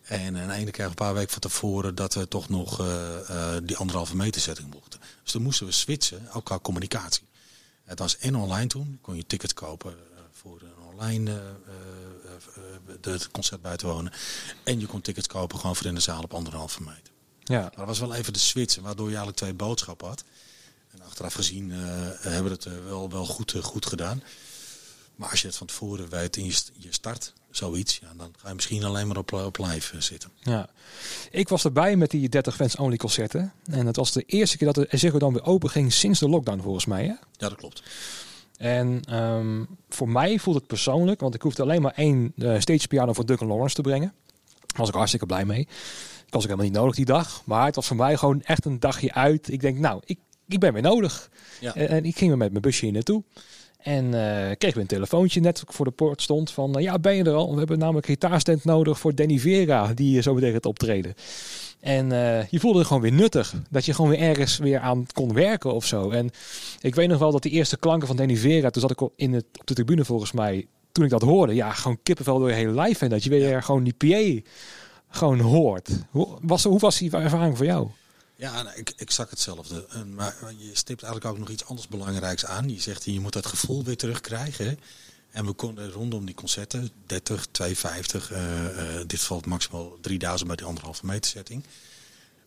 En 0.03 0.71
keer 0.71 0.85
een 0.85 0.93
paar 0.93 1.13
weken 1.13 1.31
van 1.31 1.41
tevoren 1.41 1.95
dat 1.95 2.13
we 2.13 2.27
toch 2.27 2.49
nog 2.49 2.77
die 3.63 3.77
anderhalve 3.77 4.15
meter 4.15 4.41
setting 4.41 4.73
mochten. 4.73 4.99
Dus 5.23 5.31
toen 5.31 5.41
moesten 5.41 5.65
we 5.65 5.71
switchen, 5.71 6.31
ook 6.31 6.45
qua 6.45 6.59
communicatie. 6.59 7.23
Het 7.83 7.99
was 7.99 8.17
en 8.17 8.35
online 8.35 8.67
toen, 8.67 8.99
kon 9.01 9.15
je 9.15 9.25
tickets 9.25 9.53
kopen 9.53 9.91
eh, 9.91 10.19
voor 10.31 10.61
een 10.61 10.85
online 10.91 11.31
uh, 11.31 13.13
het 13.13 13.31
concert 13.31 13.61
bij 13.61 13.77
te 13.77 13.87
wonen. 13.87 14.13
En 14.63 14.79
je 14.79 14.85
kon 14.85 15.01
tickets 15.01 15.27
kopen 15.27 15.59
gewoon 15.59 15.75
voor 15.75 15.85
in 15.85 15.95
de 15.95 16.01
zaal 16.01 16.23
op 16.23 16.33
anderhalve 16.33 16.81
meter. 16.81 17.13
Ja. 17.43 17.59
Maar 17.61 17.71
dat 17.75 17.85
was 17.85 17.99
wel 17.99 18.13
even 18.13 18.33
de 18.33 18.39
switch, 18.39 18.75
waardoor 18.75 19.05
je 19.05 19.15
eigenlijk 19.15 19.37
twee 19.37 19.53
boodschappen 19.53 20.07
had. 20.07 20.23
En 20.91 21.01
achteraf 21.01 21.33
gezien 21.33 21.71
hebben 21.71 22.43
we 22.43 22.49
het 22.49 22.83
wel, 22.83 23.09
wel 23.09 23.25
goed, 23.25 23.55
goed 23.61 23.85
gedaan. 23.85 24.23
Maar 25.15 25.29
als 25.29 25.41
je 25.41 25.47
het 25.47 25.55
van 25.55 25.67
tevoren 25.67 26.09
weet 26.09 26.37
en 26.37 26.45
je, 26.45 26.61
je 26.73 26.93
start 26.93 27.33
zoiets, 27.55 27.99
ja, 28.01 28.13
dan 28.17 28.33
ga 28.37 28.47
je 28.47 28.53
misschien 28.53 28.83
alleen 28.83 29.07
maar 29.07 29.17
op, 29.17 29.33
op 29.33 29.57
live 29.57 29.95
eh, 29.95 30.01
zitten. 30.01 30.29
Ja, 30.39 30.69
ik 31.31 31.49
was 31.49 31.65
erbij 31.65 31.95
met 31.95 32.11
die 32.11 32.29
30 32.29 32.55
fans 32.55 32.75
only 32.75 32.97
concerten. 32.97 33.53
En 33.65 33.85
het 33.85 33.95
was 33.95 34.11
de 34.11 34.23
eerste 34.23 34.57
keer 34.57 34.73
dat 34.73 34.89
de 34.89 34.97
Ziggo 34.97 35.19
dan 35.19 35.33
weer 35.33 35.45
open 35.45 35.69
ging 35.69 35.93
sinds 35.93 36.19
de 36.19 36.29
lockdown 36.29 36.61
volgens 36.61 36.85
mij. 36.85 37.03
Hè? 37.03 37.13
Ja, 37.37 37.49
dat 37.49 37.55
klopt. 37.55 37.83
En 38.57 39.15
um, 39.19 39.67
voor 39.89 40.09
mij 40.09 40.39
voelt 40.39 40.55
het 40.55 40.67
persoonlijk, 40.67 41.19
want 41.19 41.35
ik 41.35 41.41
hoefde 41.41 41.61
alleen 41.61 41.81
maar 41.81 41.93
één 41.95 42.33
uh, 42.35 42.59
stage 42.59 42.87
piano 42.87 43.13
voor 43.13 43.25
Duncan 43.25 43.47
Lawrence 43.47 43.75
te 43.75 43.81
brengen. 43.81 44.13
Daar 44.57 44.77
was 44.77 44.87
ik 44.87 44.95
hartstikke 44.95 45.25
blij 45.25 45.45
mee. 45.45 45.59
Ik 46.25 46.39
was 46.39 46.41
ook 46.43 46.49
helemaal 46.49 46.65
niet 46.65 46.75
nodig 46.81 46.95
die 46.95 47.05
dag. 47.05 47.41
Maar 47.45 47.65
het 47.65 47.75
was 47.75 47.87
voor 47.87 47.95
mij 47.95 48.17
gewoon 48.17 48.41
echt 48.41 48.65
een 48.65 48.79
dagje 48.79 49.13
uit. 49.13 49.51
Ik 49.51 49.61
denk, 49.61 49.77
nou, 49.77 50.01
ik, 50.05 50.19
ik 50.47 50.59
ben 50.59 50.73
weer 50.73 50.81
nodig. 50.81 51.29
Ja. 51.59 51.75
En, 51.75 51.87
en 51.87 52.05
ik 52.05 52.17
ging 52.17 52.31
er 52.31 52.37
met 52.37 52.49
mijn 52.49 52.61
busje 52.61 52.85
hier 52.85 52.93
naartoe. 52.93 53.23
En 53.83 54.05
uh, 54.05 54.11
kregen 54.57 54.75
we 54.75 54.81
een 54.81 54.87
telefoontje 54.87 55.39
net 55.39 55.63
voor 55.65 55.85
de 55.85 55.91
poort 55.91 56.21
stond 56.21 56.51
van... 56.51 56.77
Uh, 56.77 56.83
ja, 56.83 56.99
ben 56.99 57.15
je 57.15 57.23
er 57.23 57.33
al? 57.33 57.51
We 57.51 57.57
hebben 57.57 57.79
namelijk 57.79 58.07
een 58.07 58.13
gitaarstand 58.13 58.63
nodig 58.63 58.99
voor 58.99 59.15
Danny 59.15 59.37
Vera... 59.39 59.93
die 59.93 60.21
zo 60.21 60.33
meteen 60.33 60.51
gaat 60.51 60.65
optreden. 60.65 61.13
En 61.79 62.11
uh, 62.11 62.47
je 62.47 62.59
voelde 62.59 62.77
het 62.77 62.87
gewoon 62.87 63.01
weer 63.01 63.11
nuttig. 63.11 63.53
Dat 63.69 63.85
je 63.85 63.93
gewoon 63.93 64.09
weer 64.11 64.19
ergens 64.19 64.57
weer 64.57 64.79
aan 64.79 65.05
kon 65.13 65.33
werken 65.33 65.73
of 65.73 65.85
zo. 65.85 66.09
En 66.09 66.29
ik 66.81 66.95
weet 66.95 67.09
nog 67.09 67.19
wel 67.19 67.31
dat 67.31 67.43
de 67.43 67.49
eerste 67.49 67.77
klanken 67.77 68.07
van 68.07 68.15
Danny 68.15 68.35
Vera... 68.35 68.69
toen 68.69 68.81
zat 68.81 68.91
ik 68.91 69.09
in 69.15 69.33
het, 69.33 69.45
op 69.59 69.67
de 69.67 69.73
tribune 69.73 70.05
volgens 70.05 70.31
mij... 70.31 70.67
toen 70.91 71.03
ik 71.03 71.09
dat 71.09 71.21
hoorde, 71.21 71.55
ja, 71.55 71.71
gewoon 71.71 71.99
kippenvel 72.03 72.39
door 72.39 72.49
je 72.49 72.55
hele 72.55 72.73
lijf. 72.73 73.01
En 73.01 73.09
dat 73.09 73.23
je 73.23 73.29
weer 73.29 73.63
gewoon 73.63 73.83
die 73.83 73.93
PA 73.93 74.49
gewoon 75.09 75.39
hoort. 75.39 75.89
Hoe 76.09 76.27
was, 76.41 76.63
hoe 76.63 76.79
was 76.79 76.97
die 76.97 77.11
ervaring 77.11 77.57
voor 77.57 77.65
jou? 77.65 77.87
Ja, 78.43 78.61
nou, 78.61 78.77
ik, 78.77 78.89
exact 78.89 79.29
hetzelfde. 79.29 79.87
Maar 80.05 80.35
je 80.57 80.69
stipt 80.73 81.03
eigenlijk 81.03 81.33
ook 81.33 81.39
nog 81.39 81.49
iets 81.49 81.65
anders 81.65 81.87
belangrijks 81.87 82.45
aan. 82.45 82.69
Je 82.69 82.81
zegt, 82.81 83.03
je 83.03 83.19
moet 83.19 83.33
dat 83.33 83.45
gevoel 83.45 83.83
weer 83.83 83.97
terugkrijgen. 83.97 84.79
En 85.31 85.45
we 85.45 85.53
konden 85.53 85.91
rondom 85.91 86.25
die 86.25 86.35
concerten, 86.35 86.89
30, 87.05 87.45
250, 87.51 88.31
uh, 88.31 88.37
uh, 88.37 89.01
dit 89.07 89.19
valt 89.19 89.45
maximaal 89.45 89.97
3000 90.01 90.47
bij 90.47 90.57
die 90.57 90.65
anderhalve 90.65 91.05
meter 91.05 91.31
setting. 91.31 91.63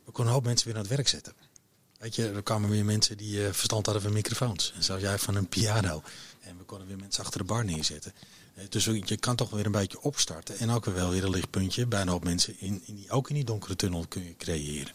We 0.04 0.12
konden 0.12 0.26
een 0.26 0.32
hoop 0.32 0.44
mensen 0.44 0.66
weer 0.66 0.76
aan 0.76 0.82
het 0.82 0.90
werk 0.90 1.08
zetten. 1.08 1.32
Weet 1.98 2.14
je, 2.14 2.30
er 2.30 2.42
kwamen 2.42 2.70
weer 2.70 2.84
mensen 2.84 3.16
die 3.16 3.38
uh, 3.38 3.52
verstand 3.52 3.84
hadden 3.84 4.04
van 4.04 4.12
microfoons. 4.12 4.72
En 4.76 4.84
zelfs 4.84 5.02
jij 5.02 5.18
van 5.18 5.34
een 5.34 5.48
piano. 5.48 6.02
En 6.40 6.58
we 6.58 6.64
konden 6.64 6.86
weer 6.86 6.98
mensen 6.98 7.24
achter 7.24 7.38
de 7.38 7.46
bar 7.46 7.64
neerzetten. 7.64 8.12
Dus 8.68 8.84
je 8.84 9.16
kan 9.16 9.36
toch 9.36 9.50
weer 9.50 9.66
een 9.66 9.72
beetje 9.72 10.00
opstarten. 10.00 10.58
En 10.58 10.70
ook 10.70 10.84
wel 10.84 11.10
weer 11.10 11.24
een 11.24 11.30
lichtpuntje 11.30 11.86
bij 11.86 12.00
een 12.00 12.08
hoop 12.08 12.24
mensen 12.24 12.60
in, 12.60 12.82
in 12.86 12.94
die, 12.94 13.10
ook 13.10 13.28
in 13.28 13.34
die 13.34 13.44
donkere 13.44 13.76
tunnel 13.76 14.06
kun 14.08 14.24
je 14.24 14.36
creëren. 14.36 14.92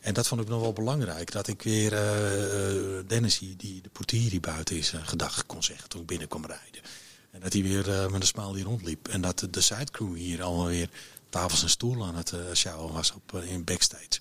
En 0.00 0.14
dat 0.14 0.26
vond 0.26 0.40
ik 0.40 0.48
nog 0.48 0.60
wel 0.60 0.72
belangrijk. 0.72 1.32
Dat 1.32 1.46
ik 1.46 1.62
weer 1.62 1.92
uh, 1.92 3.02
Dennis, 3.06 3.38
die 3.38 3.82
de 3.82 3.88
portier 3.88 4.30
die 4.30 4.40
buiten 4.40 4.76
is, 4.76 4.92
uh, 4.92 5.06
gedag 5.06 5.46
kon 5.46 5.62
zeggen 5.62 5.88
toen 5.88 6.00
ik 6.00 6.06
binnen 6.06 6.28
kwam 6.28 6.46
rijden. 6.46 6.82
En 7.30 7.40
dat 7.40 7.52
hij 7.52 7.62
weer 7.62 8.10
met 8.10 8.20
een 8.20 8.26
smaal 8.26 8.54
hier 8.54 8.64
rondliep. 8.64 9.08
En 9.08 9.20
dat 9.20 9.46
de 9.50 9.60
sidecrew 9.60 10.14
hier 10.14 10.42
allemaal 10.42 10.66
weer 10.66 10.90
tafels 11.28 11.62
en 11.62 11.70
stoelen 11.70 12.06
aan 12.06 12.16
het 12.16 12.34
sjouwen 12.52 12.92
was 12.92 13.12
op, 13.12 13.42
in 13.42 13.64
backstage. 13.64 14.20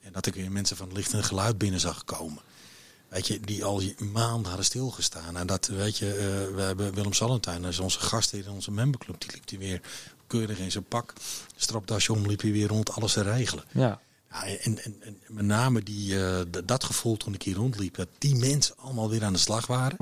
En 0.00 0.12
dat 0.12 0.26
ik 0.26 0.34
weer 0.34 0.52
mensen 0.52 0.76
van 0.76 0.92
licht 0.92 1.12
en 1.12 1.24
geluid 1.24 1.58
binnen 1.58 1.80
zag 1.80 2.04
komen. 2.04 2.42
Weet 3.08 3.26
je, 3.26 3.40
die 3.40 3.64
al 3.64 3.82
maanden 3.98 4.46
hadden 4.46 4.64
stilgestaan. 4.64 5.36
En 5.36 5.46
dat, 5.46 5.66
weet 5.66 5.98
je, 5.98 6.06
we 6.54 6.62
hebben 6.62 6.94
Willem 6.94 7.12
Salentijn, 7.12 7.62
dat 7.62 7.78
onze 7.78 8.00
gast 8.00 8.32
in 8.32 8.48
onze 8.48 8.70
memberclub. 8.70 9.20
Die 9.20 9.30
liep 9.32 9.48
hij 9.48 9.58
weer 9.58 9.80
keurig 10.26 10.58
in 10.58 10.70
zijn 10.70 10.84
pak. 10.84 11.12
Stropdasje 11.56 12.12
om, 12.12 12.26
liep 12.26 12.40
hij 12.40 12.52
weer 12.52 12.68
rond 12.68 12.90
alles 12.92 13.12
te 13.12 13.22
regelen. 13.22 13.64
Ja. 13.72 14.00
Ja, 14.30 14.46
en, 14.46 14.78
en, 14.78 14.96
en 15.00 15.18
met 15.28 15.44
name 15.44 15.82
die, 15.82 16.14
uh, 16.14 16.40
dat 16.64 16.84
gevoel 16.84 17.16
toen 17.16 17.34
ik 17.34 17.42
hier 17.42 17.56
rondliep, 17.56 17.94
dat 17.94 18.08
die 18.18 18.36
mensen 18.36 18.76
allemaal 18.76 19.10
weer 19.10 19.24
aan 19.24 19.32
de 19.32 19.38
slag 19.38 19.66
waren. 19.66 19.96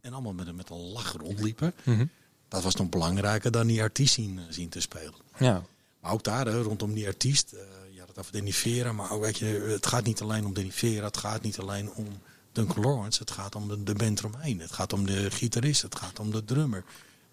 En 0.00 0.12
allemaal 0.12 0.32
met, 0.32 0.56
met 0.56 0.70
een 0.70 0.76
lach 0.92 1.12
rondliepen. 1.12 1.74
Mm 1.82 1.96
-hmm. 1.96 2.10
Dat 2.48 2.62
was 2.62 2.74
nog 2.74 2.88
belangrijker 2.88 3.50
dan 3.50 3.66
die 3.66 3.82
artiest 3.82 4.14
zien, 4.14 4.40
zien 4.48 4.68
te 4.68 4.80
spelen. 4.80 5.14
Ja. 5.38 5.62
Maar 6.00 6.12
ook 6.12 6.24
daar, 6.24 6.46
hè, 6.46 6.62
rondom 6.62 6.94
die 6.94 7.06
artiest, 7.06 7.52
uh, 7.54 7.60
je 7.92 7.98
had 7.98 8.08
het 8.08 8.18
over 8.18 8.32
Denny 8.32 8.52
Vera, 8.52 8.92
maar 8.92 9.10
ook, 9.10 9.22
weet 9.22 9.38
je, 9.38 9.46
het 9.46 9.86
gaat 9.86 10.04
niet 10.04 10.20
alleen 10.20 10.46
om 10.46 10.54
Denny 10.54 10.72
Vera, 10.72 11.04
het 11.04 11.16
gaat 11.16 11.42
niet 11.42 11.58
alleen 11.58 11.92
om 11.92 12.06
Duncan 12.52 12.84
Lawrence, 12.84 13.18
het 13.20 13.30
gaat 13.30 13.54
om 13.54 13.68
de, 13.68 13.82
de 13.82 13.94
band 13.94 14.18
eromheen. 14.18 14.60
Het 14.60 14.72
gaat 14.72 14.92
om 14.92 15.06
de 15.06 15.30
gitarist, 15.30 15.82
het 15.82 15.96
gaat 15.96 16.18
om 16.18 16.30
de 16.30 16.44
drummer. 16.44 16.84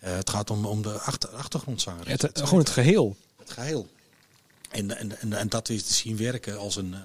Uh, 0.04 0.10
het 0.10 0.30
gaat 0.30 0.50
om, 0.50 0.66
om 0.66 0.82
de 0.82 1.00
achter, 1.00 1.30
achtergrondzanger. 1.30 2.10
Het, 2.10 2.22
het, 2.22 2.42
gewoon 2.42 2.60
het 2.60 2.70
geheel. 2.70 3.18
Het 3.38 3.52
geheel. 3.52 3.88
En, 4.70 4.98
en, 4.98 5.20
en, 5.20 5.34
en 5.34 5.50
dat 5.50 5.70
is 5.70 5.84
te 5.84 5.94
zien 5.94 6.18
werken 6.18 6.58
als 6.58 6.76
een, 6.76 6.92
uh, 6.92 7.00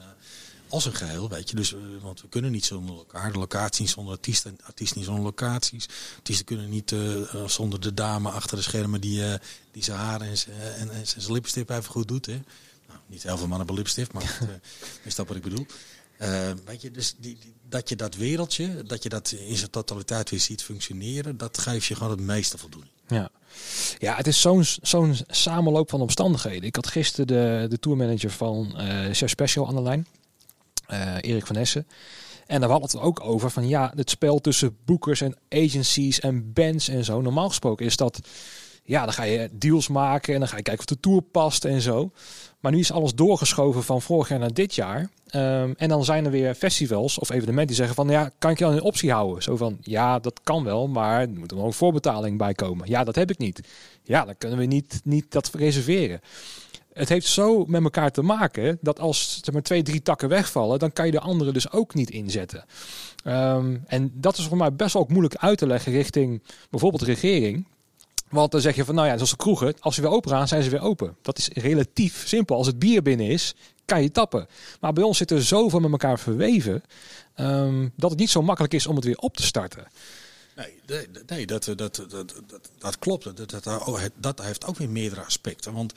als 0.68 0.85
een 0.85 0.94
geheel, 0.94 1.29
weet 1.29 1.50
je. 1.50 1.57
Dus, 1.57 1.72
uh, 1.72 1.81
want 2.00 2.20
we 2.20 2.29
kunnen 2.29 2.50
niet 2.50 2.64
zonder 2.64 2.96
elkaar. 2.96 3.33
De 3.33 3.38
locatie 3.38 3.83
niet 3.83 3.90
zonder 3.90 4.14
artiesten, 4.14 4.59
artiesten 4.62 4.98
niet 4.98 5.07
zonder 5.07 5.24
locaties. 5.24 5.88
Artiesten 6.16 6.44
kunnen 6.44 6.68
niet 6.68 6.90
uh, 6.90 7.46
zonder 7.46 7.81
de 7.81 7.94
dame 7.94 8.31
achter 8.31 8.57
de 8.57 8.62
schermen 8.62 9.00
die, 9.00 9.22
die 9.72 9.85
zijn 9.85 9.98
haren 9.98 10.27
en 10.27 10.38
zijn, 10.38 10.57
en, 10.61 10.90
en 10.90 11.07
zijn 11.07 11.33
lipstift 11.33 11.70
even 11.70 11.85
goed 11.85 12.09
doet. 12.09 12.27
Hè. 12.27 12.40
Nou, 12.88 12.98
niet 13.07 13.22
heel 13.22 13.37
veel 13.37 13.48
mannen 13.48 13.66
hebben 13.66 13.77
lipstift, 13.77 14.12
maar 14.12 14.38
dat, 14.38 14.48
is 15.05 15.14
dat 15.14 15.27
wat 15.29 15.37
ik 15.37 15.42
bedoel. 15.42 15.66
weet 16.64 16.83
je, 16.83 16.90
dus 16.90 17.14
die, 17.18 17.38
die, 17.40 17.55
dat 17.68 17.88
je 17.88 17.96
dat 17.96 18.14
wereldje, 18.14 18.83
dat 18.83 19.03
je 19.03 19.09
dat 19.09 19.31
in 19.31 19.57
zijn 19.57 19.70
totaliteit 19.70 20.31
weer 20.31 20.40
ziet 20.40 20.62
functioneren, 20.62 21.37
dat 21.37 21.59
geeft 21.59 21.87
je 21.87 21.94
gewoon 21.94 22.11
het 22.11 22.20
meeste 22.20 22.59
voldoening. 22.59 22.94
Ja. 23.09 23.31
Ja, 23.99 24.17
het 24.17 24.27
is 24.27 24.40
zo'n 24.40 24.64
zo'n 24.83 25.17
samenloop 25.27 25.90
van 25.90 26.01
omstandigheden. 26.01 26.62
Ik 26.62 26.77
had 26.77 26.87
gisteren 26.87 27.27
de, 27.27 27.67
de 27.69 27.79
tourmanager 27.79 28.31
van 28.31 28.75
uh, 28.77 29.12
Chef 29.12 29.31
Special 29.31 29.69
aan 29.69 29.75
de 29.75 29.83
lijn, 29.83 30.07
uh, 30.90 31.14
Erik 31.21 31.47
van 31.47 31.57
Essen. 31.57 31.87
En 32.47 32.61
daar 32.61 32.71
hadden 32.71 32.90
we 32.90 32.97
het 32.97 33.07
ook 33.07 33.21
over 33.21 33.51
van 33.51 33.69
ja, 33.69 33.93
het 33.97 34.11
spel 34.11 34.40
tussen 34.40 34.77
boekers 34.85 35.21
en 35.21 35.37
agencies 35.49 36.21
en 36.21 36.53
bands 36.53 36.88
en 36.88 37.05
zo. 37.05 37.21
Normaal 37.21 37.49
gesproken 37.49 37.87
is 37.87 37.97
dat, 37.97 38.21
ja, 38.85 39.05
dan 39.05 39.12
ga 39.12 39.23
je 39.23 39.49
deals 39.53 39.88
maken 39.88 40.35
en 40.35 40.38
dan 40.38 40.49
ga 40.49 40.57
je 40.57 40.62
kijken 40.62 40.83
of 40.83 40.97
de 40.97 41.01
tour 41.01 41.23
past 41.23 41.64
en 41.64 41.81
zo. 41.81 42.11
Maar 42.61 42.73
nu 42.73 42.79
is 42.79 42.92
alles 42.92 43.14
doorgeschoven 43.14 43.83
van 43.83 44.03
vorig 44.03 44.29
jaar 44.29 44.38
naar 44.38 44.53
dit 44.53 44.75
jaar. 44.75 45.01
Um, 45.01 45.75
en 45.77 45.88
dan 45.88 46.05
zijn 46.05 46.25
er 46.25 46.31
weer 46.31 46.55
festivals 46.55 47.18
of 47.18 47.31
evenementen 47.31 47.66
die 47.66 47.77
zeggen 47.77 47.94
van 47.94 48.09
ja, 48.09 48.31
kan 48.38 48.51
ik 48.51 48.59
je 48.59 48.64
dan 48.64 48.73
een 48.73 48.83
optie 48.83 49.12
houden? 49.12 49.42
Zo 49.42 49.57
van 49.57 49.79
ja, 49.81 50.18
dat 50.18 50.40
kan 50.42 50.64
wel, 50.64 50.88
maar 50.88 51.20
er 51.20 51.29
moet 51.29 51.51
er 51.51 51.57
nog 51.57 51.66
een 51.66 51.73
voorbetaling 51.73 52.38
bij 52.38 52.55
komen. 52.55 52.88
Ja, 52.88 53.05
dat 53.05 53.14
heb 53.14 53.31
ik 53.31 53.38
niet. 53.38 53.68
Ja, 54.03 54.25
dan 54.25 54.38
kunnen 54.38 54.59
we 54.59 54.64
niet, 54.64 55.01
niet 55.05 55.33
dat 55.33 55.51
reserveren. 55.55 56.20
Het 56.92 57.09
heeft 57.09 57.27
zo 57.27 57.64
met 57.64 57.83
elkaar 57.83 58.11
te 58.11 58.23
maken 58.23 58.79
dat 58.81 59.01
als 59.01 59.40
er 59.44 59.53
maar 59.53 59.62
twee, 59.62 59.83
drie 59.83 60.03
takken 60.03 60.29
wegvallen, 60.29 60.79
dan 60.79 60.92
kan 60.92 61.07
je 61.07 61.12
de 61.12 61.20
andere 61.20 61.53
dus 61.53 61.70
ook 61.70 61.94
niet 61.94 62.11
inzetten. 62.11 62.64
Um, 63.25 63.83
en 63.87 64.12
dat 64.14 64.38
is 64.38 64.47
voor 64.47 64.57
mij 64.57 64.73
best 64.73 64.92
wel 64.92 65.03
ook 65.03 65.09
moeilijk 65.09 65.37
uit 65.37 65.59
te 65.59 65.66
leggen 65.66 65.92
richting 65.92 66.42
bijvoorbeeld 66.70 67.05
de 67.05 67.12
regering. 67.12 67.66
Want 68.35 68.53
dan 68.53 68.61
zeg 68.61 68.77
je 68.77 68.85
van, 68.85 68.94
nou 68.94 69.07
ja, 69.07 69.14
zoals 69.14 69.31
de 69.31 69.37
kroegen, 69.37 69.75
als 69.81 69.94
ze 69.94 70.01
weer 70.01 70.11
open 70.11 70.31
gaan, 70.31 70.49
zijn 70.49 70.62
ze 70.62 70.70
weer 70.70 70.81
open. 70.81 71.16
Dat 71.23 71.38
is 71.38 71.49
relatief 71.49 72.29
simpel. 72.29 72.57
Als 72.57 72.66
het 72.66 72.79
bier 72.79 73.03
binnen 73.03 73.27
is, 73.27 73.55
kan 73.85 74.03
je 74.03 74.11
tappen. 74.11 74.47
Maar 74.81 74.92
bij 74.92 75.05
ons 75.05 75.18
zit 75.18 75.31
er 75.31 75.42
zoveel 75.42 75.81
met 75.81 75.90
elkaar 75.90 76.18
verweven, 76.18 76.83
um, 77.37 77.92
dat 77.97 78.11
het 78.11 78.18
niet 78.18 78.31
zo 78.31 78.42
makkelijk 78.42 78.75
is 78.75 78.87
om 78.87 78.97
het 78.97 79.05
weer 79.05 79.18
op 79.18 79.37
te 79.37 79.42
starten. 79.42 79.87
Nee, 80.57 81.07
nee, 81.27 81.47
dat, 81.47 81.64
dat, 81.64 81.79
dat, 81.79 82.05
dat, 82.09 82.70
dat 82.79 82.99
klopt. 82.99 83.37
Dat, 83.37 83.51
dat, 83.51 84.11
dat 84.16 84.42
heeft 84.42 84.66
ook 84.66 84.77
weer 84.77 84.90
meerdere 84.90 85.25
aspecten. 85.25 85.73
Want 85.73 85.92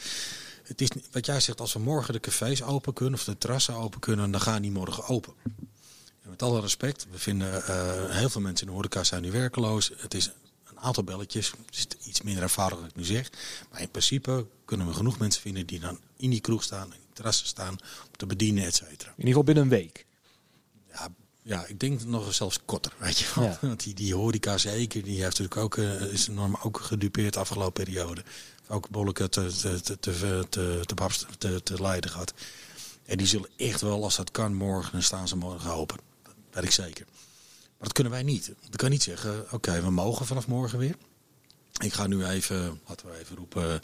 het 0.63 0.81
is 0.81 0.89
wat 1.11 1.25
jij 1.25 1.39
zegt, 1.39 1.61
als 1.61 1.73
we 1.73 1.79
morgen 1.79 2.13
de 2.13 2.19
cafés 2.19 2.63
open 2.63 2.93
kunnen 2.93 3.13
of 3.13 3.23
de 3.23 3.37
terrassen 3.37 3.73
open 3.73 3.99
kunnen, 3.99 4.31
dan 4.31 4.41
gaan 4.41 4.61
die 4.61 4.71
morgen 4.71 5.05
open. 5.05 5.33
En 6.23 6.29
met 6.29 6.41
alle 6.41 6.61
respect, 6.61 7.07
we 7.11 7.19
vinden 7.19 7.63
heel 8.11 8.29
veel 8.29 8.41
mensen 8.41 8.65
in 8.65 8.71
de 8.71 8.77
horeca 8.77 9.03
zijn 9.03 9.21
nu 9.21 9.31
werkeloos. 9.31 9.91
Het 9.97 10.13
is 10.13 10.31
een 10.77 10.83
aantal 10.83 11.03
belletjes, 11.03 11.53
het 11.65 11.97
is 11.99 12.07
iets 12.07 12.21
minder 12.21 12.43
ervaring 12.43 12.79
dan 12.79 12.89
ik 12.89 12.95
nu 12.95 13.03
zeg. 13.03 13.29
Maar 13.71 13.81
in 13.81 13.89
principe 13.89 14.45
kunnen 14.65 14.87
we 14.87 14.93
genoeg 14.93 15.19
mensen 15.19 15.41
vinden 15.41 15.65
die 15.65 15.79
dan 15.79 15.99
in 16.17 16.29
die 16.29 16.41
kroeg 16.41 16.63
staan, 16.63 16.85
in 16.85 16.99
die 16.99 17.13
terrassen 17.13 17.47
staan, 17.47 17.69
om 18.07 18.17
te 18.17 18.25
bedienen, 18.25 18.65
et 18.65 18.75
cetera. 18.75 19.09
In 19.09 19.17
ieder 19.17 19.27
geval 19.27 19.43
binnen 19.43 19.63
een 19.63 19.69
week. 19.69 20.05
Ja, 20.91 21.09
ja, 21.41 21.65
ik 21.65 21.79
denk 21.79 22.03
nog 22.03 22.33
zelfs 22.33 22.59
korter, 22.65 22.93
weet 22.97 23.17
je 23.17 23.31
wel. 23.35 23.43
Ja. 23.43 23.57
Want 23.67 23.83
die, 23.83 23.93
die 23.93 24.15
horeca 24.15 24.57
zeker, 24.57 25.03
die 25.03 25.23
heeft 25.23 25.39
natuurlijk 25.39 25.57
ook, 25.57 25.75
uh, 25.75 26.01
is 26.01 26.27
enorm 26.27 26.57
ook 26.63 26.79
gedupeerd 26.79 27.33
de 27.33 27.39
afgelopen 27.39 27.83
periode. 27.83 28.23
Ook 28.67 28.89
Bolleke 28.89 29.29
te, 29.29 29.55
te, 29.61 29.81
te, 29.81 29.99
te, 29.99 30.45
te, 30.49 31.25
te, 31.37 31.63
te 31.63 31.81
lijden 31.81 32.11
gehad. 32.11 32.33
En 33.05 33.17
die 33.17 33.27
zullen 33.27 33.49
echt 33.57 33.81
wel, 33.81 34.03
als 34.03 34.15
dat 34.15 34.31
kan, 34.31 34.53
morgen, 34.53 34.91
dan 34.91 35.01
staan 35.01 35.27
ze 35.27 35.35
morgen 35.35 35.71
open. 35.71 35.97
Dat 36.23 36.33
weet 36.51 36.63
ik 36.63 36.71
zeker. 36.71 37.05
Maar 37.77 37.87
dat 37.87 37.93
kunnen 37.93 38.13
wij 38.13 38.23
niet. 38.23 38.47
Ik 38.47 38.77
kan 38.77 38.89
niet 38.89 39.03
zeggen, 39.03 39.41
oké, 39.41 39.55
okay, 39.55 39.81
we 39.81 39.89
mogen 39.89 40.25
vanaf 40.25 40.47
morgen 40.47 40.79
weer. 40.79 40.95
Ik 41.83 41.93
ga 41.93 42.07
nu 42.07 42.25
even, 42.25 42.79
laten 42.87 43.07
we 43.07 43.19
even 43.19 43.35
roepen, 43.35 43.81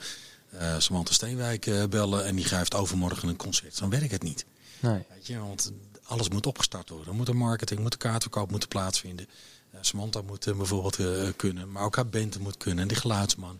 uh, 0.53 0.79
Samantha 0.79 1.13
Steenwijk 1.13 1.65
uh, 1.65 1.84
bellen. 1.86 2.25
En 2.25 2.36
die 2.36 2.45
geeft 2.45 2.75
overmorgen 2.75 3.29
een 3.29 3.36
concert. 3.36 3.79
Dan 3.79 3.89
werkt 3.89 4.12
het 4.12 4.23
niet. 4.23 4.45
Nee. 4.79 5.03
Weet 5.10 5.27
je, 5.27 5.39
want 5.39 5.71
alles 6.03 6.29
moet 6.29 6.45
opgestart 6.45 6.89
worden. 6.89 7.08
Er 7.08 7.13
moet 7.13 7.27
een 7.27 7.38
marketing, 7.38 7.79
moet 7.79 7.93
een 7.93 7.99
kaartverkoop 7.99 8.51
moeten 8.51 8.69
plaatsvinden. 8.69 9.27
Uh, 9.73 9.79
Samantha 9.82 10.21
moet 10.21 10.45
bijvoorbeeld 10.58 11.36
kunnen, 11.36 11.71
maar 11.71 11.84
ook 11.84 11.95
haar 11.95 12.08
band 12.08 12.39
moet 12.39 12.58
kunnen. 12.58 12.82
En 12.82 12.88
die 12.88 12.97
geluidsman, 12.97 13.60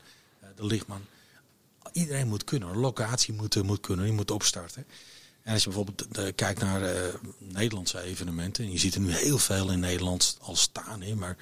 de 0.56 0.66
lichtman. 0.66 1.02
Iedereen 1.92 2.28
moet 2.28 2.44
kunnen. 2.44 2.78
Locatie 2.78 3.34
moet, 3.34 3.64
moet 3.64 3.80
kunnen, 3.80 4.06
die 4.06 4.14
moet 4.14 4.32
opstarten. 4.32 4.86
En 5.44 5.54
als 5.54 5.64
je 5.64 5.70
bijvoorbeeld 5.70 6.36
kijkt 6.36 6.62
naar 6.62 7.14
Nederlandse 7.38 8.02
evenementen. 8.02 8.64
En 8.66 8.72
je 8.72 8.78
ziet 8.78 8.96
er 8.96 9.02
nu 9.02 9.12
heel 9.12 9.38
veel 9.38 9.72
in 9.72 9.80
Nederland 9.80 10.38
al 10.42 10.56
staan. 10.56 11.02
Hè, 11.02 11.16
maar 11.16 11.38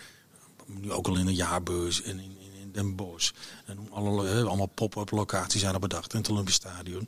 nu 0.65 0.91
ook 0.91 1.07
al 1.07 1.17
in 1.17 1.25
de 1.25 1.33
jaarbeurs 1.33 2.01
en 2.01 2.19
in, 2.19 2.37
in, 2.39 2.53
in 2.61 2.71
Den 2.71 2.95
Bosch. 2.95 3.31
En 3.65 3.87
alle, 3.91 4.43
allemaal 4.43 4.65
pop-up 4.65 5.11
locaties 5.11 5.61
zijn 5.61 5.73
er 5.73 5.79
bedacht. 5.79 6.13
In 6.13 6.19
het 6.19 6.29
Olympisch 6.29 6.53
Stadion. 6.53 7.07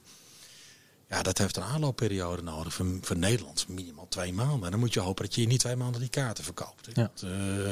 Ja, 1.10 1.22
dat 1.22 1.38
heeft 1.38 1.58
een 1.58 1.64
aanloopperiode 1.64 2.42
nodig 2.42 2.74
voor, 2.74 2.98
voor 3.02 3.18
Nederland. 3.18 3.68
Minimaal 3.68 4.08
twee 4.08 4.34
maanden. 4.34 4.64
En 4.66 4.72
dan 4.72 4.80
moet 4.80 4.94
je 4.94 5.00
hopen 5.00 5.26
dat 5.26 5.36
je 5.36 5.42
in 5.42 5.50
die 5.50 5.58
twee 5.58 5.76
maanden 5.76 6.02
die 6.02 6.10
kaarten 6.10 6.44
verkoopt. 6.44 6.88
Ja. 6.94 7.12
Dat, 7.14 7.24
uh, 7.32 7.68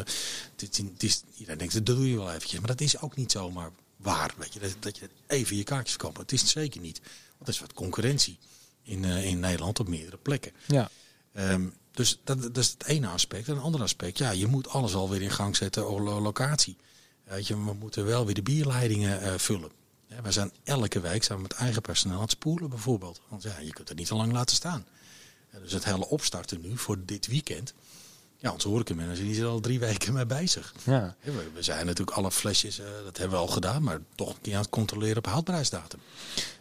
het, 0.55 0.77
het 0.77 1.03
is, 1.03 1.23
iedereen 1.33 1.57
denkt, 1.57 1.73
dat 1.73 1.85
doe 1.85 2.09
je 2.09 2.17
wel 2.17 2.31
eventjes. 2.31 2.59
Maar 2.59 2.67
dat 2.67 2.81
is 2.81 2.99
ook 2.99 3.15
niet 3.15 3.31
zomaar 3.31 3.71
waar. 3.97 4.33
Weet 4.37 4.53
je, 4.53 4.59
dat, 4.59 4.75
dat 4.79 4.97
je 4.97 5.09
even 5.27 5.57
je 5.57 5.63
kaartjes 5.63 5.91
verkoopt. 5.91 6.17
Het 6.17 6.31
is 6.31 6.41
het 6.41 6.49
zeker 6.49 6.81
niet. 6.81 7.01
Want 7.37 7.47
er 7.47 7.53
is 7.53 7.59
wat 7.59 7.73
concurrentie 7.73 8.37
in, 8.83 9.03
uh, 9.03 9.25
in 9.25 9.39
Nederland 9.39 9.79
op 9.79 9.87
meerdere 9.87 10.17
plekken. 10.17 10.51
Ja. 10.67 10.89
Um, 11.33 11.73
dus 11.91 12.19
dat, 12.23 12.41
dat 12.41 12.57
is 12.57 12.69
het 12.69 12.85
ene 12.85 13.07
aspect. 13.07 13.47
En 13.47 13.55
een 13.55 13.61
ander 13.61 13.81
aspect, 13.81 14.17
ja, 14.17 14.31
je 14.31 14.47
moet 14.47 14.69
alles 14.69 14.95
alweer 14.95 15.21
in 15.21 15.31
gang 15.31 15.55
zetten 15.55 15.89
op 15.89 15.99
locatie. 15.99 16.77
Weet 17.23 17.47
je, 17.47 17.63
we 17.63 17.73
moeten 17.73 18.05
wel 18.05 18.25
weer 18.25 18.35
de 18.35 18.41
bierleidingen 18.41 19.23
uh, 19.23 19.33
vullen. 19.37 19.71
Ja, 20.07 20.21
wij 20.21 20.31
zijn 20.31 20.51
elke 20.63 20.99
week 20.99 21.23
samen 21.23 21.41
met 21.41 21.51
eigen 21.51 21.81
personeel 21.81 22.15
aan 22.15 22.21
het 22.21 22.31
spoelen 22.31 22.69
bijvoorbeeld. 22.69 23.21
Want 23.27 23.43
ja, 23.43 23.59
je 23.59 23.73
kunt 23.73 23.89
het 23.89 23.97
niet 23.97 24.07
te 24.07 24.15
lang 24.15 24.31
laten 24.31 24.55
staan. 24.55 24.85
Ja, 25.51 25.59
dus 25.59 25.71
het 25.71 25.85
hele 25.85 26.07
opstarten 26.07 26.61
nu 26.61 26.77
voor 26.77 27.05
dit 27.05 27.27
weekend. 27.27 27.73
Ja, 28.41 28.51
onze 28.51 28.67
horecamanager 28.67 29.23
die 29.23 29.31
is 29.31 29.37
er 29.37 29.45
al 29.45 29.59
drie 29.59 29.79
weken 29.79 30.13
mee 30.13 30.25
bezig. 30.25 30.73
Ja. 30.83 31.15
We, 31.53 31.63
zijn 31.63 31.85
natuurlijk 31.85 32.17
alle 32.17 32.31
flesjes, 32.31 32.79
uh, 32.79 32.85
dat 33.03 33.17
hebben 33.17 33.37
we 33.37 33.43
al 33.43 33.51
gedaan, 33.51 33.83
maar 33.83 33.99
toch 34.15 34.29
een 34.29 34.41
keer 34.41 34.53
aan 34.55 34.61
het 34.61 34.69
controleren 34.69 35.17
op 35.17 35.25
houdbaarheidsdatum. 35.25 35.99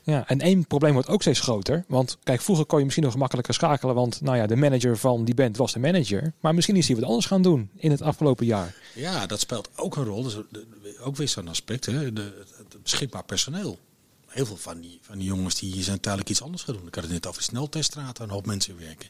Ja, 0.03 0.29
en 0.29 0.41
één 0.41 0.67
probleem 0.67 0.93
wordt 0.93 1.09
ook 1.09 1.21
steeds 1.21 1.41
groter. 1.41 1.85
Want 1.89 2.19
kijk, 2.23 2.41
vroeger 2.41 2.65
kon 2.65 2.79
je 2.79 2.85
misschien 2.85 3.05
nog 3.05 3.13
gemakkelijker 3.13 3.55
schakelen. 3.55 3.95
Want 3.95 4.21
nou 4.21 4.37
ja, 4.37 4.47
de 4.47 4.57
manager 4.57 4.97
van 4.97 5.25
die 5.25 5.35
band 5.35 5.57
was 5.57 5.73
de 5.73 5.79
manager. 5.79 6.33
Maar 6.41 6.55
misschien 6.55 6.77
is 6.77 6.87
hij 6.87 6.97
wat 6.97 7.05
anders 7.05 7.27
gaan 7.27 7.43
doen 7.43 7.71
in 7.77 7.91
het 7.91 8.03
afgelopen 8.03 8.47
jaar. 8.47 8.75
Ja, 8.95 9.27
dat 9.27 9.41
speelt 9.41 9.69
ook 9.77 9.97
een 9.97 10.05
rol. 10.05 10.23
Dus 10.23 10.37
ook 11.01 11.17
weer 11.17 11.29
zo'n 11.29 11.49
aspect. 11.49 11.87
Hè? 11.87 12.13
De, 12.13 12.45
het 12.57 12.83
beschikbaar 12.83 13.25
personeel. 13.25 13.79
Heel 14.27 14.47
veel 14.47 14.57
van 14.57 14.81
die, 14.81 14.99
van 15.03 15.19
die 15.19 15.27
jongens 15.27 15.55
die 15.55 15.83
zijn 15.83 16.01
tijdelijk 16.01 16.31
iets 16.31 16.43
anders 16.43 16.63
gaan 16.63 16.75
doen. 16.75 16.87
Ik 16.87 16.95
had 16.95 17.05
het 17.05 17.13
net 17.13 17.27
over 17.27 17.43
snelteststraat, 17.43 18.19
een 18.19 18.31
hoop 18.31 18.47
mensen 18.47 18.79
werken. 18.79 19.09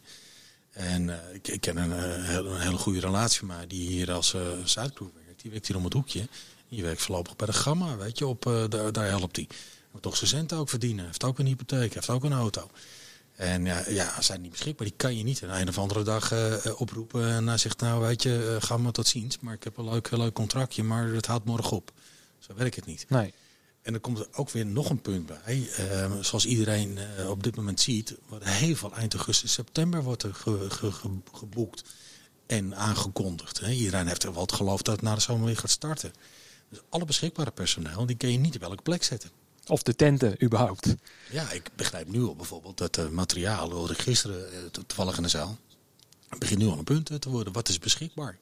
En 0.70 1.08
uh, 1.08 1.14
ik, 1.42 1.60
ken 1.60 1.76
een, 1.76 1.90
uh, 1.90 2.34
een, 2.34 2.60
hele 2.60 2.78
goede 2.78 3.00
relatie 3.00 3.38
van 3.38 3.48
mij 3.48 3.66
die 3.66 3.88
hier 3.88 4.12
als 4.12 4.34
uh, 4.34 4.40
werkt. 4.74 5.42
Die 5.42 5.50
werkt 5.50 5.66
hier 5.66 5.76
om 5.76 5.84
het 5.84 5.92
hoekje. 5.92 6.28
Die 6.68 6.82
werkt 6.82 7.02
voorlopig 7.02 7.36
bij 7.36 7.46
de 7.46 7.52
Gamma, 7.52 7.96
weet 7.96 8.18
je. 8.18 8.26
Op, 8.26 8.68
daar, 8.92 9.08
helpt 9.08 9.36
hij. 9.36 9.48
Moet 9.90 10.02
toch 10.02 10.16
zijn 10.16 10.30
centen 10.30 10.58
ook 10.58 10.68
verdienen. 10.68 11.04
Heeft 11.04 11.24
ook 11.24 11.38
een 11.38 11.46
hypotheek, 11.46 11.94
heeft 11.94 12.08
ook 12.08 12.24
een 12.24 12.32
auto. 12.32 12.70
En 13.36 13.64
ja, 13.64 13.82
ja 13.88 14.20
zijn 14.22 14.40
niet 14.40 14.50
beschikbaar. 14.50 14.86
Die 14.86 14.96
kan 14.96 15.16
je 15.16 15.24
niet 15.24 15.42
een, 15.42 15.60
een 15.60 15.68
of 15.68 15.78
andere 15.78 16.02
dag 16.02 16.32
oproepen. 16.76 17.28
En 17.28 17.46
hij 17.46 17.58
zegt, 17.58 17.80
nou 17.80 18.00
weet 18.00 18.22
je, 18.22 18.56
ga 18.60 18.76
maar 18.76 18.92
tot 18.92 19.06
ziens. 19.06 19.38
Maar 19.40 19.54
ik 19.54 19.64
heb 19.64 19.76
een 19.76 19.90
leuk, 19.90 20.10
leuk 20.10 20.34
contractje, 20.34 20.82
maar 20.82 21.08
het 21.08 21.26
houdt 21.26 21.44
morgen 21.44 21.76
op. 21.76 21.92
Zo 22.38 22.54
werkt 22.54 22.76
het 22.76 22.86
niet. 22.86 23.04
Nee. 23.08 23.34
En 23.90 23.96
er 23.96 24.02
komt 24.02 24.18
er 24.18 24.28
ook 24.32 24.50
weer 24.50 24.66
nog 24.66 24.90
een 24.90 25.00
punt 25.00 25.26
bij. 25.26 25.68
Uh, 25.80 26.12
zoals 26.20 26.46
iedereen 26.46 26.98
uh, 27.18 27.30
op 27.30 27.42
dit 27.42 27.56
moment 27.56 27.80
ziet, 27.80 28.14
wordt 28.28 28.44
heel 28.44 28.76
veel 28.76 28.94
eind 28.94 29.14
augustus, 29.14 29.52
september 29.52 30.02
wordt 30.02 30.22
er 30.22 30.34
ge, 30.34 30.70
ge, 30.70 30.92
ge, 30.92 31.08
geboekt 31.32 31.84
en 32.46 32.76
aangekondigd. 32.76 33.60
Hè. 33.60 33.70
Iedereen 33.70 34.06
heeft 34.06 34.22
er 34.22 34.32
wel 34.32 34.42
het 34.42 34.52
geloof 34.52 34.82
dat 34.82 34.94
het 34.94 35.04
na 35.04 35.14
de 35.14 35.20
zomer 35.20 35.46
weer 35.46 35.56
gaat 35.56 35.70
starten. 35.70 36.12
Dus 36.68 36.78
alle 36.88 37.04
beschikbare 37.04 37.50
personeel, 37.50 38.06
die 38.06 38.16
kun 38.16 38.32
je 38.32 38.38
niet 38.38 38.54
op 38.54 38.60
welke 38.60 38.82
plek 38.82 39.02
zetten. 39.02 39.30
Of 39.66 39.82
de 39.82 39.96
tenten 39.96 40.42
überhaupt. 40.42 40.94
Ja, 41.30 41.50
ik 41.50 41.70
begrijp 41.76 42.08
nu 42.08 42.22
al 42.22 42.36
bijvoorbeeld 42.36 42.78
dat 42.78 42.98
uh, 42.98 43.08
materiaal, 43.08 43.70
hoorde 43.70 43.92
ik 43.92 44.02
gisteren 44.02 44.70
toevallig 44.70 45.16
in 45.16 45.22
de 45.22 45.28
zaal, 45.28 45.58
begint 46.38 46.60
nu 46.60 46.66
al 46.66 46.78
een 46.78 46.84
punt 46.84 47.20
te 47.20 47.30
worden. 47.30 47.52
Wat 47.52 47.68
is 47.68 47.78
beschikbaar? 47.78 48.38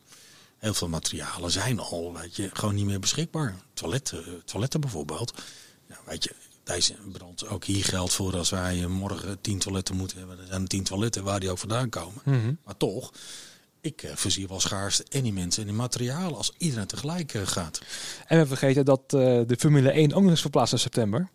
Heel 0.58 0.74
veel 0.74 0.88
materialen 0.88 1.50
zijn 1.50 1.80
al 1.80 2.12
weet 2.12 2.36
je, 2.36 2.50
gewoon 2.52 2.74
niet 2.74 2.86
meer 2.86 3.00
beschikbaar. 3.00 3.56
Toiletten, 3.74 4.42
toiletten 4.44 4.80
bijvoorbeeld. 4.80 5.32
Nou, 5.86 6.00
weet 6.06 6.24
je, 6.24 6.34
deze 6.64 6.94
brand 7.12 7.48
ook 7.48 7.64
hier 7.64 7.84
geldt 7.84 8.12
voor 8.12 8.36
als 8.36 8.50
wij 8.50 8.86
morgen 8.86 9.40
tien 9.40 9.58
toiletten 9.58 9.96
moeten 9.96 10.18
hebben. 10.18 10.38
Er 10.38 10.46
zijn 10.46 10.66
tien 10.66 10.84
toiletten 10.84 11.24
waar 11.24 11.40
die 11.40 11.50
ook 11.50 11.58
vandaan 11.58 11.88
komen. 11.88 12.22
Mm 12.24 12.40
-hmm. 12.40 12.58
Maar 12.64 12.76
toch, 12.76 13.12
ik 13.80 14.02
uh, 14.02 14.10
voorzie 14.14 14.48
wel 14.48 14.60
schaarste 14.60 15.04
en 15.08 15.22
die 15.22 15.32
mensen 15.32 15.62
en 15.62 15.68
die 15.68 15.76
materialen 15.76 16.36
als 16.36 16.52
iedereen 16.58 16.86
tegelijk 16.86 17.34
uh, 17.34 17.46
gaat. 17.46 17.80
En 18.26 18.38
we 18.38 18.46
vergeten 18.46 18.84
dat 18.84 19.00
uh, 19.00 19.20
de 19.46 19.56
Formule 19.58 19.90
1 19.90 20.12
ook 20.12 20.22
nog 20.22 20.30
eens 20.30 20.40
verplaatst 20.40 20.72
in 20.72 20.78
september. 20.78 21.28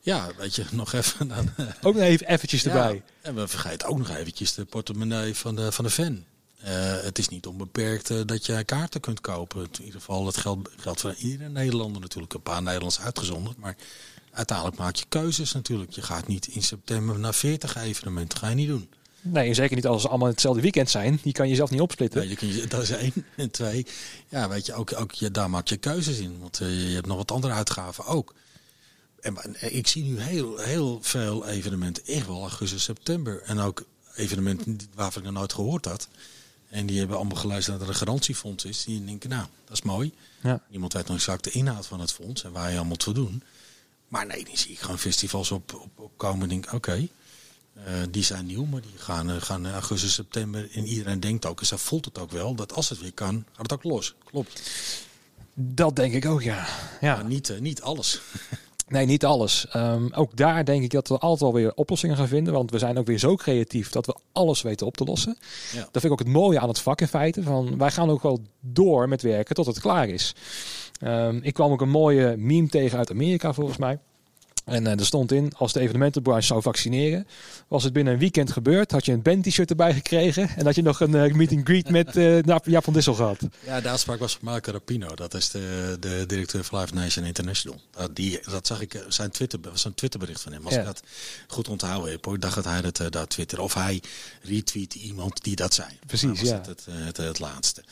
Ja, 0.00 0.28
weet 0.36 0.54
je, 0.54 0.64
nog 0.70 0.92
even. 0.92 1.28
Dan, 1.28 1.50
ook 1.82 1.94
nog 1.94 2.02
even 2.02 2.26
eventjes 2.26 2.62
ja, 2.62 2.70
erbij. 2.70 3.02
En 3.20 3.34
we 3.34 3.48
vergeten 3.48 3.88
ook 3.88 3.98
nog 3.98 4.10
eventjes 4.10 4.54
de 4.54 4.64
portemonnee 4.64 5.34
van 5.34 5.56
de, 5.56 5.72
van 5.72 5.84
de 5.84 5.90
fan. 5.90 6.24
Uh, 6.66 6.72
het 7.02 7.18
is 7.18 7.28
niet 7.28 7.46
onbeperkt 7.46 8.10
uh, 8.10 8.20
dat 8.24 8.46
je 8.46 8.64
kaarten 8.64 9.00
kunt 9.00 9.20
kopen. 9.20 9.62
In 9.62 9.84
ieder 9.84 10.00
geval, 10.00 10.24
dat 10.24 10.36
geldt, 10.36 10.68
geldt 10.76 11.00
voor 11.00 11.14
iedere 11.14 11.48
Nederlander 11.48 12.00
natuurlijk. 12.00 12.34
Een 12.34 12.42
paar 12.42 12.62
Nederlands 12.62 13.00
uitgezonderd. 13.00 13.58
Maar 13.58 13.76
uiteindelijk 14.32 14.78
maak 14.78 14.96
je 14.96 15.04
keuzes 15.08 15.52
natuurlijk. 15.52 15.90
Je 15.90 16.02
gaat 16.02 16.26
niet 16.26 16.46
in 16.46 16.62
september 16.62 17.18
naar 17.18 17.34
40 17.34 17.76
evenementen. 17.76 18.38
ga 18.38 18.48
je 18.48 18.54
niet 18.54 18.68
doen. 18.68 18.88
Nee, 19.20 19.54
zeker 19.54 19.76
niet 19.76 19.86
als 19.86 20.02
ze 20.02 20.08
allemaal 20.08 20.28
hetzelfde 20.28 20.62
weekend 20.62 20.90
zijn. 20.90 21.18
Die 21.22 21.32
kan 21.32 21.48
je 21.48 21.54
zelf 21.54 21.70
niet 21.70 21.80
opsplitten. 21.80 22.20
Nee, 22.20 22.28
je 22.28 22.36
kun 22.36 22.48
je, 22.48 22.66
dat 22.66 22.82
is 22.82 22.90
één. 22.90 23.12
En 23.36 23.50
twee, 23.50 23.86
ja, 24.28 24.48
weet 24.48 24.66
je, 24.66 24.74
ook, 24.74 25.00
ook 25.00 25.12
je, 25.12 25.30
daar 25.30 25.50
maak 25.50 25.68
je 25.68 25.76
keuzes 25.76 26.18
in. 26.18 26.38
Want 26.40 26.60
uh, 26.60 26.88
je 26.88 26.94
hebt 26.94 27.06
nog 27.06 27.16
wat 27.16 27.30
andere 27.30 27.52
uitgaven 27.52 28.04
ook. 28.04 28.34
En, 29.20 29.36
en 29.36 29.74
ik 29.76 29.86
zie 29.86 30.02
nu 30.02 30.20
heel, 30.20 30.58
heel 30.58 30.98
veel 31.02 31.46
evenementen, 31.46 32.04
echt 32.06 32.26
wel 32.26 32.40
augustus, 32.40 32.82
september. 32.82 33.42
En 33.42 33.58
ook 33.58 33.84
evenementen 34.14 34.80
waarvan 34.94 35.22
ik 35.22 35.28
nog 35.28 35.38
nooit 35.38 35.52
gehoord 35.52 35.84
had. 35.84 36.08
En 36.68 36.86
die 36.86 36.98
hebben 36.98 37.16
allemaal 37.16 37.36
geluisterd 37.36 37.78
naar 37.78 37.86
dat 37.86 37.94
er 37.94 38.00
een 38.00 38.06
garantiefonds 38.06 38.64
is. 38.64 38.84
Die 38.84 39.04
denken, 39.04 39.30
nou, 39.30 39.46
dat 39.64 39.76
is 39.76 39.82
mooi. 39.82 40.12
Ja. 40.42 40.62
Niemand 40.68 40.92
weet 40.92 41.06
nog 41.06 41.16
exact 41.16 41.44
de 41.44 41.50
inhoud 41.50 41.86
van 41.86 42.00
het 42.00 42.12
fonds 42.12 42.44
en 42.44 42.52
waar 42.52 42.70
je 42.70 42.76
allemaal 42.76 42.96
voor 42.98 43.14
doen. 43.14 43.42
Maar 44.08 44.26
nee, 44.26 44.44
die 44.44 44.58
zie 44.58 44.70
ik 44.70 44.78
gewoon 44.78 44.98
festivals 44.98 45.50
op, 45.50 45.74
op, 45.74 45.98
op 45.98 46.12
komen 46.16 46.42
en 46.42 46.48
denk, 46.48 46.64
oké, 46.66 46.74
okay, 46.74 47.10
uh, 47.78 47.84
die 48.10 48.22
zijn 48.22 48.46
nieuw, 48.46 48.64
maar 48.64 48.80
die 48.80 48.96
gaan, 48.96 49.30
uh, 49.30 49.36
gaan 49.42 49.66
augustus, 49.66 50.14
september. 50.14 50.68
En 50.72 50.86
iedereen 50.86 51.20
denkt 51.20 51.46
ook, 51.46 51.60
en 51.60 51.66
zo 51.66 51.76
voelt 51.76 52.04
het 52.04 52.18
ook 52.18 52.30
wel, 52.30 52.54
dat 52.54 52.72
als 52.72 52.88
het 52.88 53.00
weer 53.00 53.12
kan, 53.12 53.46
gaat 53.52 53.70
het 53.70 53.72
ook 53.72 53.82
los. 53.82 54.14
Klopt. 54.24 54.62
Dat 55.54 55.96
denk 55.96 56.14
ik 56.14 56.26
ook, 56.26 56.42
ja. 56.42 56.66
ja. 57.00 57.14
Maar 57.14 57.24
niet, 57.24 57.48
uh, 57.48 57.58
niet 57.58 57.82
alles. 57.82 58.20
Nee, 58.88 59.06
niet 59.06 59.24
alles. 59.24 59.66
Um, 59.76 60.12
ook 60.14 60.36
daar 60.36 60.64
denk 60.64 60.82
ik 60.82 60.90
dat 60.90 61.08
we 61.08 61.18
altijd 61.18 61.40
wel 61.40 61.52
weer 61.52 61.74
oplossingen 61.74 62.16
gaan 62.16 62.28
vinden. 62.28 62.52
Want 62.52 62.70
we 62.70 62.78
zijn 62.78 62.98
ook 62.98 63.06
weer 63.06 63.18
zo 63.18 63.34
creatief 63.34 63.90
dat 63.90 64.06
we 64.06 64.16
alles 64.32 64.62
weten 64.62 64.86
op 64.86 64.96
te 64.96 65.04
lossen. 65.04 65.36
Ja. 65.72 65.78
Dat 65.78 65.88
vind 65.90 66.04
ik 66.04 66.10
ook 66.10 66.18
het 66.18 66.28
mooie 66.28 66.60
aan 66.60 66.68
het 66.68 66.78
vak 66.78 67.00
in 67.00 67.08
feite. 67.08 67.42
Van, 67.42 67.78
wij 67.78 67.90
gaan 67.90 68.10
ook 68.10 68.22
wel 68.22 68.40
door 68.60 69.08
met 69.08 69.22
werken 69.22 69.54
tot 69.54 69.66
het 69.66 69.80
klaar 69.80 70.08
is. 70.08 70.34
Um, 71.00 71.40
ik 71.42 71.54
kwam 71.54 71.72
ook 71.72 71.80
een 71.80 71.88
mooie 71.88 72.36
meme 72.36 72.68
tegen 72.68 72.98
uit 72.98 73.10
Amerika 73.10 73.52
volgens 73.52 73.78
mij. 73.78 73.98
En 74.66 74.84
uh, 74.84 74.90
er 74.98 75.06
stond 75.06 75.32
in, 75.32 75.52
als 75.56 75.72
de 75.72 75.80
evenementenbranche 75.80 76.46
zou 76.46 76.62
vaccineren, 76.62 77.26
was 77.68 77.84
het 77.84 77.92
binnen 77.92 78.12
een 78.12 78.18
weekend 78.18 78.52
gebeurd. 78.52 78.90
Had 78.90 79.04
je 79.04 79.12
een 79.12 79.22
band-t-shirt 79.22 79.70
erbij 79.70 79.94
gekregen 79.94 80.48
en 80.56 80.64
had 80.64 80.74
je 80.74 80.82
nog 80.82 81.00
een 81.00 81.10
uh, 81.10 81.34
meet 81.34 81.52
and 81.52 81.64
greet 81.64 81.90
met 81.90 82.16
uh, 82.16 82.42
Jaap 82.64 82.84
van 82.84 82.92
Dissel 82.92 83.14
gehad. 83.14 83.38
Ja, 83.64 83.80
de 83.80 83.88
uitspraak 83.88 84.18
was 84.18 84.32
van 84.32 84.40
Marco 84.44 84.70
Rapino. 84.72 85.14
Dat 85.14 85.34
is 85.34 85.50
de, 85.50 85.96
de 86.00 86.24
directeur 86.26 86.64
van 86.64 86.80
Live 86.80 86.94
Nation 86.94 87.24
International. 87.24 87.80
Uh, 87.98 88.04
die, 88.12 88.40
dat 88.50 88.66
zag 88.66 88.80
ik, 88.80 89.04
zijn 89.08 89.30
Twitter, 89.30 89.58
was 89.62 89.84
een 89.84 89.94
Twitterbericht 89.94 90.40
van 90.40 90.52
hem. 90.52 90.64
Als 90.64 90.74
Ja. 90.74 90.80
ik 90.80 90.86
dat 90.86 91.02
goed 91.46 91.68
onthouden 91.68 92.10
heb, 92.10 92.24
hoor, 92.24 92.38
dacht 92.40 92.54
dat 92.54 92.64
hij 92.64 92.80
dat, 92.82 93.02
dat 93.10 93.30
twitter. 93.30 93.60
Of 93.60 93.74
hij 93.74 94.02
retweet 94.42 94.94
iemand 94.94 95.42
die 95.42 95.56
dat 95.56 95.74
zei. 95.74 95.88
Precies, 96.06 96.24
Maar 96.26 96.36
was 96.36 96.48
ja. 96.48 96.56
Het, 96.56 96.66
het, 96.66 96.86
het, 96.86 97.16
het 97.16 97.38
laatste. 97.38 97.82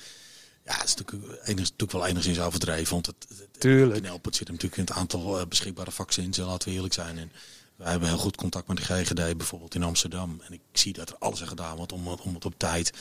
Ja, 0.65 0.77
het 0.77 0.89
is 0.89 0.95
natuurlijk, 0.95 1.33
enig, 1.33 1.61
natuurlijk 1.61 1.93
wel 1.93 2.07
enigszins 2.07 2.41
overdreven. 2.41 2.93
Want 2.93 3.07
het, 3.07 3.27
het, 3.29 3.61
Tuurlijk. 3.61 3.99
in 3.99 4.05
Elpert 4.05 4.37
zit 4.37 4.49
natuurlijk 4.49 4.77
in 4.77 4.85
het 4.85 4.93
aantal 4.93 5.41
uh, 5.41 5.47
beschikbare 5.47 5.91
vaccins. 5.91 6.39
En 6.39 6.45
laten 6.45 6.69
we 6.69 6.75
eerlijk 6.75 6.95
zijn. 6.95 7.19
En 7.19 7.33
wij 7.77 7.91
hebben 7.91 8.09
heel 8.09 8.19
goed 8.19 8.37
contact 8.37 8.69
met 8.69 8.77
de 8.77 8.83
GGD 8.83 9.37
bijvoorbeeld 9.37 9.75
in 9.75 9.83
Amsterdam. 9.83 10.41
En 10.47 10.53
ik 10.53 10.61
zie 10.73 10.93
dat 10.93 11.09
er 11.09 11.17
alles 11.19 11.41
aan 11.43 11.49
gedaan 11.49 11.77
wordt 11.77 11.93
om, 11.93 12.09
om 12.09 12.35
het 12.35 12.45
op 12.45 12.55
tijd. 12.57 12.93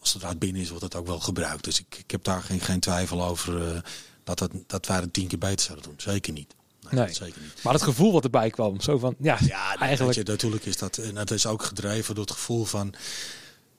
Als 0.00 0.12
het 0.12 0.22
eruit 0.22 0.38
binnen 0.38 0.62
is, 0.62 0.68
wordt 0.68 0.84
het 0.84 0.94
ook 0.94 1.06
wel 1.06 1.20
gebruikt. 1.20 1.64
Dus 1.64 1.80
ik, 1.80 1.96
ik 1.98 2.10
heb 2.10 2.24
daar 2.24 2.42
geen, 2.42 2.60
geen 2.60 2.80
twijfel 2.80 3.24
over 3.24 3.74
uh, 3.74 3.78
dat, 4.24 4.40
het, 4.40 4.52
dat 4.66 4.86
wij 4.86 4.96
het 4.96 5.12
tien 5.12 5.26
keer 5.28 5.38
beter 5.38 5.64
zouden 5.66 5.88
doen. 5.88 5.94
Zeker 5.96 6.32
niet. 6.32 6.54
Nee, 6.80 6.92
Nee. 6.92 7.06
dat 7.06 7.16
zeker 7.16 7.40
niet. 7.42 7.62
Maar 7.62 7.72
het 7.72 7.82
gevoel 7.82 8.12
wat 8.12 8.24
erbij 8.24 8.50
kwam, 8.50 8.80
zo 8.80 8.98
van, 8.98 9.14
ja, 9.18 9.38
eigenlijk. 9.78 10.16
je, 10.16 10.22
natuurlijk 10.24 10.64
is 10.64 10.76
dat. 10.76 10.98
En 10.98 11.14
dat 11.14 11.30
is 11.30 11.46
ook 11.46 11.62
gedreven 11.62 12.14
door 12.14 12.24
het 12.24 12.32
gevoel 12.32 12.64
van. 12.64 12.94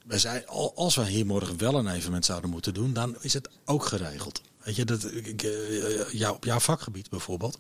Wij 0.06 0.20
zijn, 0.20 0.48
al- 0.48 0.76
als 0.76 0.96
wij 0.96 1.10
hier 1.10 1.26
morgen 1.26 1.58
wel 1.58 1.76
een 1.76 1.88
evenement 1.88 2.26
zouden 2.26 2.50
moeten 2.50 2.74
doen, 2.74 2.94
dan 2.94 3.16
is 3.22 3.34
het 3.34 3.50
ook 3.66 3.86
geregeld. 3.86 4.42
Weet 4.64 4.76
je, 4.76 4.86
dat, 4.86 5.04
ik, 5.04 5.44
eh, 5.44 6.12
jou, 6.12 6.36
op 6.36 6.44
jouw 6.44 6.60
vakgebied 6.60 7.10
bijvoorbeeld. 7.10 7.58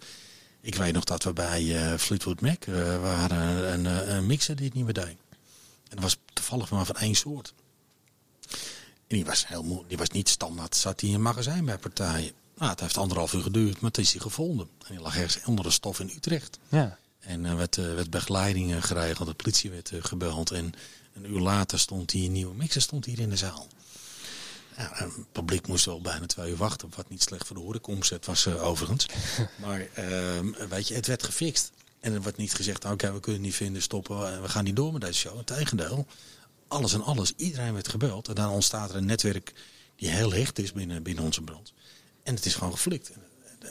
Ik 0.61 0.75
weet 0.75 0.93
nog 0.93 1.03
dat 1.03 1.23
we 1.23 1.33
bij 1.33 1.91
eh, 1.91 1.97
Fleetwood 1.97 2.41
Mac 2.41 2.63
eh, 2.63 3.01
waren 3.01 3.37
een, 3.41 3.85
een, 3.85 4.15
een 4.15 4.25
mixer 4.25 4.55
die 4.55 4.65
het 4.65 4.73
niet 4.73 4.83
meer 4.83 4.93
deed. 4.93 5.17
En 5.87 5.95
dat 5.95 5.99
was 5.99 6.17
toevallig 6.33 6.69
maar 6.69 6.85
van 6.85 6.95
één 6.95 7.15
soort. 7.15 7.53
En 9.07 9.15
die 9.15 9.25
was, 9.25 9.47
heel 9.47 9.63
moe, 9.63 9.83
die 9.87 9.97
was 9.97 10.09
niet 10.09 10.29
standaard, 10.29 10.75
zat 10.75 11.01
hij 11.01 11.09
in 11.09 11.15
een 11.15 11.21
magazijn 11.21 11.65
bij 11.65 11.77
partijen. 11.77 12.31
Nou, 12.57 12.71
het 12.71 12.79
heeft 12.79 12.97
anderhalf 12.97 13.33
uur 13.33 13.41
geduurd, 13.41 13.81
maar 13.81 13.91
het 13.91 13.99
is 13.99 14.11
hij 14.11 14.21
gevonden. 14.21 14.69
En 14.87 14.93
die 14.93 15.01
lag 15.01 15.17
ergens 15.17 15.45
onder 15.45 15.65
de 15.65 15.71
stof 15.71 15.99
in 15.99 16.11
Utrecht. 16.15 16.59
Ja. 16.69 16.97
En 17.19 17.45
er 17.45 17.55
werd, 17.55 17.75
werd 17.75 18.09
begeleiding 18.09 18.85
geregeld, 18.85 19.27
de 19.27 19.33
politie 19.33 19.69
werd 19.69 19.91
gebeld. 19.99 20.51
En 20.51 20.73
een 21.15 21.31
uur 21.31 21.39
later 21.39 21.79
stond 21.79 22.09
die 22.09 22.29
nieuwe 22.29 22.55
mixer 22.55 22.81
stond 22.81 23.05
hier 23.05 23.19
in 23.19 23.29
de 23.29 23.35
zaal. 23.35 23.67
Ja, 24.77 24.91
het 24.93 25.31
publiek 25.31 25.67
moest 25.67 25.85
wel 25.85 26.01
bijna 26.01 26.25
twee 26.25 26.51
uur 26.51 26.57
wachten, 26.57 26.91
wat 26.95 27.09
niet 27.09 27.21
slecht 27.21 27.47
voor 27.47 27.55
de 27.55 27.61
horecaomzet 27.61 28.25
was 28.25 28.45
eh, 28.45 28.63
overigens. 28.63 29.07
maar 29.63 29.87
ehm, 29.93 30.67
weet 30.69 30.87
je, 30.87 30.93
het 30.93 31.07
werd 31.07 31.23
gefixt. 31.23 31.71
En 31.99 32.13
er 32.13 32.21
werd 32.21 32.37
niet 32.37 32.53
gezegd, 32.53 32.85
oké, 32.85 33.13
we 33.13 33.19
kunnen 33.19 33.41
het 33.41 33.49
niet 33.49 33.55
vinden, 33.55 33.81
stoppen, 33.81 34.33
en 34.33 34.41
we 34.41 34.49
gaan 34.49 34.63
niet 34.63 34.75
door 34.75 34.91
met 34.91 35.01
deze 35.01 35.19
show. 35.19 35.37
Integendeel, 35.37 36.05
alles 36.67 36.93
en 36.93 37.03
alles, 37.03 37.33
iedereen 37.35 37.73
werd 37.73 37.87
gebeld. 37.87 38.27
En 38.27 38.35
dan 38.35 38.49
ontstaat 38.49 38.89
er 38.89 38.95
een 38.95 39.05
netwerk 39.05 39.53
die 39.95 40.09
heel 40.09 40.31
hecht 40.31 40.59
is 40.59 40.71
binnen, 40.71 41.03
binnen 41.03 41.23
onze 41.23 41.41
brand. 41.41 41.73
En 42.23 42.35
het 42.35 42.45
is 42.45 42.55
gewoon 42.55 42.73
geflikt. 42.73 43.11
En, 43.11 43.21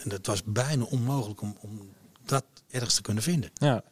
en 0.03 0.11
het 0.11 0.27
was 0.27 0.43
bijna 0.45 0.85
onmogelijk 0.85 1.40
om, 1.40 1.57
om 1.61 1.92
dat 2.25 2.45
ergens 2.71 2.95
te 2.95 3.03
kunnen 3.03 3.23
vinden. 3.23 3.51
Ja. 3.55 3.85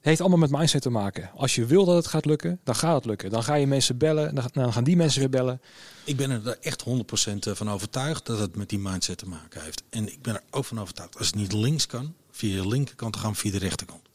Heeft 0.00 0.20
allemaal 0.20 0.38
met 0.38 0.50
mindset 0.50 0.82
te 0.82 0.90
maken. 0.90 1.30
Als 1.34 1.54
je 1.54 1.66
wil 1.66 1.84
dat 1.84 1.96
het 1.96 2.06
gaat 2.06 2.24
lukken, 2.24 2.60
dan 2.64 2.74
gaat 2.74 2.94
het 2.94 3.04
lukken. 3.04 3.30
Dan 3.30 3.42
ga 3.42 3.54
je 3.54 3.66
mensen 3.66 3.98
bellen, 3.98 4.34
dan 4.52 4.72
gaan 4.72 4.84
die 4.84 4.96
mensen 4.96 5.20
weer 5.20 5.30
bellen. 5.30 5.60
Ik 6.04 6.16
ben 6.16 6.30
er 6.30 6.58
echt 6.60 6.84
100% 6.84 6.90
van 7.38 7.70
overtuigd 7.70 8.26
dat 8.26 8.38
het 8.38 8.56
met 8.56 8.68
die 8.68 8.78
mindset 8.78 9.18
te 9.18 9.28
maken 9.28 9.62
heeft. 9.62 9.82
En 9.90 10.12
ik 10.12 10.22
ben 10.22 10.34
er 10.34 10.42
ook 10.50 10.64
van 10.64 10.80
overtuigd, 10.80 11.18
als 11.18 11.26
het 11.26 11.36
niet 11.36 11.52
links 11.52 11.86
kan, 11.86 12.14
via 12.30 12.62
de 12.62 12.68
linkerkant, 12.68 13.16
gaan 13.16 13.36
via 13.36 13.50
de 13.50 13.58
rechterkant. 13.58 14.09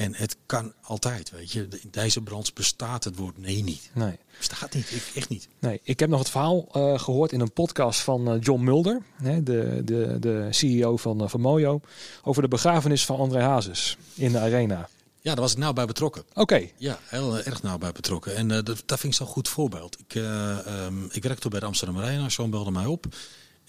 En 0.00 0.14
het 0.14 0.36
kan 0.46 0.72
altijd, 0.82 1.30
weet 1.30 1.52
je. 1.52 1.68
In 1.82 1.88
deze 1.90 2.20
branche 2.20 2.52
bestaat 2.54 3.04
het 3.04 3.16
woord 3.16 3.38
nee 3.38 3.62
niet. 3.62 3.90
Nee. 3.94 4.18
Bestaat 4.38 4.74
niet, 4.74 4.90
ik, 4.90 5.12
echt 5.14 5.28
niet. 5.28 5.48
Nee, 5.58 5.80
ik 5.82 6.00
heb 6.00 6.08
nog 6.08 6.18
het 6.18 6.30
verhaal 6.30 6.68
uh, 6.72 6.98
gehoord 6.98 7.32
in 7.32 7.40
een 7.40 7.52
podcast 7.52 8.00
van 8.00 8.34
uh, 8.34 8.40
John 8.40 8.64
Mulder, 8.64 9.02
hè, 9.22 9.42
de, 9.42 9.82
de, 9.84 10.16
de 10.20 10.46
CEO 10.50 10.96
van, 10.96 11.22
uh, 11.22 11.28
van 11.28 11.40
Mojo, 11.40 11.80
over 12.22 12.42
de 12.42 12.48
begrafenis 12.48 13.04
van 13.04 13.18
André 13.18 13.42
Hazes 13.42 13.96
in 14.14 14.32
de 14.32 14.38
arena. 14.38 14.88
Ja, 15.20 15.32
daar 15.32 15.40
was 15.40 15.52
ik 15.52 15.58
nou 15.58 15.74
bij 15.74 15.86
betrokken. 15.86 16.22
Oké. 16.28 16.40
Okay. 16.40 16.72
Ja, 16.76 16.98
heel 17.02 17.38
erg 17.38 17.62
nauw 17.62 17.78
bij 17.78 17.92
betrokken. 17.92 18.36
En 18.36 18.48
dat, 18.48 18.66
dat 18.66 19.00
vind 19.00 19.12
ik 19.12 19.14
zo'n 19.14 19.26
goed 19.26 19.48
voorbeeld. 19.48 19.98
Ik, 20.06 20.14
um, 20.14 21.08
ik 21.10 21.22
werkte 21.22 21.40
toen 21.40 21.50
bij 21.50 21.60
de 21.60 21.66
Amsterdam 21.66 21.98
Arena, 21.98 22.26
John 22.26 22.50
belde 22.50 22.70
mij 22.70 22.86
op. 22.86 23.06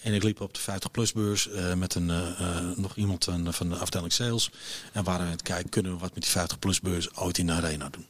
En 0.02 0.14
ik 0.14 0.22
liep 0.22 0.40
op 0.40 0.54
de 0.54 0.60
50-plus 0.60 1.12
beurs 1.12 1.48
uh, 1.48 1.74
met 1.74 1.94
een, 1.94 2.08
uh, 2.08 2.76
nog 2.76 2.96
iemand 2.96 3.28
van 3.48 3.68
de 3.68 3.76
afdeling 3.76 4.12
sales. 4.12 4.50
En 4.92 5.04
waren 5.04 5.20
we 5.20 5.26
aan 5.26 5.32
het 5.32 5.42
kijken, 5.42 5.70
kunnen 5.70 5.92
we 5.92 5.98
wat 5.98 6.14
met 6.14 6.22
die 6.22 6.42
50-plus 6.42 6.80
beurs 6.80 7.16
ooit 7.16 7.38
in 7.38 7.46
de 7.46 7.52
arena 7.52 7.88
doen. 7.88 8.06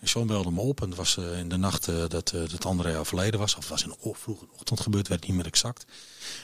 En 0.00 0.08
Sean 0.08 0.26
belde 0.26 0.50
me 0.50 0.60
op 0.60 0.80
en 0.82 0.88
het 0.88 0.96
was 0.96 1.16
in 1.16 1.48
de 1.48 1.56
nacht 1.56 1.86
dat, 1.86 2.10
dat 2.50 2.64
André 2.64 2.98
overleden 2.98 3.40
was. 3.40 3.54
Of 3.54 3.60
het 3.60 3.68
was 3.68 3.82
in 3.82 3.88
de 3.88 4.10
vroege 4.12 4.46
ochtend 4.52 4.80
gebeurd, 4.80 5.08
werd 5.08 5.26
niet 5.26 5.36
meer 5.36 5.46
exact. 5.46 5.86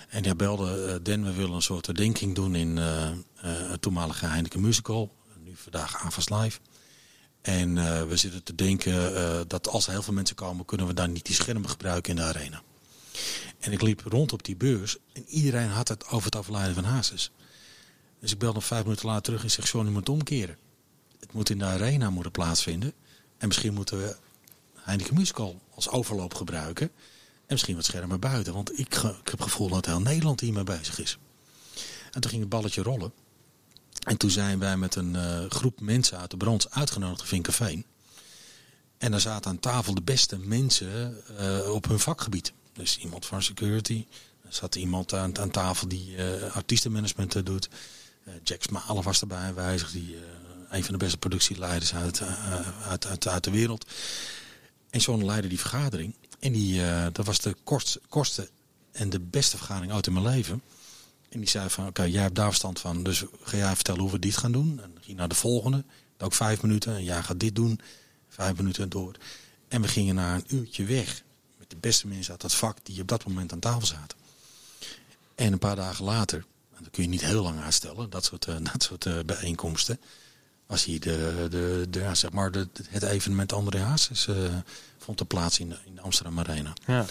En 0.08 0.24
hij 0.24 0.36
belde, 0.36 1.02
Den, 1.02 1.24
we 1.24 1.32
willen 1.32 1.54
een 1.54 1.62
soort 1.62 1.86
herdenking 1.86 2.34
doen 2.34 2.54
in 2.54 2.76
het 3.36 3.82
toenmalige 3.82 4.26
Heineken 4.26 4.60
Musical. 4.60 5.14
Nu 5.44 5.52
vandaag 5.56 6.04
AVAS 6.04 6.28
Live. 6.28 6.58
En 7.42 7.74
we 8.08 8.16
zitten 8.16 8.42
te 8.42 8.54
denken 8.54 9.48
dat 9.48 9.68
als 9.68 9.86
er 9.86 9.92
heel 9.92 10.02
veel 10.02 10.14
mensen 10.14 10.36
komen, 10.36 10.64
kunnen 10.64 10.86
we 10.86 10.94
dan 10.94 11.12
niet 11.12 11.26
die 11.26 11.34
schermen 11.34 11.68
gebruiken 11.68 12.10
in 12.10 12.16
de 12.16 12.22
arena. 12.22 12.62
En 13.64 13.72
ik 13.72 13.82
liep 13.82 14.00
rond 14.04 14.32
op 14.32 14.44
die 14.44 14.56
beurs 14.56 14.96
en 15.12 15.24
iedereen 15.28 15.68
had 15.68 15.88
het 15.88 16.06
over 16.06 16.24
het 16.24 16.36
overlijden 16.36 16.74
van 16.74 16.84
Hazes. 16.84 17.30
Dus 18.20 18.32
ik 18.32 18.38
belde 18.38 18.54
nog 18.54 18.64
vijf 18.64 18.82
minuten 18.82 19.06
later 19.06 19.22
terug 19.22 19.42
en 19.42 19.50
zeg, 19.50 19.70
John, 19.70 19.86
je 19.86 19.92
moet 19.92 20.08
omkeren. 20.08 20.56
Het 21.20 21.32
moet 21.32 21.50
in 21.50 21.58
de 21.58 21.64
arena 21.64 22.10
moeten 22.10 22.32
plaatsvinden. 22.32 22.92
En 23.38 23.46
misschien 23.46 23.74
moeten 23.74 23.98
we 23.98 24.16
Heineken 24.74 25.14
Musical 25.14 25.60
als 25.74 25.88
overloop 25.88 26.34
gebruiken. 26.34 26.90
En 27.34 27.46
misschien 27.48 27.74
wat 27.74 27.84
schermen 27.84 28.20
buiten. 28.20 28.52
Want 28.54 28.78
ik, 28.78 28.94
ik 28.94 29.30
heb 29.30 29.38
het 29.38 29.42
gevoel 29.42 29.68
dat 29.68 29.86
heel 29.86 30.00
Nederland 30.00 30.40
hiermee 30.40 30.64
bezig 30.64 30.98
is. 30.98 31.18
En 32.10 32.20
toen 32.20 32.30
ging 32.30 32.42
het 32.42 32.50
balletje 32.50 32.82
rollen. 32.82 33.12
En 34.06 34.16
toen 34.16 34.30
zijn 34.30 34.58
wij 34.58 34.76
met 34.76 34.94
een 34.94 35.14
uh, 35.14 35.44
groep 35.48 35.80
mensen 35.80 36.18
uit 36.18 36.30
de 36.30 36.36
brons 36.36 36.70
uitgenodigd 36.70 37.20
in 37.20 37.26
Vinkerveen. 37.26 37.84
En 38.98 39.10
daar 39.10 39.20
zaten 39.20 39.50
aan 39.50 39.60
tafel 39.60 39.94
de 39.94 40.02
beste 40.02 40.38
mensen 40.38 41.16
uh, 41.40 41.72
op 41.72 41.88
hun 41.88 41.98
vakgebied. 41.98 42.52
Dus 42.74 42.98
iemand 42.98 43.26
van 43.26 43.42
security. 43.42 44.06
Er 44.42 44.52
zat 44.52 44.74
iemand 44.74 45.14
aan, 45.14 45.38
aan 45.38 45.50
tafel 45.50 45.88
die 45.88 46.16
uh, 46.16 46.54
artiestenmanagement 46.54 47.46
doet. 47.46 47.68
Uh, 48.28 48.34
Jack 48.42 48.62
Smalen 48.62 49.02
was 49.02 49.20
erbij 49.20 49.38
aanwezig. 49.38 49.90
Die, 49.90 50.16
een 50.68 50.84
van 50.84 50.92
de 50.92 50.98
beste 50.98 51.18
productieleiders 51.18 51.94
uit, 51.94 52.22
uit, 52.88 53.06
uit, 53.06 53.28
uit, 53.28 53.44
de 53.44 53.50
wereld. 53.50 53.90
En 54.90 55.00
zo'n 55.00 55.24
leidde 55.24 55.48
die 55.48 55.58
vergadering. 55.58 56.14
En 56.38 56.52
die, 56.52 56.82
dat 57.12 57.26
was 57.26 57.40
de 57.40 57.56
kortste, 57.64 58.00
kortste 58.08 58.50
en 58.92 59.10
de 59.10 59.20
beste 59.20 59.56
vergadering 59.56 59.92
uit 59.92 60.06
in 60.06 60.12
mijn 60.12 60.24
leven. 60.24 60.62
En 61.28 61.40
die 61.40 61.48
zei 61.48 61.70
van, 61.70 61.86
oké, 61.86 62.02
jij 62.02 62.22
hebt 62.22 62.34
daar 62.34 62.46
verstand 62.46 62.80
van. 62.80 63.02
Dus 63.02 63.24
ga 63.42 63.56
jij 63.56 63.74
vertellen 63.74 64.00
hoe 64.00 64.10
we 64.10 64.18
dit 64.18 64.36
gaan 64.36 64.52
doen. 64.52 64.80
En 64.82 64.94
ging 65.00 65.16
naar 65.16 65.28
de 65.28 65.34
volgende. 65.34 65.84
Ook 66.18 66.34
vijf 66.34 66.62
minuten. 66.62 66.96
En 66.96 67.04
jij 67.04 67.22
gaat 67.22 67.40
dit 67.40 67.54
doen. 67.54 67.80
Vijf 68.28 68.56
minuten 68.56 68.88
door. 68.88 69.14
En 69.68 69.82
we 69.82 69.88
gingen 69.88 70.14
na 70.14 70.34
een 70.34 70.44
uurtje 70.46 70.84
weg 70.84 71.23
de 71.74 71.80
beste 71.80 72.06
mensen 72.06 72.32
uit 72.32 72.40
dat 72.40 72.54
vak 72.54 72.76
die 72.82 73.00
op 73.00 73.08
dat 73.08 73.26
moment 73.26 73.52
aan 73.52 73.58
tafel 73.58 73.86
zaten. 73.86 74.18
En 75.34 75.52
een 75.52 75.58
paar 75.58 75.76
dagen 75.76 76.04
later, 76.04 76.44
en 76.76 76.82
dat 76.82 76.92
kun 76.92 77.02
je 77.02 77.08
niet 77.08 77.24
heel 77.24 77.42
lang 77.42 77.60
uitstellen, 77.60 78.10
dat 78.10 78.24
soort, 78.24 78.46
uh, 78.46 78.54
dat 78.72 78.82
soort 78.82 79.04
uh, 79.04 79.18
bijeenkomsten, 79.26 80.00
was 80.66 80.84
hier 80.84 81.00
de, 81.00 81.46
de, 81.50 81.86
de, 81.90 82.00
ja, 82.00 82.14
zeg 82.14 82.30
maar 82.30 82.50
de, 82.50 82.68
het 82.88 83.02
evenement 83.02 83.52
André 83.52 83.78
Hazes 83.78 84.26
uh, 84.26 84.36
vond 84.98 85.20
er 85.20 85.26
plaats 85.26 85.58
in 85.58 85.68
de, 85.68 85.76
in 85.86 85.94
de 85.94 86.00
Amsterdam 86.00 86.38
Arena. 86.38 86.72
Ja. 86.86 87.06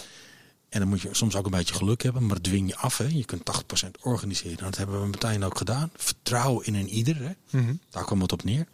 En 0.68 0.80
dan 0.80 0.88
moet 0.88 1.00
je 1.00 1.08
soms 1.12 1.34
ook 1.34 1.44
een 1.44 1.50
beetje 1.50 1.74
geluk 1.74 2.02
hebben, 2.02 2.26
maar 2.26 2.40
dwing 2.40 2.68
je 2.68 2.76
af. 2.76 2.98
Hè. 2.98 3.04
Je 3.04 3.24
kunt 3.24 3.42
80% 3.86 3.90
organiseren. 4.00 4.56
Nou, 4.56 4.70
dat 4.70 4.76
hebben 4.76 5.00
we 5.00 5.06
meteen 5.06 5.44
ook 5.44 5.58
gedaan. 5.58 5.90
Vertrouwen 5.96 6.66
in 6.66 6.74
een 6.74 6.88
ieder. 6.88 7.16
Hè. 7.16 7.32
Mm 7.50 7.64
-hmm. 7.66 7.80
Daar 7.90 8.04
kwam 8.04 8.20
het 8.20 8.32
op 8.32 8.44
neer. 8.44 8.66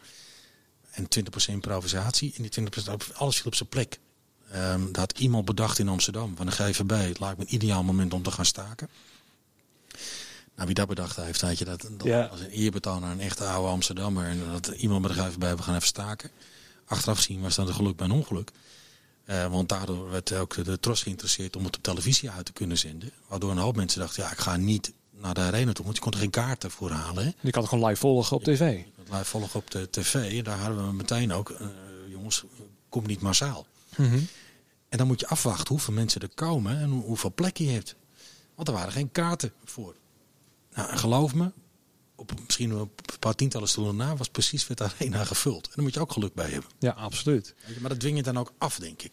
En 0.90 1.04
20% 1.04 1.08
improvisatie. 1.46 2.34
En 2.36 2.42
die 2.42 2.60
20% 2.60 3.16
alles 3.16 3.36
viel 3.36 3.46
op 3.46 3.54
zijn 3.54 3.68
plek. 3.68 3.98
Um, 4.54 4.86
dat 4.86 4.96
had 4.96 5.18
iemand 5.18 5.44
bedacht 5.44 5.78
in 5.78 5.88
Amsterdam 5.88 6.36
van 6.36 6.46
de 6.46 6.52
GVB. 6.52 6.90
Het 6.90 7.20
lijkt 7.20 7.38
me 7.38 7.44
een 7.44 7.54
ideaal 7.54 7.82
moment 7.82 8.14
om 8.14 8.22
te 8.22 8.30
gaan 8.30 8.44
staken. 8.44 8.88
Nou, 10.54 10.66
wie 10.66 10.74
dat 10.74 10.88
bedacht 10.88 11.16
heeft, 11.16 11.40
weet 11.40 11.58
je, 11.58 11.64
dat, 11.64 11.80
dat 11.80 12.06
ja. 12.06 12.28
was 12.30 12.40
een 12.40 12.50
eerbetoon 12.50 13.04
aan 13.04 13.10
een 13.10 13.20
echte 13.20 13.44
oude 13.44 13.68
Amsterdammer. 13.68 14.24
En 14.24 14.40
dat 14.52 14.66
iemand 14.66 15.02
bij 15.02 15.14
de 15.14 15.22
GVB, 15.22 15.56
we 15.56 15.62
gaan 15.62 15.74
even 15.74 15.86
staken. 15.86 16.30
Achteraf 16.84 17.16
gezien 17.16 17.40
was 17.40 17.54
dat 17.54 17.68
een 17.68 17.74
geluk 17.74 17.96
bij 17.96 18.06
een 18.06 18.12
ongeluk. 18.12 18.50
Uh, 19.26 19.46
want 19.46 19.68
daardoor 19.68 20.10
werd 20.10 20.32
ook 20.32 20.64
de 20.64 20.80
Tros 20.80 21.02
geïnteresseerd 21.02 21.56
om 21.56 21.64
het 21.64 21.76
op 21.76 21.82
televisie 21.82 22.30
uit 22.30 22.44
te 22.44 22.52
kunnen 22.52 22.78
zenden. 22.78 23.10
Waardoor 23.28 23.50
een 23.50 23.58
hoop 23.58 23.76
mensen 23.76 24.00
dachten, 24.00 24.22
ja, 24.22 24.30
ik 24.30 24.38
ga 24.38 24.56
niet 24.56 24.92
naar 25.10 25.34
de 25.34 25.40
arena 25.40 25.72
toe. 25.72 25.84
Want 25.84 25.96
je 25.96 26.02
kon 26.02 26.12
er 26.12 26.18
geen 26.18 26.30
kaarten 26.30 26.70
voor 26.70 26.90
halen. 26.90 27.24
Hè? 27.24 27.30
Je 27.40 27.50
kan 27.50 27.62
het 27.62 27.70
gewoon 27.70 27.88
live 27.88 28.00
volgen 28.00 28.36
op 28.36 28.44
tv. 28.44 28.58
Je 28.58 29.12
live 29.12 29.24
volgen 29.24 29.60
op 29.60 29.70
de 29.70 29.90
tv. 29.90 30.38
En 30.38 30.44
daar 30.44 30.58
hadden 30.58 30.86
we 30.86 30.92
meteen 30.92 31.32
ook, 31.32 31.50
uh, 31.50 31.66
jongens, 32.08 32.44
kom 32.88 33.06
niet 33.06 33.20
massaal. 33.20 33.66
Mm 33.96 34.28
En 34.90 34.98
dan 34.98 35.06
moet 35.06 35.20
je 35.20 35.26
afwachten 35.28 35.68
hoeveel 35.68 35.94
mensen 35.94 36.20
er 36.20 36.34
komen 36.34 36.78
en 36.78 36.90
hoeveel 36.90 37.32
plekken 37.34 37.64
je 37.64 37.70
hebt. 37.70 37.96
Want 38.54 38.68
er 38.68 38.74
waren 38.74 38.92
geen 38.92 39.12
kaarten 39.12 39.52
voor. 39.64 39.96
Nou, 40.74 40.96
geloof 40.96 41.34
me, 41.34 41.52
op 42.14 42.32
misschien 42.46 42.70
een 42.70 42.90
paar 43.18 43.34
tientallen 43.34 43.68
stoelen 43.68 43.96
na 43.96 44.16
was 44.16 44.28
precies 44.28 44.66
met 44.66 44.78
de 44.78 44.84
arena 44.84 45.24
gevuld. 45.24 45.64
En 45.66 45.72
daar 45.74 45.84
moet 45.84 45.94
je 45.94 46.00
ook 46.00 46.12
geluk 46.12 46.34
bij 46.34 46.50
hebben. 46.50 46.70
Ja, 46.78 46.90
absoluut. 46.90 47.54
Maar 47.80 47.88
dat 47.88 48.00
dwing 48.00 48.16
je 48.16 48.22
dan 48.22 48.38
ook 48.38 48.52
af, 48.58 48.78
denk 48.78 49.02
ik. 49.02 49.12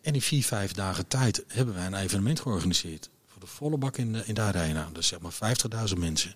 En 0.00 0.14
in 0.14 0.22
vier, 0.22 0.44
vijf 0.44 0.72
dagen 0.72 1.06
tijd 1.06 1.44
hebben 1.46 1.74
wij 1.74 1.86
een 1.86 1.94
evenement 1.94 2.40
georganiseerd. 2.40 3.10
Voor 3.26 3.40
de 3.40 3.46
volle 3.46 3.76
bak 3.76 3.96
in 3.96 4.12
de, 4.12 4.22
in 4.26 4.34
de 4.34 4.40
arena. 4.40 4.88
Dus 4.92 5.06
zeg 5.06 5.18
maar 5.20 5.56
50.000 5.88 5.98
mensen. 5.98 6.34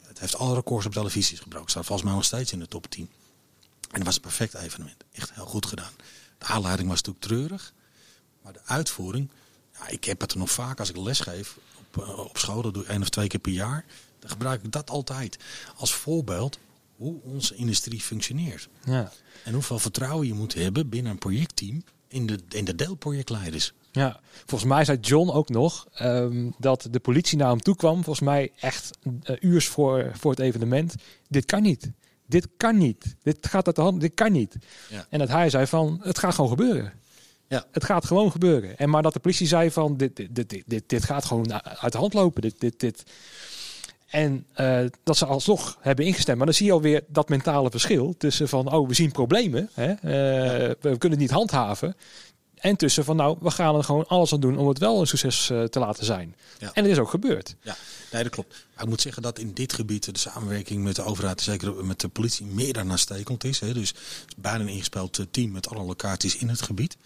Het 0.00 0.18
heeft 0.18 0.36
alle 0.36 0.54
records 0.54 0.86
op 0.86 0.92
televisie 0.92 1.36
gebroken. 1.36 1.70
Staat 1.70 1.84
volgens 1.84 2.06
mij 2.06 2.16
nog 2.16 2.26
steeds 2.26 2.52
in 2.52 2.58
de 2.58 2.68
top 2.68 2.86
10. 2.90 3.10
En 3.90 3.98
het 3.98 4.04
was 4.04 4.14
een 4.14 4.20
perfect 4.20 4.54
evenement. 4.54 5.04
Echt 5.12 5.34
heel 5.34 5.46
goed 5.46 5.66
gedaan. 5.66 5.92
De 6.38 6.46
aanleiding 6.46 6.88
was 6.88 7.02
natuurlijk 7.02 7.24
treurig. 7.24 7.72
Maar 8.42 8.52
de 8.52 8.60
uitvoering, 8.64 9.30
ja, 9.72 9.88
ik 9.88 10.04
heb 10.04 10.20
het 10.20 10.32
er 10.32 10.38
nog 10.38 10.50
vaak 10.50 10.78
als 10.78 10.88
ik 10.90 10.96
les 10.96 11.20
geef 11.20 11.58
op, 11.78 12.02
uh, 12.02 12.18
op 12.18 12.38
school, 12.38 12.62
dat 12.62 12.74
doe 12.74 12.82
ik 12.82 12.88
één 12.88 13.00
of 13.00 13.08
twee 13.08 13.26
keer 13.26 13.40
per 13.40 13.52
jaar. 13.52 13.84
Dan 14.18 14.30
gebruik 14.30 14.62
ik 14.62 14.72
dat 14.72 14.90
altijd 14.90 15.38
als 15.76 15.94
voorbeeld 15.94 16.58
hoe 16.96 17.20
onze 17.22 17.54
industrie 17.54 18.00
functioneert. 18.00 18.68
Ja. 18.84 19.12
En 19.44 19.52
hoeveel 19.52 19.78
vertrouwen 19.78 20.26
je 20.26 20.34
moet 20.34 20.54
hebben 20.54 20.88
binnen 20.88 21.12
een 21.12 21.18
projectteam 21.18 21.82
in 22.08 22.26
de, 22.26 22.38
in 22.48 22.64
de 22.64 22.74
deelprojectleiders. 22.74 23.72
Ja, 23.92 24.20
volgens 24.46 24.70
mij 24.70 24.84
zei 24.84 24.98
John 25.00 25.30
ook 25.30 25.48
nog 25.48 25.86
um, 26.00 26.54
dat 26.58 26.88
de 26.90 27.00
politie 27.00 27.38
naar 27.38 27.48
hem 27.48 27.62
toe 27.62 27.76
kwam. 27.76 28.04
Volgens 28.04 28.26
mij 28.26 28.52
echt 28.60 28.90
uh, 29.02 29.36
uurs 29.40 29.66
voor, 29.66 30.10
voor 30.14 30.30
het 30.30 30.40
evenement. 30.40 30.94
Dit 31.28 31.44
kan 31.44 31.62
niet. 31.62 31.90
Dit 32.26 32.48
kan 32.56 32.78
niet. 32.78 33.16
Dit 33.22 33.46
gaat 33.46 33.66
uit 33.66 33.76
de 33.76 33.82
hand. 33.82 34.00
Dit 34.00 34.14
kan 34.14 34.32
niet. 34.32 34.56
Ja. 34.88 35.06
En 35.08 35.18
dat 35.18 35.28
hij 35.28 35.50
zei 35.50 35.66
van, 35.66 36.00
het 36.02 36.18
gaat 36.18 36.34
gewoon 36.34 36.50
gebeuren. 36.50 36.92
Ja. 37.52 37.64
Het 37.70 37.84
gaat 37.84 38.04
gewoon 38.04 38.30
gebeuren. 38.30 38.78
En 38.78 38.90
maar 38.90 39.02
dat 39.02 39.12
de 39.12 39.20
politie 39.20 39.46
zei 39.46 39.70
van, 39.70 39.96
dit, 39.96 40.16
dit, 40.16 40.34
dit, 40.34 40.62
dit, 40.66 40.82
dit 40.86 41.04
gaat 41.04 41.24
gewoon 41.24 41.52
uit 41.62 41.92
de 41.92 41.98
hand 41.98 42.14
lopen. 42.14 42.42
Dit, 42.42 42.54
dit, 42.58 42.80
dit. 42.80 43.02
En 44.06 44.46
uh, 44.60 44.80
dat 45.02 45.16
ze 45.16 45.26
alsnog 45.26 45.78
hebben 45.80 46.04
ingestemd. 46.04 46.36
Maar 46.36 46.46
dan 46.46 46.54
zie 46.54 46.66
je 46.66 46.72
alweer 46.72 47.04
dat 47.08 47.28
mentale 47.28 47.70
verschil 47.70 48.14
tussen 48.18 48.48
van, 48.48 48.72
oh, 48.72 48.88
we 48.88 48.94
zien 48.94 49.12
problemen. 49.12 49.70
Hè? 49.72 49.88
Uh, 49.88 50.60
ja. 50.60 50.74
We 50.80 50.98
kunnen 50.98 51.10
het 51.10 51.18
niet 51.18 51.30
handhaven. 51.30 51.96
En 52.54 52.76
tussen 52.76 53.04
van, 53.04 53.16
nou, 53.16 53.36
we 53.40 53.50
gaan 53.50 53.76
er 53.76 53.84
gewoon 53.84 54.06
alles 54.06 54.32
aan 54.32 54.40
doen 54.40 54.56
om 54.56 54.68
het 54.68 54.78
wel 54.78 55.00
een 55.00 55.06
succes 55.06 55.50
uh, 55.50 55.64
te 55.64 55.78
laten 55.78 56.04
zijn. 56.04 56.36
Ja. 56.58 56.70
En 56.72 56.82
het 56.82 56.92
is 56.92 56.98
ook 56.98 57.10
gebeurd. 57.10 57.56
Ja, 57.62 57.76
nee, 58.12 58.22
dat 58.22 58.32
klopt. 58.32 58.66
Maar 58.74 58.84
ik 58.84 58.90
moet 58.90 59.00
zeggen 59.00 59.22
dat 59.22 59.38
in 59.38 59.52
dit 59.52 59.72
gebied 59.72 60.04
de 60.14 60.18
samenwerking 60.18 60.82
met 60.82 60.96
de 60.96 61.02
overheid, 61.02 61.40
zeker 61.40 61.84
met 61.84 62.00
de 62.00 62.08
politie, 62.08 62.46
meer 62.46 62.72
dan 62.72 62.90
uitstekend 62.90 63.44
is. 63.44 63.60
Hè. 63.60 63.72
Dus 63.72 63.88
het 63.88 63.98
is 64.28 64.34
bijna 64.36 64.60
een 64.60 64.68
ingespeeld 64.68 65.26
team 65.30 65.50
met 65.50 65.68
alle 65.68 65.82
locaties 65.82 66.36
in 66.36 66.48
het 66.48 66.62
gebied. 66.62 66.96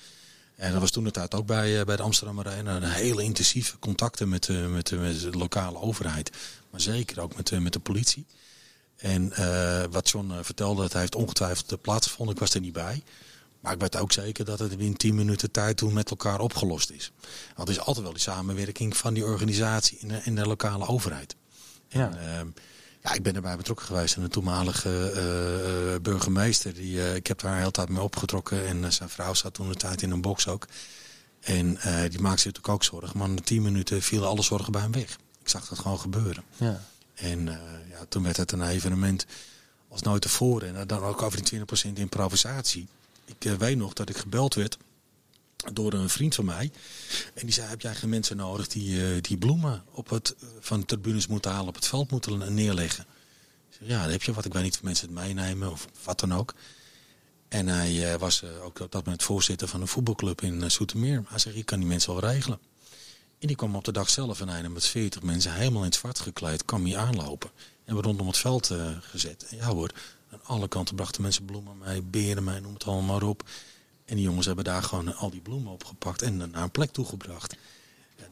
En 0.57 0.73
dat 0.73 0.81
was 0.81 0.91
toen 0.91 1.05
het 1.05 1.15
tijd 1.15 1.35
ook 1.35 1.47
bij, 1.47 1.85
bij 1.85 1.97
de 1.97 2.03
Amsterdam 2.03 2.39
Arena. 2.39 2.77
Een 2.77 2.83
hele 2.83 3.23
intensieve 3.23 3.79
contacten 3.79 4.29
met, 4.29 4.49
uh, 4.49 4.67
met, 4.67 4.91
uh, 4.91 5.01
met, 5.01 5.21
de 5.21 5.31
lokale 5.31 5.81
overheid. 5.81 6.31
Maar 6.71 6.81
zeker 6.81 7.21
ook 7.21 7.37
met, 7.37 7.61
met 7.61 7.73
de 7.73 7.79
politie. 7.79 8.27
En 8.97 9.33
wat 9.91 10.11
John 10.11 10.33
vertelde, 10.43 10.83
dat 10.83 10.93
heeft 10.93 11.15
ongetwijfeld 11.15 11.81
plaatsgevonden. 11.83 12.35
Ik 12.35 12.41
was 12.41 12.55
er 12.55 12.61
niet 12.61 12.73
bij. 12.73 13.03
Maar 13.61 13.73
ik 13.73 13.81
weet 13.81 13.97
ook 13.97 14.13
zeker 14.13 14.45
dat 14.45 14.59
het 14.59 14.73
in 14.73 14.97
10 14.97 15.15
minuten 15.15 15.51
tijd 15.51 15.77
toen 15.77 15.93
met 15.93 16.11
elkaar 16.11 16.41
opgelost 16.41 16.91
is. 16.91 17.13
Want 17.55 17.69
het 17.69 17.77
is 17.79 17.85
altijd 17.85 18.05
wel 18.05 18.15
die 18.15 18.23
samenwerking 18.23 18.97
van 18.97 19.15
die 19.15 19.25
organisatie 19.25 19.99
in 19.99 20.09
de, 20.09 20.35
de 20.35 20.47
lokale 20.47 20.87
overheid. 20.87 21.37
Ja. 21.89 22.17
En, 22.17 22.55
ja, 23.07 23.15
ik 23.15 23.23
ben 23.23 23.35
erbij 23.35 23.57
betrokken 23.57 23.87
geweest. 23.87 24.17
En 24.17 24.23
de 24.23 24.29
toenmalige 24.29 25.13
uh, 25.15 25.93
uh, 25.93 26.01
burgemeester, 26.01 26.75
die, 26.75 26.97
uh, 26.97 27.15
ik 27.15 27.27
heb 27.27 27.41
daar 27.41 27.59
heel 27.59 27.71
tijd 27.71 27.89
mee 27.89 28.03
opgetrokken. 28.03 28.67
En 28.67 28.93
zijn 28.93 29.09
vrouw 29.09 29.35
zat 29.35 29.55
toen 29.55 29.69
de 29.69 29.75
tijd 29.75 30.03
in 30.03 30.11
een 30.11 30.21
box 30.21 30.49
ook. 30.49 30.67
En 31.41 31.67
die 32.11 32.21
maakte 32.21 32.41
zich 32.41 32.53
natuurlijk 32.53 32.69
ook 32.69 32.85
zorgen. 32.85 33.19
Maar 33.19 33.29
in 33.29 33.43
tien 33.43 33.63
minuten 33.63 34.03
vielen 34.03 34.29
alle 34.29 34.43
zorgen 34.43 34.73
bij 34.73 34.81
hem 34.81 34.93
weg. 34.93 35.19
Ik 35.43 35.49
zag 35.49 35.69
dat 35.69 35.79
gewoon 35.79 35.99
gebeuren. 35.99 36.43
Ja. 36.57 36.81
En 37.15 37.45
ja, 37.91 38.05
toen 38.09 38.23
werd 38.23 38.37
het 38.37 38.53
een 38.53 38.69
evenement 38.69 39.27
als 39.89 40.03
nooit 40.03 40.23
tevoren. 40.23 40.77
En 40.77 40.87
dan 40.87 41.03
ook 41.03 41.23
over 41.23 41.45
die 41.45 41.61
20% 41.91 41.93
improvisatie. 41.95 42.87
Ik 43.27 43.45
eh, 43.45 43.53
weet 43.53 43.77
nog 43.77 43.93
dat 43.93 44.09
ik 44.09 44.17
gebeld 44.17 44.55
werd 44.55 44.79
door 45.73 45.93
een 45.93 46.09
vriend 46.09 46.35
van 46.35 46.45
mij. 46.45 46.71
En 47.35 47.43
die 47.43 47.53
zei, 47.53 47.69
heb 47.69 47.81
jij 47.81 47.95
geen 47.95 48.09
mensen 48.09 48.37
nodig 48.37 48.69
die, 48.69 49.05
eh, 49.05 49.23
die 49.23 49.37
bloemen 49.37 49.85
op 49.91 50.11
het, 50.11 50.35
eh, 50.41 50.49
van 50.61 50.85
tribunes 50.85 51.27
moeten 51.27 51.51
halen, 51.51 51.69
op 51.69 51.75
het 51.75 51.87
veld 51.87 52.11
moeten 52.11 52.55
neerleggen? 52.55 53.07
Zeg, 53.71 53.89
ja, 53.89 54.03
dan 54.03 54.11
heb 54.11 54.23
je 54.23 54.33
wat. 54.33 54.45
Ik 54.45 54.53
weet 54.53 54.63
niet 54.63 54.75
of 54.75 54.83
mensen 54.83 55.07
het 55.07 55.17
meenemen 55.17 55.71
of 55.71 55.89
wat 56.05 56.21
dan 56.21 56.35
ook. 56.35 56.55
En 57.49 57.67
hij 57.69 58.13
eh, 58.13 58.19
was 58.19 58.45
ook 58.45 58.81
op 58.81 58.93
dat 58.93 59.05
moment 59.05 59.23
voorzitter 59.23 59.69
van 59.69 59.81
een 59.81 59.89
voetbalclub 59.89 60.41
in 60.41 60.71
Soetermeer. 60.71 61.23
Hij 61.27 61.39
zei, 61.39 61.55
ik 61.55 61.67
kan 61.67 61.79
die 61.79 61.89
mensen 61.89 62.13
wel 62.13 62.31
regelen. 62.31 62.59
En 63.39 63.47
die 63.47 63.57
kwam 63.57 63.77
op 63.77 63.85
de 63.85 63.93
dag 63.93 64.09
zelf 64.09 64.41
en 64.41 64.49
hij 64.49 64.69
met 64.69 64.87
40 64.87 65.23
mensen 65.23 65.53
helemaal 65.53 65.81
in 65.81 65.89
het 65.89 65.95
zwart 65.95 66.19
gekleed, 66.19 66.65
kwam 66.65 66.85
hier 66.85 66.97
aanlopen. 66.97 67.51
En 67.85 67.97
we 67.97 68.03
rondom 68.03 68.27
het 68.27 68.37
veld 68.37 68.71
gezet. 69.01 69.47
En 69.49 69.57
ja 69.57 69.67
hoor, 69.67 69.91
aan 70.31 70.45
alle 70.45 70.69
kanten 70.69 70.95
brachten 70.95 71.23
mensen 71.23 71.45
bloemen 71.45 71.79
mee, 71.79 72.03
beren 72.03 72.45
mee, 72.45 72.61
noem 72.61 72.75
het 72.75 72.85
allemaal 72.85 73.21
maar 73.21 73.29
op. 73.29 73.49
En 74.07 74.17
die 74.17 74.25
jongens 74.25 74.47
hebben 74.47 74.65
daar 74.65 74.83
gewoon 74.83 75.17
al 75.17 75.31
die 75.31 75.41
bloemen 75.41 75.73
opgepakt 75.73 76.23
en 76.23 76.37
naar 76.37 76.63
een 76.63 76.71
plek 76.71 76.91
toegebracht. 76.91 77.57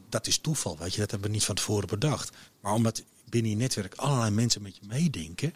Dat 0.09 0.27
is 0.27 0.37
toeval, 0.37 0.77
weet 0.77 0.93
je, 0.93 0.99
dat 0.99 1.11
hebben 1.11 1.29
we 1.29 1.35
niet 1.35 1.45
van 1.45 1.55
tevoren 1.55 1.87
bedacht. 1.87 2.37
Maar 2.59 2.73
omdat 2.73 3.03
binnen 3.29 3.51
je 3.51 3.57
netwerk 3.57 3.95
allerlei 3.95 4.31
mensen 4.31 4.61
met 4.61 4.75
je 4.75 4.81
meedenken, 4.87 5.53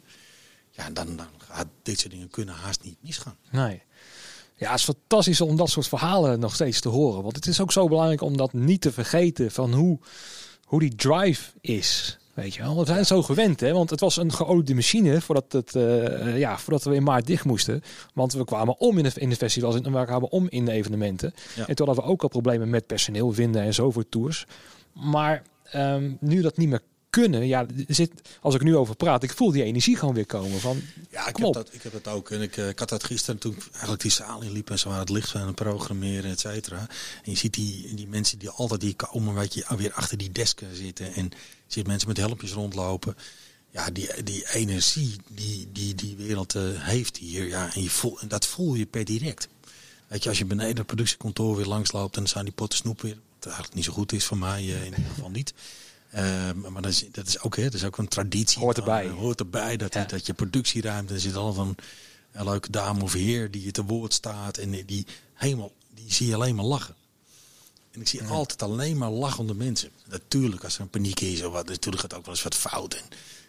ja, 0.72 0.90
dan, 0.90 1.16
dan 1.16 1.28
gaat 1.38 1.68
dit 1.84 2.00
soort 2.00 2.12
dingen 2.12 2.30
kunnen 2.30 2.56
haast 2.56 2.84
niet 2.84 2.98
misgaan. 3.02 3.38
Nee. 3.52 3.82
Ja, 4.56 4.70
het 4.70 4.80
is 4.80 4.86
fantastisch 4.86 5.42
om 5.42 5.56
dat 5.56 5.70
soort 5.70 5.88
verhalen 5.88 6.40
nog 6.40 6.54
steeds 6.54 6.80
te 6.80 6.90
horen. 6.90 7.24
Want 7.24 7.36
het 7.36 7.48
is 7.48 7.62
ook 7.62 7.72
zo 7.72 7.88
belangrijk 7.88 8.22
om 8.22 8.38
dat 8.38 8.54
niet 8.54 8.82
te 8.82 8.92
vergeten 8.92 9.52
van 9.52 9.74
hoe, 9.74 10.00
hoe 10.64 10.80
die 10.80 10.96
drive 10.96 11.52
is. 11.62 12.18
Weet 12.34 12.54
je 12.54 12.62
wel, 12.62 12.78
we 12.78 12.86
zijn 12.86 13.06
zo 13.06 13.22
gewend, 13.22 13.60
hè? 13.60 13.74
Want 13.74 13.90
het 13.90 14.00
was 14.00 14.18
een 14.18 14.32
geoliede 14.34 14.74
machine 14.74 15.22
voordat, 15.22 15.52
het, 15.52 15.76
uh, 15.76 16.38
ja, 16.38 16.58
voordat 16.58 16.84
we 16.84 16.96
in 16.96 17.04
maart 17.04 17.28
dicht 17.28 17.46
moesten. 17.46 17.82
Want 18.14 18.34
we 18.34 18.44
kwamen 18.44 18.80
om 18.80 18.98
in 18.98 19.04
de, 19.04 19.12
in 19.16 19.30
de 19.30 19.36
festivals 19.36 19.76
en 19.76 19.94
we 19.94 20.06
kwamen 20.06 20.32
om 20.32 20.48
in 20.50 20.66
de 20.66 20.72
evenementen. 20.72 21.34
Ja. 21.56 21.68
En 21.68 21.76
toen 21.76 21.88
hadden 21.88 22.06
we 22.06 22.12
ook 22.12 22.24
al 22.24 22.30
problemen 22.30 22.70
met 22.70 22.86
personeel 22.88 23.32
vinden 23.32 23.62
en 23.62 23.74
zo 23.74 23.92
voor 23.92 24.10
tours. 24.10 24.46
Maar 24.94 25.44
um, 25.76 26.18
nu 26.20 26.42
dat 26.42 26.58
niet 26.58 26.70
meer 26.70 26.82
kunnen. 27.10 27.48
Ja, 27.48 27.66
zit, 27.88 28.12
als 28.42 28.56
ik 28.56 28.64
nu 28.64 28.76
over 28.76 28.96
praat, 28.96 29.24
ik 29.24 29.34
voel 29.34 29.52
die 29.52 29.64
energie 29.64 29.98
gewoon 29.98 30.14
weer 30.14 30.26
komen. 30.26 30.60
Van, 30.60 30.82
ja, 31.10 31.28
ik 31.28 31.38
heb, 31.38 31.54
dat, 31.54 31.74
ik 31.74 31.82
heb 31.84 31.92
dat 31.92 32.08
ook. 32.08 32.30
En 32.30 32.42
ik, 32.42 32.58
uh, 32.58 32.68
ik 32.68 32.80
had 32.80 32.90
dat 32.90 33.04
gisteren 33.04 33.40
toen 33.40 33.58
eigenlijk 33.72 34.02
die 34.02 34.12
zaal 34.12 34.42
in 34.42 34.52
liep 34.52 34.70
en 34.70 34.80
zo 34.80 34.90
aan 34.90 35.00
het 35.00 35.10
licht 35.10 35.36
aan 35.36 35.48
het 35.48 35.56
programmeren, 35.56 36.32
et 36.32 36.40
cetera. 36.40 36.88
En 37.24 37.32
je 37.32 37.38
ziet 37.38 37.54
die, 37.54 37.96
die 37.96 38.08
mensen 38.08 38.40
die 38.40 38.50
altijd 38.50 38.82
die 38.82 38.94
komen, 38.94 39.34
weet 39.34 39.54
je, 39.54 39.66
weer 39.78 39.94
achter 39.94 40.18
die 40.18 40.32
desken 40.32 40.76
zitten. 40.76 41.14
En 41.14 41.24
je 41.24 41.74
ziet 41.74 41.88
mensen 41.88 42.08
met 42.08 42.18
helmpjes 42.18 42.52
rondlopen. 42.52 43.16
Ja, 43.72 43.90
die, 43.90 44.24
die 44.24 44.54
energie 44.54 45.16
die 45.30 45.68
die, 45.72 45.96
die 45.96 46.16
wereld 46.16 46.56
uh, 46.56 46.64
heeft 46.76 47.18
hier. 47.18 47.48
Ja, 47.48 47.74
en, 47.74 47.84
je 47.84 47.90
voel, 47.90 48.20
en 48.20 48.28
dat 48.28 48.46
voel 48.46 48.76
je 48.76 48.86
per 48.86 49.06
direct. 49.06 49.48
Weet 50.08 50.24
je, 50.24 50.30
als 50.30 50.38
je 50.38 50.46
beneden 50.46 50.78
het 50.78 50.86
productiekantoor 50.86 51.56
weer 51.56 51.66
langsloopt 51.66 52.16
en 52.16 52.22
dan 52.22 52.32
zijn 52.32 52.46
die 52.46 52.54
potten 52.54 52.80
snoep 52.80 53.02
weer. 53.02 53.18
Wat 53.36 53.46
eigenlijk 53.46 53.76
niet 53.76 53.86
zo 53.86 53.94
goed 53.94 54.12
is 54.12 54.26
voor 54.26 54.38
mij, 54.38 54.64
uh, 54.64 54.78
in 54.78 54.84
ieder 54.84 55.10
geval 55.14 55.30
niet. 55.30 55.54
Um, 56.16 56.72
maar 56.72 56.82
dat 56.82 56.92
is, 56.92 57.06
dat 57.12 57.28
is 57.28 57.40
ook, 57.40 57.56
hè, 57.56 57.64
dat 57.64 57.74
is 57.74 57.84
ook 57.84 57.98
een 57.98 58.08
traditie. 58.08 58.62
Hoort 58.62 58.78
erbij. 58.78 59.04
Dan, 59.04 59.18
hoort 59.18 59.40
erbij 59.40 59.78
dat, 59.78 59.94
ja. 59.94 60.04
dat 60.04 60.26
je 60.26 60.34
productieruimte, 60.34 61.14
er 61.14 61.20
zit 61.20 61.36
al 61.36 61.54
van 61.54 61.76
een 62.32 62.46
leuke 62.46 62.72
dame 62.72 63.04
of 63.04 63.14
heer 63.14 63.52
die 63.52 63.64
je 63.64 63.72
te 63.72 63.84
woord 63.84 64.14
staat. 64.14 64.58
En 64.58 64.86
die, 64.86 65.06
helemaal, 65.34 65.72
die 65.94 66.14
zie 66.14 66.28
je 66.28 66.36
alleen 66.36 66.56
maar 66.56 66.66
lachen. 66.66 66.96
En 67.92 68.02
ik 68.02 68.08
zie 68.08 68.22
ja. 68.22 68.30
altijd 68.30 68.62
alleen 68.62 68.98
maar 68.98 69.10
lachende 69.10 69.54
mensen. 69.54 69.90
Natuurlijk, 70.06 70.64
als 70.64 70.76
er 70.76 70.82
een 70.82 70.90
paniek 70.90 71.20
is 71.20 71.44
of 71.44 71.52
wat, 71.52 71.68
natuurlijk 71.68 72.02
gaat 72.02 72.14
ook 72.14 72.26
wel 72.26 72.34
eens 72.34 72.44
wat 72.44 72.56
fout. 72.56 72.94
En, 72.94 73.04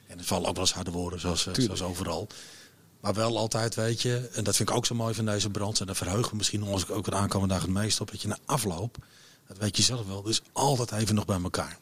en 0.07 0.19
het 0.19 0.27
vallen 0.27 0.49
ook 0.49 0.55
wel 0.55 0.65
eens 0.65 0.75
harde 0.75 0.91
woorden, 0.91 1.21
zoals, 1.21 1.49
zoals 1.53 1.83
overal. 1.83 2.29
Maar 3.01 3.15
wel 3.15 3.39
altijd, 3.39 3.75
weet 3.75 4.03
je, 4.03 4.29
en 4.33 4.45
dat 4.45 4.57
vind 4.57 4.69
ik 4.69 4.75
ook 4.75 4.87
zo 4.87 4.95
mooi 4.95 5.15
van 5.15 5.25
deze 5.25 5.51
brand. 5.51 5.81
En 5.81 5.87
dat 5.87 5.97
verheugen 5.97 6.37
misschien 6.37 6.63
als 6.63 6.83
ik 6.83 6.91
ook 6.91 7.05
de 7.05 7.15
aankomende 7.15 7.55
dag 7.55 7.63
het 7.63 7.73
meest 7.73 8.01
op. 8.01 8.11
Dat 8.11 8.23
je 8.23 8.29
na 8.29 8.39
afloop, 8.45 8.97
dat 9.47 9.59
weet 9.59 9.77
je 9.77 9.83
zelf 9.83 10.07
wel, 10.07 10.23
dus 10.23 10.43
altijd 10.53 10.93
even 10.93 11.15
nog 11.15 11.25
bij 11.25 11.41
elkaar. 11.43 11.79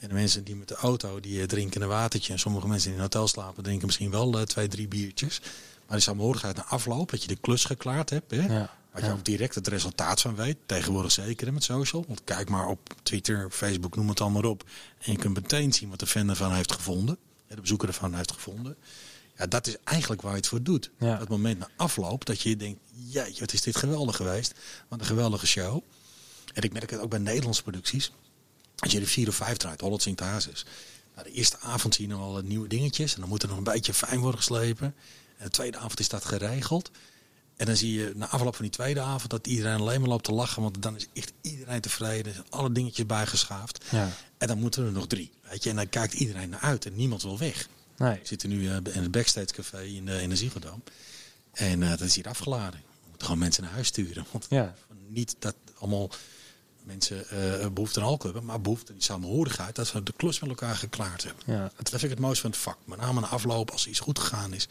En 0.00 0.08
de 0.08 0.14
mensen 0.14 0.44
die 0.44 0.56
met 0.56 0.68
de 0.68 0.74
auto, 0.74 1.20
die 1.20 1.38
uh, 1.38 1.44
drinken 1.44 1.82
een 1.82 1.88
watertje. 1.88 2.32
En 2.32 2.38
sommige 2.38 2.68
mensen 2.68 2.88
die 2.88 2.98
in 2.98 3.04
een 3.04 3.10
hotel 3.12 3.28
slapen, 3.28 3.62
drinken 3.62 3.86
misschien 3.86 4.10
wel 4.10 4.38
uh, 4.38 4.42
twee, 4.42 4.68
drie 4.68 4.88
biertjes. 4.88 5.40
Maar 5.86 5.96
die 5.96 6.00
saamhorigheid 6.00 6.56
na 6.56 6.64
afloop, 6.64 7.10
dat 7.10 7.22
je 7.22 7.28
de 7.28 7.36
klus 7.36 7.64
geklaard 7.64 8.10
hebt. 8.10 8.30
Hè? 8.30 8.42
Ja, 8.42 8.70
Waar 8.94 9.02
je 9.02 9.08
ja. 9.08 9.14
ook 9.14 9.24
direct 9.24 9.54
het 9.54 9.68
resultaat 9.68 10.20
van 10.20 10.34
weet. 10.34 10.56
Tegenwoordig 10.66 11.12
zeker 11.12 11.52
met 11.52 11.64
social. 11.64 12.04
Want 12.08 12.24
kijk 12.24 12.48
maar 12.48 12.66
op 12.66 12.94
Twitter, 13.02 13.50
Facebook, 13.50 13.96
noem 13.96 14.08
het 14.08 14.20
allemaal 14.20 14.50
op. 14.50 14.64
En 15.00 15.12
je 15.12 15.18
kunt 15.18 15.34
meteen 15.34 15.72
zien 15.72 15.88
wat 15.88 15.98
de 15.98 16.06
fan 16.06 16.28
ervan 16.28 16.52
heeft 16.52 16.72
gevonden. 16.72 17.18
De 17.48 17.60
bezoeker 17.60 17.88
ervan 17.88 18.14
heeft 18.14 18.32
gevonden. 18.32 18.76
Ja, 19.36 19.46
dat 19.46 19.66
is 19.66 19.76
eigenlijk 19.84 20.22
waar 20.22 20.30
je 20.30 20.36
het 20.36 20.46
voor 20.46 20.62
doet. 20.62 20.90
Ja. 20.98 21.18
Het 21.18 21.28
moment 21.28 21.58
na 21.58 21.68
afloop 21.76 22.24
dat 22.24 22.40
je 22.40 22.56
denkt, 22.56 22.80
jeetje, 22.92 23.40
wat 23.40 23.52
is 23.52 23.62
dit 23.62 23.76
geweldig 23.76 24.16
geweest. 24.16 24.54
Wat 24.88 25.00
een 25.00 25.06
geweldige 25.06 25.46
show. 25.46 25.82
En 26.52 26.62
ik 26.62 26.72
merk 26.72 26.90
het 26.90 27.00
ook 27.00 27.10
bij 27.10 27.18
Nederlandse 27.18 27.62
producties. 27.62 28.12
Als 28.84 28.92
je 28.92 29.00
de 29.00 29.06
vier 29.06 29.28
of 29.28 29.34
vijf 29.34 29.56
draait, 29.56 29.80
Holland 29.80 30.20
Hazes. 30.20 30.64
Nou, 31.14 31.26
de 31.28 31.32
eerste 31.32 31.58
avond 31.58 31.94
zie 31.94 32.08
je 32.08 32.14
nog 32.14 32.32
wel 32.32 32.42
nieuwe 32.42 32.68
dingetjes. 32.68 33.14
En 33.14 33.20
dan 33.20 33.28
moet 33.28 33.42
er 33.42 33.48
nog 33.48 33.56
een 33.56 33.64
beetje 33.64 33.94
fijn 33.94 34.20
worden 34.20 34.40
geslepen. 34.40 34.94
En 35.36 35.44
de 35.44 35.50
tweede 35.50 35.76
avond 35.76 36.00
is 36.00 36.08
dat 36.08 36.24
geregeld. 36.24 36.90
En 37.56 37.66
dan 37.66 37.76
zie 37.76 37.92
je 37.92 38.12
na 38.14 38.28
afloop 38.28 38.54
van 38.54 38.64
die 38.64 38.74
tweede 38.74 39.00
avond 39.00 39.30
dat 39.30 39.46
iedereen 39.46 39.80
alleen 39.80 40.00
maar 40.00 40.08
loopt 40.08 40.24
te 40.24 40.32
lachen. 40.32 40.62
Want 40.62 40.82
dan 40.82 40.96
is 40.96 41.06
echt 41.12 41.32
iedereen 41.40 41.80
tevreden. 41.80 42.26
Er 42.26 42.32
zijn 42.32 42.50
alle 42.50 42.72
dingetjes 42.72 43.06
bijgeschaafd. 43.06 43.84
Ja. 43.90 44.10
En 44.38 44.48
dan 44.48 44.58
moeten 44.58 44.84
er 44.84 44.92
nog 44.92 45.06
drie. 45.06 45.32
Weet 45.50 45.62
je? 45.62 45.70
En 45.70 45.76
dan 45.76 45.88
kijkt 45.88 46.14
iedereen 46.14 46.48
naar 46.48 46.60
uit 46.60 46.86
en 46.86 46.94
niemand 46.96 47.22
wil 47.22 47.38
weg. 47.38 47.68
Nee. 47.96 48.18
We 48.18 48.26
zitten 48.26 48.48
nu 48.48 48.60
uh, 48.60 48.74
in 48.74 49.02
het 49.02 49.10
Backstage 49.10 49.52
Café 49.52 49.82
in 49.82 50.06
de, 50.06 50.22
in 50.22 50.28
de 50.28 50.36
Ziegeldam. 50.36 50.82
En 51.52 51.80
uh, 51.80 51.88
dat 51.88 52.00
is 52.00 52.14
hier 52.14 52.28
afgeladen. 52.28 52.80
We 52.80 53.08
moeten 53.08 53.26
gewoon 53.26 53.38
mensen 53.38 53.62
naar 53.62 53.72
huis 53.72 53.86
sturen. 53.86 54.26
Want 54.30 54.46
ja. 54.48 54.74
niet 55.08 55.36
dat 55.38 55.54
allemaal 55.78 56.10
mensen 56.84 57.24
uh, 57.32 57.66
behoefte 57.68 58.00
aan 58.00 58.06
alcohol 58.06 58.32
hebben, 58.32 58.50
maar 58.50 58.60
behoefte 58.60 58.88
aan 58.88 58.94
die 58.94 59.04
samenhorigheid, 59.04 59.74
dat 59.74 59.86
ze 59.86 60.02
de 60.02 60.12
klus 60.16 60.40
met 60.40 60.50
elkaar 60.50 60.76
geklaard 60.76 61.24
hebben. 61.24 61.42
Ja. 61.46 61.70
Dat 61.76 61.88
vind 61.88 62.02
ik 62.02 62.10
het 62.10 62.18
mooiste 62.18 62.40
van 62.42 62.50
het 62.50 62.60
vak. 62.60 62.78
Met 62.84 62.98
name 62.98 63.20
na 63.20 63.26
afloop, 63.26 63.70
als 63.70 63.86
iets 63.86 64.00
goed 64.00 64.18
gegaan 64.18 64.52
is, 64.52 64.66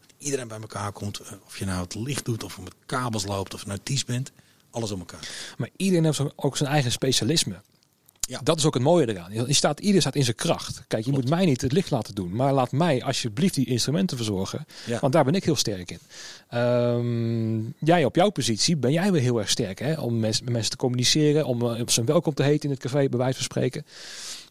dat 0.00 0.12
iedereen 0.18 0.48
bij 0.48 0.60
elkaar 0.60 0.92
komt. 0.92 1.20
Uh, 1.20 1.28
of 1.46 1.58
je 1.58 1.64
nou 1.64 1.82
het 1.82 1.94
licht 1.94 2.24
doet, 2.24 2.44
of 2.44 2.58
met 2.60 2.74
kabels 2.86 3.26
loopt, 3.26 3.54
of 3.54 3.66
nou 3.66 3.78
ties 3.82 4.04
bent, 4.04 4.32
alles 4.70 4.90
om 4.90 4.98
elkaar. 4.98 5.28
Maar 5.56 5.70
iedereen 5.76 6.04
heeft 6.04 6.20
ook 6.36 6.56
zijn 6.56 6.70
eigen 6.70 6.92
specialisme. 6.92 7.60
Ja. 8.28 8.40
Dat 8.42 8.58
is 8.58 8.64
ook 8.64 8.74
het 8.74 8.82
mooie 8.82 9.08
eraan. 9.08 9.32
Je 9.32 9.52
staat, 9.52 9.80
ieder 9.80 10.00
staat 10.00 10.14
in 10.14 10.24
zijn 10.24 10.36
kracht. 10.36 10.82
Kijk, 10.88 11.04
je 11.04 11.10
Klopt. 11.10 11.28
moet 11.28 11.36
mij 11.36 11.46
niet 11.46 11.60
het 11.60 11.72
licht 11.72 11.90
laten 11.90 12.14
doen. 12.14 12.36
Maar 12.36 12.52
laat 12.52 12.72
mij 12.72 13.02
alsjeblieft 13.02 13.54
die 13.54 13.66
instrumenten 13.66 14.16
verzorgen. 14.16 14.66
Ja. 14.86 14.98
Want 15.00 15.12
daar 15.12 15.24
ben 15.24 15.34
ik 15.34 15.44
heel 15.44 15.56
sterk 15.56 15.90
in. 15.90 15.98
Um, 16.58 17.74
jij 17.78 18.04
op 18.04 18.14
jouw 18.14 18.30
positie 18.30 18.76
ben 18.76 18.92
jij 18.92 19.12
weer 19.12 19.20
heel 19.20 19.38
erg 19.38 19.50
sterk. 19.50 19.78
Hè? 19.78 20.00
Om 20.00 20.18
met 20.18 20.50
mensen 20.50 20.70
te 20.70 20.76
communiceren. 20.76 21.46
Om 21.46 21.62
uh, 21.62 21.80
op 21.80 21.90
zijn 21.90 22.06
welkom 22.06 22.34
te 22.34 22.42
heten 22.42 22.64
in 22.64 22.70
het 22.70 22.80
café, 22.84 23.08
bij 23.08 23.18
wijze 23.18 23.34
van 23.34 23.44
spreken. 23.44 23.86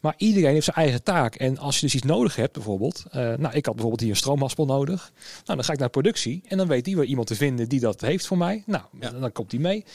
Maar 0.02 0.14
iedereen 0.18 0.54
heeft 0.54 0.66
zijn 0.66 0.76
eigen 0.76 1.04
taak. 1.04 1.36
En 1.36 1.58
als 1.58 1.76
je 1.76 1.82
dus 1.82 1.96
iets 1.96 2.04
nodig 2.04 2.36
hebt, 2.36 2.54
bijvoorbeeld. 2.54 3.04
Uh, 3.08 3.14
nou, 3.14 3.54
ik 3.54 3.66
had 3.66 3.74
bijvoorbeeld 3.74 4.02
hier 4.02 4.10
een 4.10 4.16
stroomhaspel 4.16 4.66
nodig. 4.66 5.12
Nou, 5.46 5.58
dan 5.58 5.64
ga 5.64 5.74
ik 5.74 5.80
naar 5.80 5.90
productie. 5.90 6.42
En 6.48 6.58
dan 6.58 6.68
weet 6.68 6.86
die 6.86 6.96
weer 6.96 7.06
iemand 7.06 7.28
te 7.28 7.36
vinden 7.36 7.70
die 7.70 7.80
dat 7.80 8.02
heeft 8.02 8.28
voor 8.28 8.38
mij. 8.38 8.64
Nou, 8.66 8.84
ja. 9.00 9.10
dan 9.10 9.32
komt 9.32 9.50
die 9.50 9.60
mee. 9.60 9.86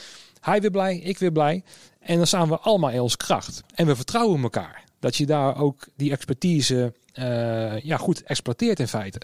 Hij 0.41 0.61
weer 0.61 0.71
blij, 0.71 0.97
ik 0.97 1.19
weer 1.19 1.33
blij. 1.33 1.63
En 2.03 2.17
dan 2.17 2.27
staan 2.27 2.49
we 2.49 2.59
allemaal 2.59 2.91
in 2.91 3.01
onze 3.01 3.17
kracht. 3.17 3.63
En 3.75 3.87
we 3.87 3.97
vertrouwen 3.97 4.43
elkaar. 4.43 4.85
Dat 4.99 5.17
je 5.17 5.27
daar 5.27 5.57
ook 5.57 5.89
die 5.97 6.11
expertise 6.11 6.93
uh, 7.15 7.81
ja, 7.81 7.97
goed 7.97 8.23
exploiteert 8.23 8.81
in 8.81 8.89
feite. 8.89 9.21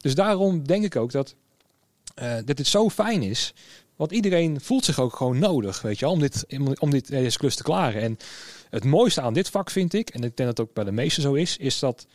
Dus 0.00 0.14
daarom 0.14 0.66
denk 0.66 0.84
ik 0.84 0.96
ook 0.96 1.12
dat, 1.12 1.34
uh, 2.22 2.34
dat 2.44 2.56
dit 2.56 2.66
zo 2.66 2.88
fijn 2.88 3.22
is. 3.22 3.54
Want 3.96 4.12
iedereen 4.12 4.60
voelt 4.60 4.84
zich 4.84 5.00
ook 5.00 5.16
gewoon 5.16 5.38
nodig, 5.38 5.82
weet 5.82 5.98
je, 5.98 6.08
om 6.08 6.20
dit, 6.20 6.46
om 6.78 6.90
dit 6.90 7.08
deze 7.08 7.38
klus 7.38 7.54
te 7.54 7.62
klaren. 7.62 8.02
En 8.02 8.18
het 8.70 8.84
mooiste 8.84 9.20
aan 9.20 9.34
dit 9.34 9.48
vak 9.48 9.70
vind 9.70 9.92
ik, 9.92 10.08
en 10.08 10.22
ik 10.22 10.36
denk 10.36 10.48
dat 10.48 10.58
het 10.58 10.60
ook 10.60 10.74
bij 10.74 10.84
de 10.84 10.92
meesten 10.92 11.22
zo 11.22 11.34
is, 11.34 11.56
is 11.56 11.78
dat 11.78 12.06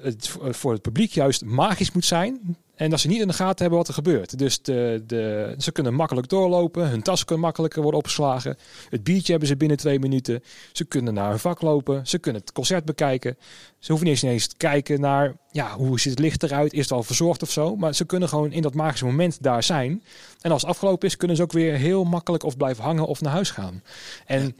het 0.00 0.28
voor 0.50 0.72
het 0.72 0.82
publiek 0.82 1.12
juist 1.12 1.44
magisch 1.44 1.92
moet 1.92 2.04
zijn. 2.04 2.56
En 2.78 2.90
dat 2.90 3.00
ze 3.00 3.08
niet 3.08 3.20
in 3.20 3.26
de 3.26 3.32
gaten 3.32 3.60
hebben 3.60 3.78
wat 3.78 3.88
er 3.88 3.94
gebeurt. 3.94 4.38
Dus 4.38 4.62
de, 4.62 5.02
de, 5.06 5.54
ze 5.58 5.72
kunnen 5.72 5.94
makkelijk 5.94 6.28
doorlopen. 6.28 6.88
Hun 6.88 7.02
tas 7.02 7.24
kan 7.24 7.40
makkelijker 7.40 7.82
worden 7.82 8.00
opgeslagen. 8.00 8.56
Het 8.88 9.04
biertje 9.04 9.30
hebben 9.30 9.48
ze 9.48 9.56
binnen 9.56 9.76
twee 9.76 9.98
minuten. 9.98 10.42
Ze 10.72 10.84
kunnen 10.84 11.14
naar 11.14 11.30
hun 11.30 11.38
vak 11.38 11.62
lopen. 11.62 12.06
Ze 12.06 12.18
kunnen 12.18 12.40
het 12.40 12.52
concert 12.52 12.84
bekijken. 12.84 13.36
Ze 13.78 13.92
hoeven 13.92 14.08
niet 14.10 14.22
eens 14.22 14.46
te 14.46 14.56
kijken 14.56 15.00
naar 15.00 15.36
ja, 15.50 15.76
hoe 15.76 16.00
ziet 16.00 16.10
het 16.10 16.20
licht 16.20 16.42
eruit. 16.42 16.72
Is 16.72 16.82
het 16.82 16.92
al 16.92 17.02
verzorgd 17.02 17.42
of 17.42 17.50
zo. 17.50 17.76
Maar 17.76 17.94
ze 17.94 18.04
kunnen 18.04 18.28
gewoon 18.28 18.52
in 18.52 18.62
dat 18.62 18.74
magische 18.74 19.04
moment 19.04 19.42
daar 19.42 19.62
zijn. 19.62 20.02
En 20.40 20.50
als 20.50 20.62
het 20.62 20.70
afgelopen 20.70 21.08
is, 21.08 21.16
kunnen 21.16 21.36
ze 21.36 21.42
ook 21.42 21.52
weer 21.52 21.74
heel 21.74 22.04
makkelijk 22.04 22.42
of 22.42 22.56
blijven 22.56 22.84
hangen 22.84 23.06
of 23.06 23.20
naar 23.20 23.32
huis 23.32 23.50
gaan. 23.50 23.82
En... 24.26 24.56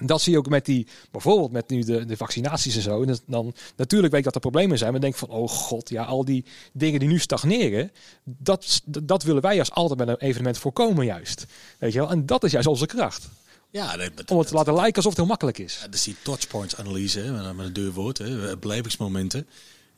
Dat 0.00 0.20
zie 0.20 0.32
je 0.32 0.38
ook 0.38 0.48
met 0.48 0.64
die, 0.64 0.86
bijvoorbeeld 1.10 1.52
met 1.52 1.68
nu 1.68 1.82
de, 1.82 2.04
de 2.04 2.16
vaccinaties 2.16 2.76
en 2.76 2.82
zo. 2.82 3.02
En 3.02 3.18
dan, 3.26 3.54
natuurlijk 3.76 4.12
weet 4.12 4.20
ik 4.20 4.26
dat 4.26 4.34
er 4.34 4.40
problemen 4.40 4.78
zijn. 4.78 4.92
Maar 4.92 5.00
denk 5.00 5.14
van, 5.14 5.28
oh 5.28 5.48
god, 5.48 5.88
ja, 5.88 6.04
al 6.04 6.24
die 6.24 6.44
dingen 6.72 7.00
die 7.00 7.08
nu 7.08 7.18
stagneren. 7.18 7.92
Dat, 8.24 8.82
dat 8.84 9.22
willen 9.22 9.42
wij 9.42 9.58
als 9.58 9.70
altijd 9.70 9.98
met 9.98 10.08
een 10.08 10.16
evenement 10.28 10.58
voorkomen 10.58 11.04
juist. 11.04 11.46
Weet 11.78 11.92
je 11.92 11.98
wel? 11.98 12.10
En 12.10 12.26
dat 12.26 12.44
is 12.44 12.52
juist 12.52 12.68
onze 12.68 12.86
kracht. 12.86 13.28
Ja, 13.70 13.96
dat, 13.96 14.30
Om 14.30 14.38
het 14.38 14.48
te 14.48 14.54
laten 14.54 14.74
lijken 14.74 14.96
alsof 14.96 15.10
het 15.10 15.20
heel 15.20 15.30
makkelijk 15.30 15.58
is. 15.58 15.78
Ja, 15.82 15.88
dus 15.88 16.02
die 16.02 16.16
touchpoints 16.22 16.76
analyse, 16.76 17.20
hè, 17.20 17.54
met 17.54 17.66
een 17.66 17.72
duurwoord, 17.72 18.18
hè, 18.18 18.56
belevingsmomenten. 18.56 19.46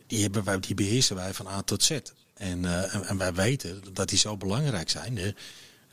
Die, 0.06 0.22
hebben 0.22 0.44
wij, 0.44 0.60
die 0.60 0.74
beheersen 0.74 1.16
wij 1.16 1.34
van 1.34 1.46
A 1.46 1.62
tot 1.62 1.82
Z. 1.82 1.98
En, 2.34 2.62
uh, 2.62 3.10
en, 3.10 3.18
wij 3.18 3.34
weten 3.34 3.82
dat 3.92 4.08
die 4.08 4.18
zo 4.18 4.36
belangrijk 4.36 4.90
zijn. 4.90 5.18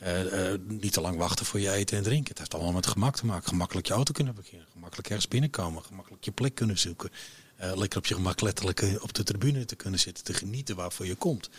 Uh, 0.02 0.52
uh, 0.52 0.58
niet 0.66 0.92
te 0.92 1.00
lang 1.00 1.16
wachten 1.16 1.46
voor 1.46 1.60
je 1.60 1.70
eten 1.70 1.96
en 1.96 2.02
drinken. 2.02 2.28
Het 2.28 2.38
heeft 2.38 2.54
allemaal 2.54 2.72
met 2.72 2.86
gemak 2.86 3.16
te 3.16 3.26
maken. 3.26 3.48
Gemakkelijk 3.48 3.86
je 3.86 3.92
auto 3.92 4.12
kunnen 4.12 4.34
parkeren. 4.34 4.66
Gemakkelijk 4.72 5.08
ergens 5.08 5.28
binnenkomen. 5.28 5.82
Gemakkelijk 5.82 6.24
je 6.24 6.32
plek 6.32 6.54
kunnen 6.54 6.78
zoeken. 6.78 7.10
lekker 7.56 7.98
op 7.98 8.06
je 8.06 8.14
gemak 8.14 8.40
letterlijk 8.40 8.98
op 9.00 9.14
de 9.14 9.22
tribune 9.22 9.64
te 9.64 9.76
kunnen 9.76 10.00
zitten. 10.00 10.24
Te 10.24 10.34
genieten 10.34 10.76
waarvoor 10.76 11.06
je 11.06 11.14
komt. 11.14 11.50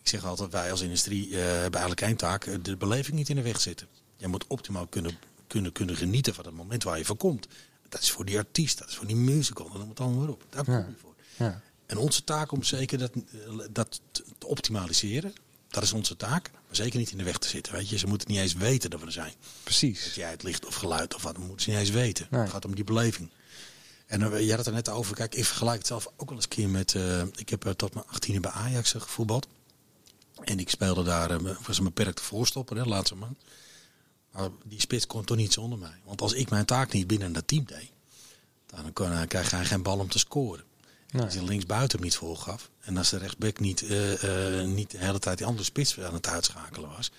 Ik 0.00 0.08
zeg 0.08 0.24
altijd, 0.24 0.52
wij 0.52 0.70
als 0.70 0.80
industrie 0.80 1.36
hebben 1.36 1.80
eigenlijk 1.80 2.00
één 2.00 2.16
taak. 2.16 2.64
De 2.64 2.76
beleving 2.76 3.16
niet 3.16 3.28
in 3.28 3.36
de 3.36 3.42
weg 3.42 3.60
zitten. 3.60 3.86
Je 4.16 4.28
moet 4.28 4.46
optimaal 4.46 4.86
kunnen, 4.86 5.18
kunnen, 5.46 5.72
kunnen 5.72 5.96
genieten 5.96 6.34
van 6.34 6.44
het 6.44 6.54
moment 6.54 6.82
waar 6.82 6.98
je 6.98 7.04
voor 7.04 7.16
komt. 7.16 7.46
Dat 7.88 8.02
is 8.02 8.10
voor 8.10 8.24
die 8.24 8.38
artiest, 8.38 8.78
dat 8.78 8.88
is 8.88 8.96
voor 8.96 9.06
die 9.06 9.16
musical, 9.16 9.68
dan 9.68 9.78
moet 9.78 9.88
het 9.88 10.00
allemaal 10.00 10.28
op. 10.28 10.44
Daar 10.50 10.64
kom 10.64 10.74
je 10.74 10.94
voor. 11.00 11.14
Ja. 11.36 11.62
En 11.86 11.96
onze 11.96 12.24
taak 12.24 12.52
om 12.52 12.62
zeker 12.62 12.98
dat, 12.98 13.12
dat 13.70 14.00
te 14.38 14.46
optimaliseren. 14.46 15.32
Dat 15.68 15.82
is 15.82 15.92
onze 15.92 16.16
taak. 16.16 16.50
Maar 16.52 16.76
zeker 16.76 16.98
niet 16.98 17.10
in 17.10 17.18
de 17.18 17.24
weg 17.24 17.38
te 17.38 17.48
zitten. 17.48 17.72
Weet 17.72 17.88
je, 17.88 17.98
ze 17.98 18.06
moeten 18.06 18.30
niet 18.30 18.38
eens 18.38 18.54
weten 18.54 18.90
dat 18.90 19.00
we 19.00 19.06
er 19.06 19.12
zijn. 19.12 19.32
Precies. 19.62 20.04
Dat 20.04 20.14
jij 20.14 20.30
het 20.30 20.42
licht 20.42 20.66
of 20.66 20.74
geluid 20.74 21.14
of 21.14 21.22
wat, 21.22 21.38
moeten 21.38 21.60
ze 21.60 21.70
niet 21.70 21.78
eens 21.78 21.90
weten. 21.90 22.26
Het 22.30 22.50
gaat 22.50 22.64
om 22.64 22.74
die 22.74 22.84
beleving. 22.84 23.30
En 24.06 24.20
uh, 24.20 24.40
jij 24.40 24.48
had 24.48 24.58
het 24.58 24.66
er 24.66 24.72
net 24.72 24.88
over. 24.88 25.14
Kijk, 25.14 25.34
ik 25.34 25.44
vergelijk 25.44 25.78
het 25.78 25.86
zelf 25.86 26.06
ook 26.16 26.28
wel 26.28 26.34
eens 26.34 26.44
een 26.44 26.50
keer 26.50 26.68
met. 26.68 26.94
Uh, 26.94 27.22
ik 27.34 27.48
heb 27.48 27.64
uh, 27.66 27.72
tot 27.72 27.94
mijn 27.94 28.06
18e 28.06 28.40
bij 28.40 28.50
Ajax 28.50 28.92
gevoetbald. 28.92 29.46
En 30.44 30.58
ik 30.58 30.70
speelde 30.70 31.02
daar, 31.02 31.42
was 31.62 31.78
een 31.78 31.84
beperkte 31.84 32.22
voorstopper, 32.22 32.76
hè, 32.76 32.84
laatste 32.84 33.14
man. 33.14 33.36
Maar 34.32 34.48
die 34.64 34.80
spits 34.80 35.06
kon 35.06 35.24
toch 35.24 35.36
niet 35.36 35.52
zonder 35.52 35.78
mij. 35.78 36.00
Want 36.04 36.20
als 36.20 36.32
ik 36.32 36.50
mijn 36.50 36.64
taak 36.64 36.92
niet 36.92 37.06
binnen 37.06 37.32
dat 37.32 37.48
team 37.48 37.64
deed, 37.64 37.90
dan 38.66 38.92
kon, 38.92 39.26
krijg 39.26 39.50
hij 39.50 39.64
geen 39.64 39.82
bal 39.82 39.98
om 39.98 40.08
te 40.08 40.18
scoren. 40.18 40.64
Nee. 41.16 41.24
Als 41.24 41.34
hij 41.34 41.44
linksbuiten 41.44 42.00
niet 42.00 42.16
volgaf. 42.16 42.70
En 42.80 42.96
als 42.96 43.10
de 43.10 43.18
rechtsback 43.18 43.60
niet, 43.60 43.82
uh, 43.82 44.22
uh, 44.22 44.66
niet 44.66 44.90
de 44.90 44.98
hele 44.98 45.18
tijd 45.18 45.38
die 45.38 45.46
andere 45.46 45.64
spits 45.64 46.00
aan 46.00 46.14
het 46.14 46.26
uitschakelen 46.26 46.90
was. 46.90 47.10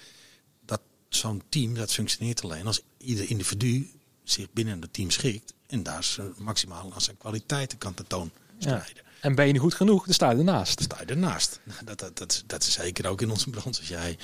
Dat 0.66 0.82
zo'n 1.10 1.44
team, 1.50 1.74
dat 1.74 1.94
functioneert 1.94 2.44
alleen 2.44 2.66
als 2.66 2.82
ieder 2.98 3.30
individu 3.30 3.92
zich 4.24 4.48
binnen 4.52 4.82
het 4.82 4.94
team 4.94 5.10
schikt. 5.10 5.54
En 5.68 5.84
daar 5.84 6.16
maximaal 6.38 6.94
aan 6.94 7.02
zijn 7.02 7.18
kwaliteiten 7.18 7.78
kan 7.78 7.94
tentoonstrijden. 7.94 8.96
Ja. 8.96 9.02
En 9.22 9.36
ben 9.36 9.46
je 9.46 9.52
niet 9.52 9.62
goed 9.62 9.74
genoeg, 9.74 10.06
dan 10.06 10.14
sta 10.14 10.32
je 10.32 10.38
ernaast. 10.38 10.76
Dan 10.78 10.86
sta 10.86 11.00
je 11.00 11.06
ernaast. 11.06 11.60
Dat, 11.86 12.00
dat, 12.00 12.18
dat, 12.18 12.44
dat 12.48 12.64
is 12.64 12.74
zeker 12.74 13.08
ook 13.08 13.22
in 13.22 13.32
onze 13.32 13.50
branche. 13.50 13.80
Als 13.80 13.88
jij 13.88 14.18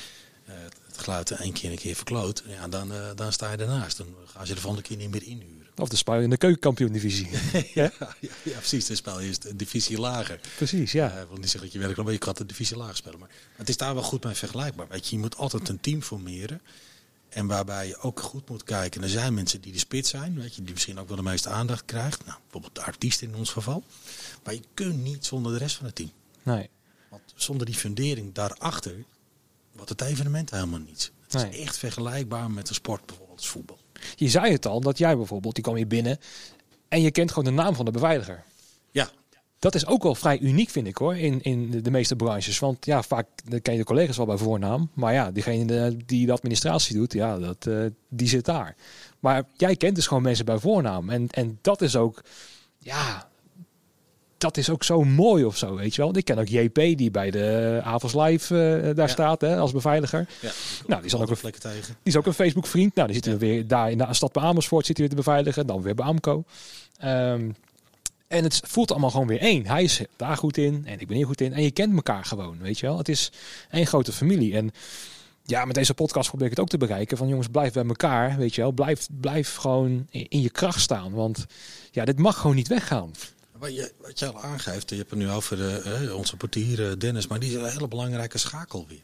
uh, 0.50 0.56
het 0.86 0.98
geluid 0.98 1.32
één 1.32 1.54
keer 1.54 1.72
een 1.72 1.78
keer 1.78 1.96
verkloot, 1.96 2.44
ja, 2.48 2.68
dan, 2.68 2.92
dan 3.16 3.34
sta 3.34 3.52
je 3.52 3.58
ernaast. 3.58 3.98
Dan 3.98 4.16
gaan 4.26 4.48
ze 4.48 4.54
de 4.54 4.62
volgende 4.62 4.88
keer 4.88 4.98
niet 4.98 5.12
meer 5.12 5.24
inhuren. 5.24 5.63
Of 5.76 5.90
de 5.90 5.96
spel 5.96 6.20
in 6.20 6.30
de 6.30 6.38
keukenkampioen-divisie. 6.38 7.30
ja, 7.74 7.92
ja, 8.00 8.16
ja, 8.44 8.58
precies. 8.58 8.86
De 8.86 8.96
spel 8.96 9.20
is 9.20 9.40
de 9.40 9.56
divisie 9.56 10.00
lager. 10.00 10.40
Precies, 10.56 10.92
ja. 10.92 11.12
Uh, 11.12 11.24
want 11.28 11.42
die 11.42 11.50
zegt 11.50 11.64
dat 11.64 11.74
je 11.74 11.80
werkt, 11.80 11.98
maar 11.98 12.12
je 12.12 12.18
kan 12.18 12.34
de 12.38 12.46
divisie 12.46 12.78
lager 12.78 12.96
spelen. 12.96 13.20
Maar 13.20 13.30
het 13.56 13.70
is 13.70 13.78
daar 13.78 13.94
wel 13.94 14.04
goed 14.04 14.24
mee 14.24 14.34
vergelijkbaar. 14.34 14.88
Weet 14.88 15.08
je, 15.08 15.16
je 15.16 15.22
moet 15.22 15.38
altijd 15.38 15.70
een 15.70 15.80
team 15.80 16.02
formeren. 16.02 16.62
En 17.30 17.48
waarbij 17.48 17.88
je 17.88 17.98
ook 17.98 18.20
goed 18.20 18.50
moet 18.50 18.64
kijken. 18.64 19.04
Er 19.04 19.10
zijn 19.10 19.34
mensen 19.34 19.62
die 19.62 19.72
de 19.72 19.80
spits 19.80 20.10
zijn, 20.10 20.40
weet 20.40 20.56
je, 20.56 20.62
die 20.64 20.74
misschien 20.74 21.00
ook 21.00 21.08
wel 21.08 21.18
de 21.18 21.24
meeste 21.24 21.50
aandacht 21.50 21.86
krijgt. 21.86 22.26
Nou, 22.26 22.38
bijvoorbeeld 22.42 22.76
de 22.76 22.84
artiest 22.84 23.22
in 23.22 23.36
ons 23.36 23.52
geval. 23.52 23.84
Maar 24.44 24.54
je 24.54 24.64
kunt 24.74 24.98
niet 24.98 25.26
zonder 25.26 25.52
de 25.52 25.58
rest 25.58 25.76
van 25.76 25.86
het 25.86 25.96
team. 25.96 26.12
Nee. 26.44 26.70
Want 27.10 27.22
zonder 27.36 27.66
die 27.66 27.76
fundering 27.76 28.34
daarachter 28.34 29.04
wordt 29.72 29.90
het 29.90 30.02
evenement 30.02 30.50
helemaal 30.50 30.80
niets. 30.80 31.12
Het 31.28 31.34
is 31.34 31.60
echt 31.60 31.78
vergelijkbaar 31.78 32.52
met 32.52 32.70
een 32.70 32.76
sport, 32.76 33.06
bijvoorbeeld 33.06 33.38
als 33.38 33.48
voetbal. 33.48 33.80
Je 34.16 34.30
zei 34.30 34.52
het 34.52 34.66
al, 34.66 34.82
dat 34.82 34.98
jij 34.98 35.18
bijvoorbeeld, 35.18 35.54
die 35.54 35.64
kwam 35.64 35.76
hier 35.76 35.88
binnen 35.88 36.18
en 36.88 37.02
je 37.02 37.12
kent 37.12 37.32
gewoon 37.32 37.56
de 37.56 37.62
naam 37.62 37.76
van 37.76 37.86
de 37.86 37.92
beveiliger. 37.92 38.44
Ja. 38.92 39.10
Dat 39.60 39.76
is 39.76 39.86
ook 39.86 40.04
wel 40.04 40.16
vrij 40.16 40.40
uniek, 40.40 40.70
vind 40.70 40.88
ik 40.88 40.98
hoor, 40.98 41.18
in, 41.18 41.42
in 41.42 41.82
de 41.84 41.92
meeste 41.92 42.16
branches. 42.16 42.60
Want 42.60 42.86
ja, 42.86 43.04
vaak 43.04 43.28
ken 43.62 43.74
je 43.74 43.80
de 43.80 43.86
collega's 43.86 44.18
wel 44.18 44.26
bij 44.26 44.38
voornaam. 44.38 44.90
Maar 44.94 45.14
ja, 45.14 45.32
diegene 45.32 45.98
die 46.06 46.26
de 46.26 46.32
administratie 46.32 46.96
doet, 46.96 47.14
ja, 47.14 47.40
dat, 47.40 47.66
uh, 47.66 47.86
die 48.10 48.28
zit 48.28 48.46
daar. 48.46 48.76
Maar 49.20 49.44
jij 49.54 49.76
kent 49.76 49.96
dus 49.96 50.08
gewoon 50.08 50.24
mensen 50.24 50.46
bij 50.46 50.58
voornaam. 50.58 51.10
En, 51.10 51.28
en 51.30 51.60
dat 51.62 51.82
is 51.82 51.96
ook, 51.96 52.24
ja, 52.78 53.30
dat 54.44 54.58
is 54.58 54.70
ook 54.70 54.84
zo 54.84 55.04
mooi 55.04 55.46
of 55.46 55.58
zo, 55.58 55.76
weet 55.76 55.96
je 55.96 56.02
wel. 56.02 56.18
Ik 56.18 56.26
ken 56.26 56.38
ook 56.38 56.48
JP 56.48 56.76
die 56.76 57.12
bij 57.12 57.32
de 57.32 57.80
Avals 57.84 58.14
Live 58.14 58.82
uh, 58.86 58.96
daar 58.96 59.10
staat 59.10 59.42
hè, 59.42 59.58
als 59.58 59.72
beveiliger. 59.72 60.28
Ja, 60.42 60.52
nou, 60.88 61.02
die 61.02 61.12
is 61.12 61.16
ook 61.16 61.30
een 61.30 61.52
tegen. 61.60 61.82
Die 61.86 61.96
is 62.04 62.18
ook 62.18 62.26
een 62.26 62.34
Facebook 62.34 62.68
vriend. 62.68 62.96
Nou, 62.96 63.08
die 63.08 63.16
zitten 63.16 63.34
we 63.34 63.40
weer 63.40 63.68
daar 63.68 63.92
in 63.92 63.98
de 63.98 64.08
stad 64.10 64.32
bij 64.32 64.44
Amersfoort 64.44 64.86
zit 64.86 64.98
hij 64.98 65.08
weer 65.08 65.16
te 65.16 65.24
beveiligen, 65.24 65.68
dan 65.68 65.82
weer 65.82 65.96
bij 65.96 66.06
Amco. 66.06 66.44
Um, 67.04 67.56
en 68.28 68.44
het 68.44 68.62
voelt 68.66 68.92
allemaal 68.92 69.10
gewoon 69.10 69.28
weer 69.28 69.40
één. 69.40 69.68
Hij 69.68 69.84
is 69.84 70.02
daar 70.16 70.38
goed 70.38 70.58
in 70.58 70.84
en 70.86 71.00
ik 71.00 71.08
ben 71.08 71.18
hier 71.18 71.26
goed 71.26 71.42
in. 71.42 71.54
En 71.54 71.64
je 71.64 71.72
kent 71.72 71.96
elkaar 71.96 72.26
gewoon, 72.26 72.58
weet 72.60 72.80
je 72.80 72.86
wel. 72.86 72.98
Het 72.98 73.10
is 73.10 73.32
één 73.72 73.88
grote 73.88 74.12
familie. 74.12 74.56
En 74.56 74.72
ja, 75.46 75.66
met 75.66 75.76
deze 75.76 75.94
podcast 75.94 76.28
probeer 76.28 76.46
ik 76.46 76.52
het 76.52 76.62
ook 76.62 76.70
te 76.70 76.78
bereiken. 76.78 77.18
Van 77.18 77.28
jongens, 77.28 77.48
blijf 77.48 77.74
bij 77.74 77.86
elkaar, 77.86 78.38
weet 78.38 78.56
je 78.56 78.62
wel. 78.62 78.72
Blijf, 78.72 79.08
blijf 79.20 79.56
gewoon 79.56 80.08
in 80.10 80.42
je 80.42 80.50
kracht 80.50 80.80
staan. 80.80 81.12
Want 81.12 81.46
ja, 81.92 82.06
dit 82.06 82.20
mag 82.20 82.38
gewoon 82.38 82.56
niet 82.56 82.68
weggaan. 82.68 83.12
Wat 83.64 83.76
je, 83.76 83.94
wat 83.98 84.22
al 84.22 84.42
aangeeft, 84.42 84.90
je 84.90 84.96
hebt 84.96 85.10
het 85.10 85.20
nu 85.20 85.30
over 85.30 85.58
de, 85.58 86.16
onze 86.16 86.38
portier 86.38 87.00
Dennis, 87.00 87.28
maar 87.28 87.40
die 87.40 87.50
is 87.50 87.56
een 87.56 87.72
hele 87.72 87.88
belangrijke 87.88 88.38
schakel 88.38 88.88
weer. 88.88 89.04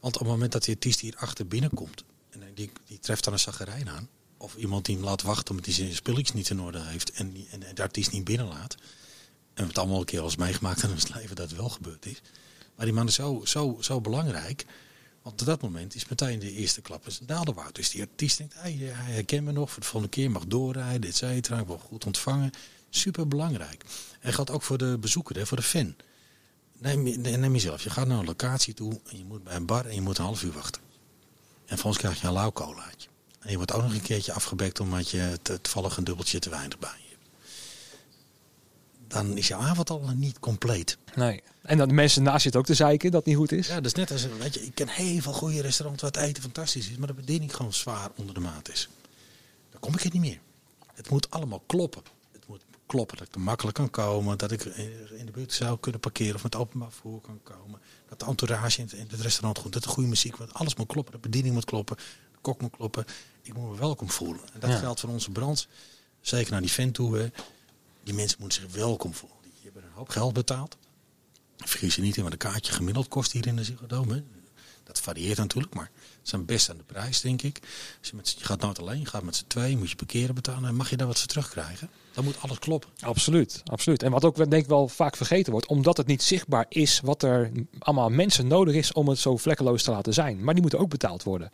Want 0.00 0.14
op 0.14 0.20
het 0.20 0.30
moment 0.30 0.52
dat 0.52 0.64
die 0.64 0.74
artiest 0.74 1.00
hier 1.00 1.14
achter 1.16 1.46
binnenkomt 1.46 2.04
en 2.30 2.40
die, 2.54 2.70
die 2.86 2.98
treft 2.98 3.24
dan 3.24 3.32
een 3.32 3.38
zagerijn 3.38 3.88
aan, 3.88 4.08
of 4.36 4.56
iemand 4.56 4.84
die 4.84 4.94
hem 4.94 5.04
laat 5.04 5.22
wachten 5.22 5.50
omdat 5.50 5.64
hij 5.64 5.74
zijn 5.74 5.94
spulletjes 5.94 6.32
niet 6.32 6.50
in 6.50 6.60
orde 6.60 6.80
heeft 6.80 7.12
en, 7.12 7.32
die, 7.32 7.48
en 7.50 7.74
de 7.74 7.82
artiest 7.82 8.12
niet 8.12 8.24
binnenlaat. 8.24 8.74
En 8.74 8.80
we 8.80 9.46
hebben 9.46 9.66
het 9.66 9.78
allemaal 9.78 9.98
een 9.98 10.04
keer 10.04 10.20
als 10.20 10.36
meegemaakt 10.36 10.82
in 10.82 10.90
ons 10.90 11.08
leven 11.14 11.36
dat 11.36 11.48
het 11.48 11.58
wel 11.58 11.68
gebeurd 11.68 12.06
is. 12.06 12.20
Maar 12.76 12.86
die 12.86 12.94
man 12.94 13.06
is 13.06 13.14
zo, 13.14 13.42
zo, 13.44 13.76
zo 13.80 14.00
belangrijk. 14.00 14.64
Want 15.22 15.40
op 15.40 15.46
dat 15.46 15.62
moment 15.62 15.94
is 15.94 16.08
meteen 16.08 16.38
de 16.38 16.52
eerste 16.52 16.80
klap 16.80 17.06
is 17.06 17.20
een 17.20 17.26
daalderwoud. 17.26 17.74
Dus 17.74 17.90
die 17.90 18.02
artiest 18.02 18.38
denkt, 18.38 18.54
hij 18.56 18.72
herkent 18.92 19.44
me 19.44 19.52
nog, 19.52 19.70
voor 19.70 19.82
de 19.82 19.88
volgende 19.88 20.16
keer 20.16 20.30
mag 20.30 20.46
doorrijden, 20.46 21.10
et 21.10 21.16
cetera. 21.16 21.58
Ik 21.58 21.66
word 21.66 21.80
goed 21.80 22.06
ontvangen. 22.06 22.52
Super 22.96 23.28
belangrijk. 23.28 23.84
En 24.20 24.32
geldt 24.32 24.50
ook 24.50 24.62
voor 24.62 24.78
de 24.78 24.98
bezoeker, 25.00 25.36
hè, 25.36 25.46
voor 25.46 25.56
de 25.56 25.62
fan. 25.62 25.94
Neem, 26.78 27.20
neem 27.20 27.52
jezelf. 27.52 27.82
Je 27.82 27.90
gaat 27.90 28.06
naar 28.06 28.18
een 28.18 28.24
locatie 28.24 28.74
toe 28.74 29.00
en 29.10 29.18
je 29.18 29.24
moet 29.24 29.44
bij 29.44 29.54
een 29.54 29.66
bar 29.66 29.86
en 29.86 29.94
je 29.94 30.00
moet 30.00 30.18
een 30.18 30.24
half 30.24 30.42
uur 30.42 30.52
wachten. 30.52 30.82
En 31.66 31.78
volgens 31.78 32.02
krijg 32.02 32.20
je 32.20 32.26
een 32.26 32.32
lauw 32.32 32.52
colaatje. 32.52 33.08
En 33.40 33.50
je 33.50 33.56
wordt 33.56 33.72
ook 33.72 33.82
nog 33.82 33.92
een 33.92 34.02
keertje 34.02 34.32
afgebekt 34.32 34.80
omdat 34.80 35.10
je 35.10 35.38
toevallig 35.42 35.96
een 35.96 36.04
dubbeltje 36.04 36.38
te 36.38 36.50
weinig 36.50 36.78
bij 36.78 36.94
je 37.02 37.08
hebt. 37.08 37.28
Dan 39.08 39.36
is 39.36 39.48
jouw 39.48 39.60
avond 39.60 39.90
al 39.90 40.10
niet 40.14 40.38
compleet. 40.38 40.98
Nee. 41.14 41.42
En 41.62 41.78
dat 41.78 41.88
de 41.88 41.94
mensen 41.94 42.22
naast 42.22 42.42
je 42.42 42.48
het 42.48 42.58
ook 42.58 42.66
te 42.66 42.74
zeiken 42.74 43.10
dat 43.10 43.24
niet 43.24 43.36
goed 43.36 43.52
is. 43.52 43.66
Ja, 43.66 43.74
dat 43.74 43.84
is 43.84 43.94
net 43.94 44.10
als, 44.10 44.26
weet 44.38 44.54
je, 44.54 44.66
ik 44.66 44.74
ken 44.74 44.88
heel 44.88 45.20
veel 45.20 45.32
goede 45.32 45.60
restaurants 45.60 46.02
waar 46.02 46.12
het 46.12 46.20
eten 46.20 46.42
fantastisch 46.42 46.90
is, 46.90 46.96
maar 46.96 47.06
de 47.06 47.14
bediening 47.14 47.56
gewoon 47.56 47.72
zwaar 47.72 48.10
onder 48.16 48.34
de 48.34 48.40
maat 48.40 48.68
is. 48.68 48.88
Dan 49.70 49.80
kom 49.80 49.94
ik 49.94 50.04
er 50.04 50.10
niet 50.12 50.22
meer. 50.22 50.40
Het 50.94 51.10
moet 51.10 51.30
allemaal 51.30 51.62
kloppen 51.66 52.02
kloppen. 52.86 53.16
Dat 53.16 53.26
ik 53.26 53.34
er 53.34 53.40
makkelijk 53.40 53.76
kan 53.76 53.90
komen. 53.90 54.38
Dat 54.38 54.52
ik 54.52 54.64
in 54.64 55.26
de 55.26 55.32
buurt 55.32 55.52
zou 55.52 55.78
kunnen 55.78 56.00
parkeren 56.00 56.34
of 56.34 56.42
met 56.42 56.56
openbaar 56.56 56.90
vervoer 56.90 57.20
kan 57.20 57.40
komen. 57.42 57.80
Dat 58.08 58.18
de 58.18 58.24
entourage 58.24 58.80
in 58.80 59.06
het, 59.08 59.20
restaurant 59.20 59.58
goed. 59.58 59.72
Dat 59.72 59.82
de 59.82 59.88
goede 59.88 60.08
muziek 60.08 60.36
wordt. 60.36 60.54
Alles 60.54 60.74
moet 60.74 60.86
kloppen. 60.86 61.12
De 61.12 61.18
bediening 61.18 61.54
moet 61.54 61.64
kloppen. 61.64 61.96
De 61.96 62.38
kok 62.40 62.60
moet 62.60 62.76
kloppen. 62.76 63.04
Ik 63.42 63.54
moet 63.54 63.70
me 63.70 63.76
welkom 63.76 64.10
voelen. 64.10 64.42
En 64.52 64.60
dat 64.60 64.78
geldt 64.78 65.00
voor 65.00 65.10
onze 65.10 65.30
branche. 65.30 65.66
Zeker 66.20 66.52
naar 66.52 66.60
die 66.60 66.70
vent 66.70 66.94
toe. 66.94 67.18
Hè. 67.18 67.28
Die 68.02 68.14
mensen 68.14 68.36
moeten 68.40 68.62
zich 68.62 68.72
welkom 68.72 69.14
voelen. 69.14 69.38
Die 69.42 69.52
hebben 69.62 69.82
een 69.82 69.92
hoop 69.94 70.08
geld 70.08 70.32
betaald. 70.32 70.76
Vergis 71.56 71.94
je 71.94 72.02
niet 72.02 72.16
in 72.16 72.22
wat 72.22 72.32
een 72.32 72.38
kaartje 72.38 72.72
gemiddeld 72.72 73.08
kost 73.08 73.32
hier 73.32 73.46
in 73.46 73.56
de 73.56 73.64
Ziggo. 73.64 73.86
Dat 74.84 75.00
varieert 75.00 75.38
natuurlijk, 75.38 75.74
maar 75.74 75.90
ze 75.94 76.18
zijn 76.22 76.44
best 76.44 76.70
aan 76.70 76.76
de 76.76 76.82
prijs, 76.82 77.20
denk 77.20 77.42
ik. 77.42 77.60
Als 77.98 78.08
je, 78.08 78.16
met, 78.16 78.36
je 78.38 78.44
gaat 78.44 78.60
nooit 78.60 78.78
alleen, 78.78 79.00
je 79.00 79.06
gaat 79.06 79.22
met 79.22 79.36
z'n 79.36 79.46
twee, 79.46 79.76
moet 79.76 79.90
je 79.90 79.96
parkeren 79.96 80.34
betalen 80.34 80.68
en 80.68 80.74
mag 80.74 80.90
je 80.90 80.96
daar 80.96 81.06
wat 81.06 81.18
voor 81.18 81.26
terugkrijgen. 81.26 81.90
Dan 82.14 82.24
moet 82.24 82.36
alles 82.40 82.58
kloppen. 82.58 82.90
Absoluut, 83.00 83.62
absoluut. 83.64 84.02
En 84.02 84.10
wat 84.10 84.24
ook 84.24 84.36
denk 84.36 84.52
ik 84.52 84.66
wel 84.66 84.88
vaak 84.88 85.16
vergeten 85.16 85.52
wordt, 85.52 85.66
omdat 85.66 85.96
het 85.96 86.06
niet 86.06 86.22
zichtbaar 86.22 86.66
is 86.68 87.00
wat 87.04 87.22
er 87.22 87.50
allemaal 87.78 88.10
mensen 88.10 88.46
nodig 88.46 88.74
is 88.74 88.92
om 88.92 89.08
het 89.08 89.18
zo 89.18 89.36
vlekkeloos 89.36 89.82
te 89.82 89.90
laten 89.90 90.14
zijn. 90.14 90.44
Maar 90.44 90.52
die 90.52 90.62
moeten 90.62 90.80
ook 90.80 90.88
betaald 90.88 91.22
worden. 91.22 91.50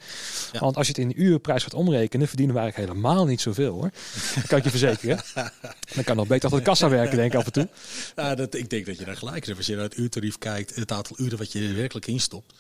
Want 0.53 0.77
als 0.77 0.87
je 0.87 0.93
het 0.93 1.03
in 1.03 1.09
de 1.09 1.15
uurprijs 1.15 1.63
gaat 1.63 1.75
omrekenen, 1.75 2.29
verdienen 2.29 2.55
we 2.55 2.61
eigenlijk 2.61 2.91
helemaal 2.91 3.27
niet 3.27 3.41
zoveel 3.41 3.73
hoor. 3.73 3.91
Dat 4.35 4.47
kan 4.47 4.59
ik 4.59 4.65
je 4.65 4.71
verzekeren. 4.71 5.21
Dan 5.95 6.05
kan 6.05 6.17
nog 6.17 6.27
beter 6.27 6.45
achter 6.45 6.59
de 6.59 6.67
kassa 6.67 6.89
werken, 6.89 7.17
denk 7.17 7.33
ik 7.33 7.39
af 7.39 7.47
en 7.47 7.53
toe. 7.53 7.69
Ja, 8.17 8.35
dat, 8.35 8.55
ik 8.55 8.71
denk 8.71 8.87
dat 8.87 8.99
je 8.99 9.05
daar 9.05 9.17
gelijk 9.17 9.47
hebt. 9.47 9.59
Als 9.59 9.67
je 9.67 9.75
naar 9.75 9.85
het 9.85 9.97
uurtarief 9.97 10.39
kijkt, 10.39 10.75
het 10.75 10.93
aantal 10.93 11.17
uren 11.21 11.39
wat 11.39 11.53
je 11.53 11.69
er 11.69 11.75
werkelijk 11.75 12.07
instopt. 12.07 12.55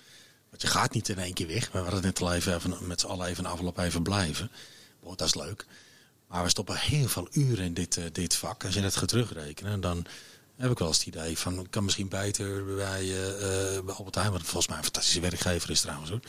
Want 0.51 0.62
je 0.62 0.68
gaat 0.68 0.92
niet 0.94 1.09
in 1.09 1.18
één 1.18 1.34
keer 1.34 1.46
weg. 1.46 1.72
We 1.72 1.78
hadden 1.78 2.03
net 2.03 2.20
al 2.20 2.34
even, 2.34 2.55
even 2.55 2.76
met 2.80 3.01
z'n 3.01 3.07
allen 3.07 3.26
even 3.26 3.46
afloop 3.46 3.78
even 3.78 4.03
blijven. 4.03 4.51
Dat 5.16 5.20
is 5.20 5.34
leuk. 5.34 5.66
Maar 6.30 6.42
we 6.42 6.48
stoppen 6.48 6.76
heel 6.76 7.08
veel 7.08 7.28
uren 7.32 7.64
in 7.64 7.74
dit, 7.74 7.96
uh, 7.96 8.04
dit 8.12 8.34
vak. 8.34 8.64
Als 8.64 8.74
je 8.74 8.80
dat 8.80 8.96
gaat 8.96 9.08
terugrekenen, 9.08 9.80
dan 9.80 10.06
heb 10.56 10.70
ik 10.70 10.78
wel 10.78 10.88
eens 10.88 10.98
het 10.98 11.06
idee 11.06 11.38
van... 11.38 11.60
ik 11.60 11.70
kan 11.70 11.84
misschien 11.84 12.08
beter 12.08 12.64
bij, 12.64 13.04
uh, 13.04 13.80
bij 13.84 13.94
Albert 13.94 14.14
Heijn... 14.14 14.32
wat 14.32 14.42
volgens 14.42 14.68
mij 14.68 14.76
een 14.76 14.84
fantastische 14.84 15.20
werkgever 15.20 15.70
is 15.70 15.80
trouwens. 15.80 16.10
Hoor. 16.10 16.20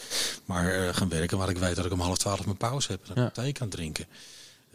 Maar 0.45 0.93
gaan 0.93 1.09
werken 1.09 1.37
waar 1.37 1.49
ik 1.49 1.57
weet 1.57 1.75
dat 1.75 1.85
ik 1.85 1.91
om 1.91 1.99
half 1.99 2.17
twaalf 2.17 2.45
mijn 2.45 2.57
pauze 2.57 2.91
heb. 2.91 3.09
En 3.09 3.21
ja. 3.21 3.29
thee 3.29 3.51
kan 3.51 3.69
drinken. 3.69 4.05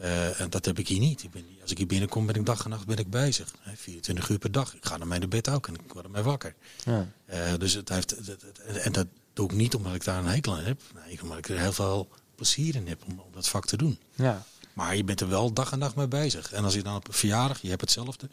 Uh, 0.01 0.41
en 0.41 0.49
dat 0.49 0.65
heb 0.65 0.79
ik 0.79 0.87
hier 0.87 0.99
niet. 0.99 1.23
Ik 1.23 1.31
ben, 1.31 1.45
als 1.61 1.71
ik 1.71 1.77
hier 1.77 1.87
binnenkom, 1.87 2.25
ben 2.25 2.35
ik 2.35 2.45
dag 2.45 2.63
en 2.63 2.69
nacht 2.69 2.85
ben 2.85 2.97
ik 2.97 3.09
bezig. 3.09 3.53
24 3.75 4.29
uur 4.29 4.37
per 4.37 4.51
dag. 4.51 4.75
Ik 4.75 4.85
ga 4.85 4.97
naar 4.97 5.07
mijn 5.07 5.29
bed 5.29 5.49
ook 5.49 5.67
en 5.67 5.73
ik 5.73 5.93
word 5.93 6.05
ermee 6.05 6.23
wakker. 6.23 6.55
Ja. 6.83 7.07
Uh, 7.33 7.57
dus 7.57 7.73
het 7.73 7.89
heeft, 7.89 8.15
en 8.61 8.91
dat 8.91 9.07
doe 9.33 9.45
ik 9.45 9.55
niet 9.55 9.75
omdat 9.75 9.95
ik 9.95 10.03
daar 10.03 10.19
een 10.19 10.25
hekel 10.25 10.55
aan 10.55 10.63
heb. 10.63 10.81
Nee, 11.05 11.21
omdat 11.21 11.37
ik 11.37 11.49
er 11.49 11.59
heel 11.59 11.73
veel 11.73 12.07
plezier 12.35 12.75
in 12.75 12.87
heb 12.87 13.03
om, 13.05 13.19
om 13.19 13.31
dat 13.33 13.47
vak 13.47 13.65
te 13.65 13.77
doen. 13.77 13.99
Ja. 14.15 14.45
Maar 14.77 14.95
je 14.95 15.03
bent 15.03 15.21
er 15.21 15.29
wel 15.29 15.53
dag 15.53 15.71
en 15.71 15.79
nacht 15.79 15.95
mee 15.95 16.07
bezig. 16.07 16.51
En 16.51 16.63
als 16.63 16.73
je 16.73 16.83
dan 16.83 16.95
op 16.95 17.07
een 17.07 17.13
verjaardag, 17.13 17.61
je 17.61 17.69
hebt 17.69 17.81
hetzelfde. 17.81 18.27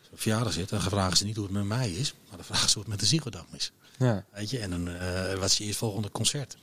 Als 0.00 0.08
op 0.10 0.20
verjaardag 0.20 0.52
zit, 0.52 0.68
dan 0.68 0.80
vragen 0.80 1.16
ze 1.16 1.24
niet 1.24 1.36
hoe 1.36 1.44
het 1.44 1.54
met 1.54 1.64
mij 1.64 1.90
is. 1.90 2.14
Maar 2.28 2.36
dan 2.36 2.44
vragen 2.44 2.68
ze 2.68 2.74
hoe 2.74 2.82
het 2.82 2.90
met 2.90 3.00
de 3.00 3.06
Ziegodam 3.06 3.46
is. 3.52 3.72
Ja. 3.98 4.24
Weet 4.32 4.50
je, 4.50 4.58
en 4.58 4.70
dan 4.70 4.88
uh, 4.88 5.32
wat 5.32 5.50
is 5.50 5.58
je 5.58 5.64
eerstvolgende 5.64 6.10
concert? 6.10 6.56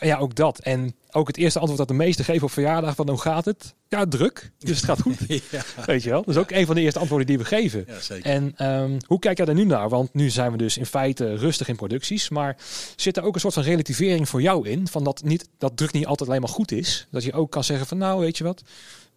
Ja, 0.00 0.18
ook 0.18 0.34
dat. 0.34 0.58
En 0.58 0.94
ook 1.10 1.26
het 1.26 1.36
eerste 1.36 1.58
antwoord 1.58 1.78
dat 1.78 1.88
de 1.88 2.04
meesten 2.04 2.24
geven 2.24 2.42
op 2.42 2.52
verjaardag 2.52 2.94
van 2.94 3.08
hoe 3.08 3.20
gaat 3.20 3.44
het? 3.44 3.74
Ja, 3.88 4.06
druk. 4.06 4.50
Dus 4.58 4.76
het 4.76 4.84
gaat 4.84 5.00
goed. 5.00 5.18
ja. 5.50 5.62
Weet 5.86 6.02
je 6.02 6.10
wel? 6.10 6.24
Dat 6.24 6.34
is 6.34 6.40
ook 6.40 6.50
een 6.50 6.66
van 6.66 6.74
de 6.74 6.80
eerste 6.80 6.98
antwoorden 6.98 7.26
die 7.26 7.38
we 7.38 7.44
geven. 7.44 7.84
Ja, 7.86 8.00
zeker. 8.00 8.30
En 8.30 8.66
um, 8.72 8.96
hoe 9.06 9.18
kijk 9.18 9.36
jij 9.38 9.46
er 9.46 9.54
nu 9.54 9.64
naar? 9.64 9.88
Want 9.88 10.14
nu 10.14 10.30
zijn 10.30 10.52
we 10.52 10.58
dus 10.58 10.76
in 10.76 10.86
feite 10.86 11.34
rustig 11.34 11.68
in 11.68 11.76
producties. 11.76 12.28
Maar 12.28 12.56
zit 12.96 13.16
er 13.16 13.22
ook 13.22 13.34
een 13.34 13.40
soort 13.40 13.54
van 13.54 13.62
relativering 13.62 14.28
voor 14.28 14.42
jou 14.42 14.68
in? 14.68 14.88
Van 14.88 15.04
dat, 15.04 15.22
niet, 15.24 15.48
dat 15.58 15.76
druk 15.76 15.92
niet 15.92 16.06
altijd 16.06 16.28
alleen 16.28 16.40
maar 16.40 16.50
goed 16.50 16.72
is. 16.72 17.06
Dat 17.10 17.24
je 17.24 17.32
ook 17.32 17.50
kan 17.50 17.64
zeggen 17.64 17.86
van 17.86 17.98
nou, 17.98 18.20
weet 18.20 18.38
je 18.38 18.44
wat? 18.44 18.62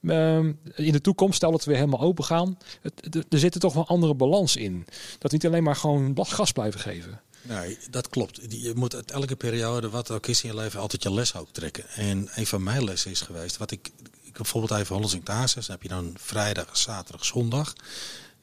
Um, 0.04 0.60
in 0.76 0.92
de 0.92 1.02
toekomst, 1.02 1.36
stel 1.36 1.52
dat 1.52 1.64
we 1.64 1.72
weer 1.72 1.80
helemaal 1.80 2.02
open 2.02 2.24
gaan. 2.24 2.58
Het, 2.82 3.16
er 3.30 3.40
zit 3.40 3.54
er 3.54 3.60
toch 3.60 3.74
wel 3.74 3.82
een 3.82 3.88
andere 3.88 4.14
balans 4.14 4.56
in. 4.56 4.86
Dat 5.20 5.32
niet 5.32 5.46
alleen 5.46 5.64
maar 5.64 5.76
gewoon 5.76 6.18
gas 6.22 6.52
blijven 6.52 6.80
geven. 6.80 7.22
Nee, 7.42 7.78
dat 7.90 8.10
klopt. 8.10 8.40
Je 8.50 8.72
moet 8.76 8.96
uit 8.96 9.12
elke 9.12 9.36
periode, 9.36 9.90
wat 9.90 10.12
ook 10.12 10.28
is 10.28 10.44
in 10.44 10.50
je 10.50 10.56
leven, 10.56 10.80
altijd 10.80 11.04
je 11.04 11.14
les 11.14 11.36
ook 11.36 11.50
trekken. 11.52 11.90
En 11.90 12.30
een 12.36 12.48
van 12.48 12.64
mijn 12.64 12.84
lessen 12.84 13.12
is 13.12 13.22
geweest, 13.22 13.58
wat 13.58 13.72
ik, 13.72 13.92
ik 14.22 14.34
bijvoorbeeld 14.34 14.80
even 14.80 14.96
Hollands 14.96 15.14
in 15.14 15.24
Dan 15.24 15.48
heb 15.68 15.82
je 15.82 15.90
dan 15.90 16.16
vrijdag, 16.18 16.78
zaterdag, 16.78 17.26
zondag. 17.26 17.74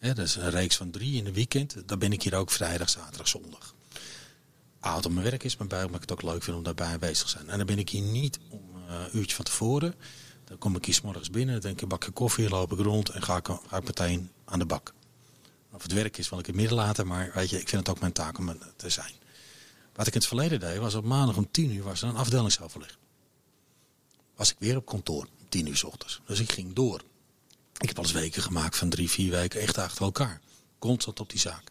dat 0.00 0.18
is 0.18 0.36
een 0.36 0.50
reeks 0.50 0.76
van 0.76 0.90
drie 0.90 1.16
in 1.16 1.24
de 1.24 1.32
weekend. 1.32 1.76
Dan 1.86 1.98
ben 1.98 2.12
ik 2.12 2.22
hier 2.22 2.34
ook 2.34 2.50
vrijdag, 2.50 2.88
zaterdag, 2.88 3.28
zondag. 3.28 3.74
Oud 4.80 5.06
op 5.06 5.12
mijn 5.12 5.24
werk 5.24 5.44
is, 5.44 5.56
maar 5.56 5.66
bij 5.66 5.84
omdat 5.84 6.02
ik 6.02 6.08
het 6.08 6.12
ook 6.12 6.32
leuk 6.32 6.42
vind 6.42 6.56
om 6.56 6.62
daarbij 6.62 6.86
aanwezig 6.86 7.24
te 7.24 7.28
zijn. 7.28 7.48
En 7.48 7.56
dan 7.56 7.66
ben 7.66 7.78
ik 7.78 7.88
hier 7.88 8.02
niet 8.02 8.38
om 8.48 8.60
een 8.88 9.16
uurtje 9.16 9.36
van 9.36 9.44
tevoren. 9.44 9.94
Dan 10.44 10.58
kom 10.58 10.76
ik 10.76 10.84
hier 10.84 10.94
s 10.94 11.00
morgens 11.00 11.30
binnen, 11.30 11.60
denk 11.60 11.74
ik 11.74 11.82
een 11.82 11.88
bakje 11.88 12.10
koffie, 12.10 12.48
loop 12.48 12.72
ik 12.72 12.78
rond 12.78 13.08
en 13.08 13.22
ga 13.22 13.36
ik, 13.36 13.48
ga 13.68 13.76
ik 13.76 13.84
meteen 13.84 14.30
aan 14.44 14.58
de 14.58 14.66
bak. 14.66 14.94
Of 15.78 15.84
het 15.84 15.92
werk 15.92 16.18
is, 16.18 16.28
wil 16.28 16.38
ik 16.38 16.46
het 16.46 16.54
midden 16.54 16.76
laten. 16.76 17.06
Maar 17.06 17.30
weet 17.34 17.50
je, 17.50 17.60
ik 17.60 17.68
vind 17.68 17.86
het 17.86 17.94
ook 17.94 18.00
mijn 18.00 18.12
taak 18.12 18.38
om 18.38 18.58
te 18.76 18.88
zijn. 18.88 19.12
Wat 19.94 20.06
ik 20.06 20.12
in 20.12 20.18
het 20.18 20.28
verleden 20.28 20.60
deed, 20.60 20.78
was 20.78 20.94
op 20.94 21.04
maandag 21.04 21.36
om 21.36 21.50
tien 21.50 21.70
uur 21.70 21.82
was 21.82 22.02
er 22.02 22.08
een 22.08 22.16
afdelingsoverleg. 22.16 22.98
Was 24.36 24.50
ik 24.50 24.56
weer 24.58 24.76
op 24.76 24.86
kantoor, 24.86 25.22
om 25.40 25.48
tien 25.48 25.66
uur 25.66 25.76
s 25.76 25.84
ochtends. 25.84 26.20
Dus 26.26 26.40
ik 26.40 26.52
ging 26.52 26.72
door. 26.72 27.02
Ik 27.78 27.88
heb 27.88 27.96
al 27.96 28.02
eens 28.02 28.12
weken 28.12 28.42
gemaakt 28.42 28.76
van 28.76 28.88
drie, 28.88 29.10
vier 29.10 29.30
weken 29.30 29.60
echt 29.60 29.78
achter 29.78 30.02
elkaar. 30.02 30.40
Constant 30.78 31.20
op 31.20 31.30
die 31.30 31.40
zaak. 31.40 31.70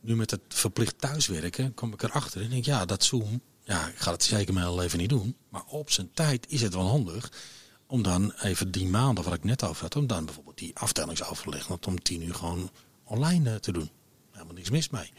Nu 0.00 0.16
met 0.16 0.30
het 0.30 0.40
verplicht 0.48 1.00
thuiswerken 1.00 1.74
kom 1.74 1.92
ik 1.92 2.02
erachter 2.02 2.42
en 2.42 2.50
denk 2.50 2.64
ja, 2.64 2.84
dat 2.84 3.04
Zoom, 3.04 3.40
ja, 3.64 3.88
ik 3.88 3.98
ga 3.98 4.12
het 4.12 4.24
zeker 4.24 4.54
mijn 4.54 4.66
hele 4.66 4.80
leven 4.80 4.98
niet 4.98 5.08
doen. 5.08 5.36
Maar 5.48 5.64
op 5.66 5.90
zijn 5.90 6.10
tijd 6.12 6.46
is 6.48 6.60
het 6.60 6.74
wel 6.74 6.88
handig 6.88 7.32
om 7.86 8.02
dan 8.02 8.32
even 8.32 8.70
die 8.70 8.86
maanden 8.86 9.24
wat 9.24 9.34
ik 9.34 9.44
net 9.44 9.64
over 9.64 9.82
had, 9.82 9.96
om 9.96 10.06
dan 10.06 10.24
bijvoorbeeld 10.24 10.58
die 10.58 10.76
afdelingsoverleg, 10.76 11.86
om 11.86 12.02
tien 12.02 12.22
uur 12.22 12.34
gewoon 12.34 12.70
online 13.04 13.50
eh, 13.50 13.56
te 13.56 13.72
doen. 13.72 13.90
Helemaal 14.30 14.54
niks 14.54 14.70
mis 14.70 14.88
mee. 14.88 15.10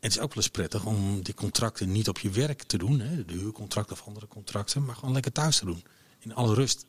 En 0.00 0.08
het 0.08 0.10
is 0.10 0.18
ook 0.18 0.34
wel 0.34 0.42
eens 0.42 0.52
prettig 0.52 0.84
om 0.84 1.22
die 1.22 1.34
contracten 1.34 1.92
niet 1.92 2.08
op 2.08 2.18
je 2.18 2.30
werk 2.30 2.62
te 2.62 2.78
doen. 2.78 3.00
Hè, 3.00 3.24
de 3.24 3.32
huurcontracten 3.32 3.96
of 3.96 4.06
andere 4.06 4.28
contracten. 4.28 4.84
Maar 4.84 4.94
gewoon 4.94 5.12
lekker 5.12 5.32
thuis 5.32 5.58
te 5.58 5.64
doen. 5.64 5.84
In 6.18 6.34
alle 6.34 6.54
rust. 6.54 6.86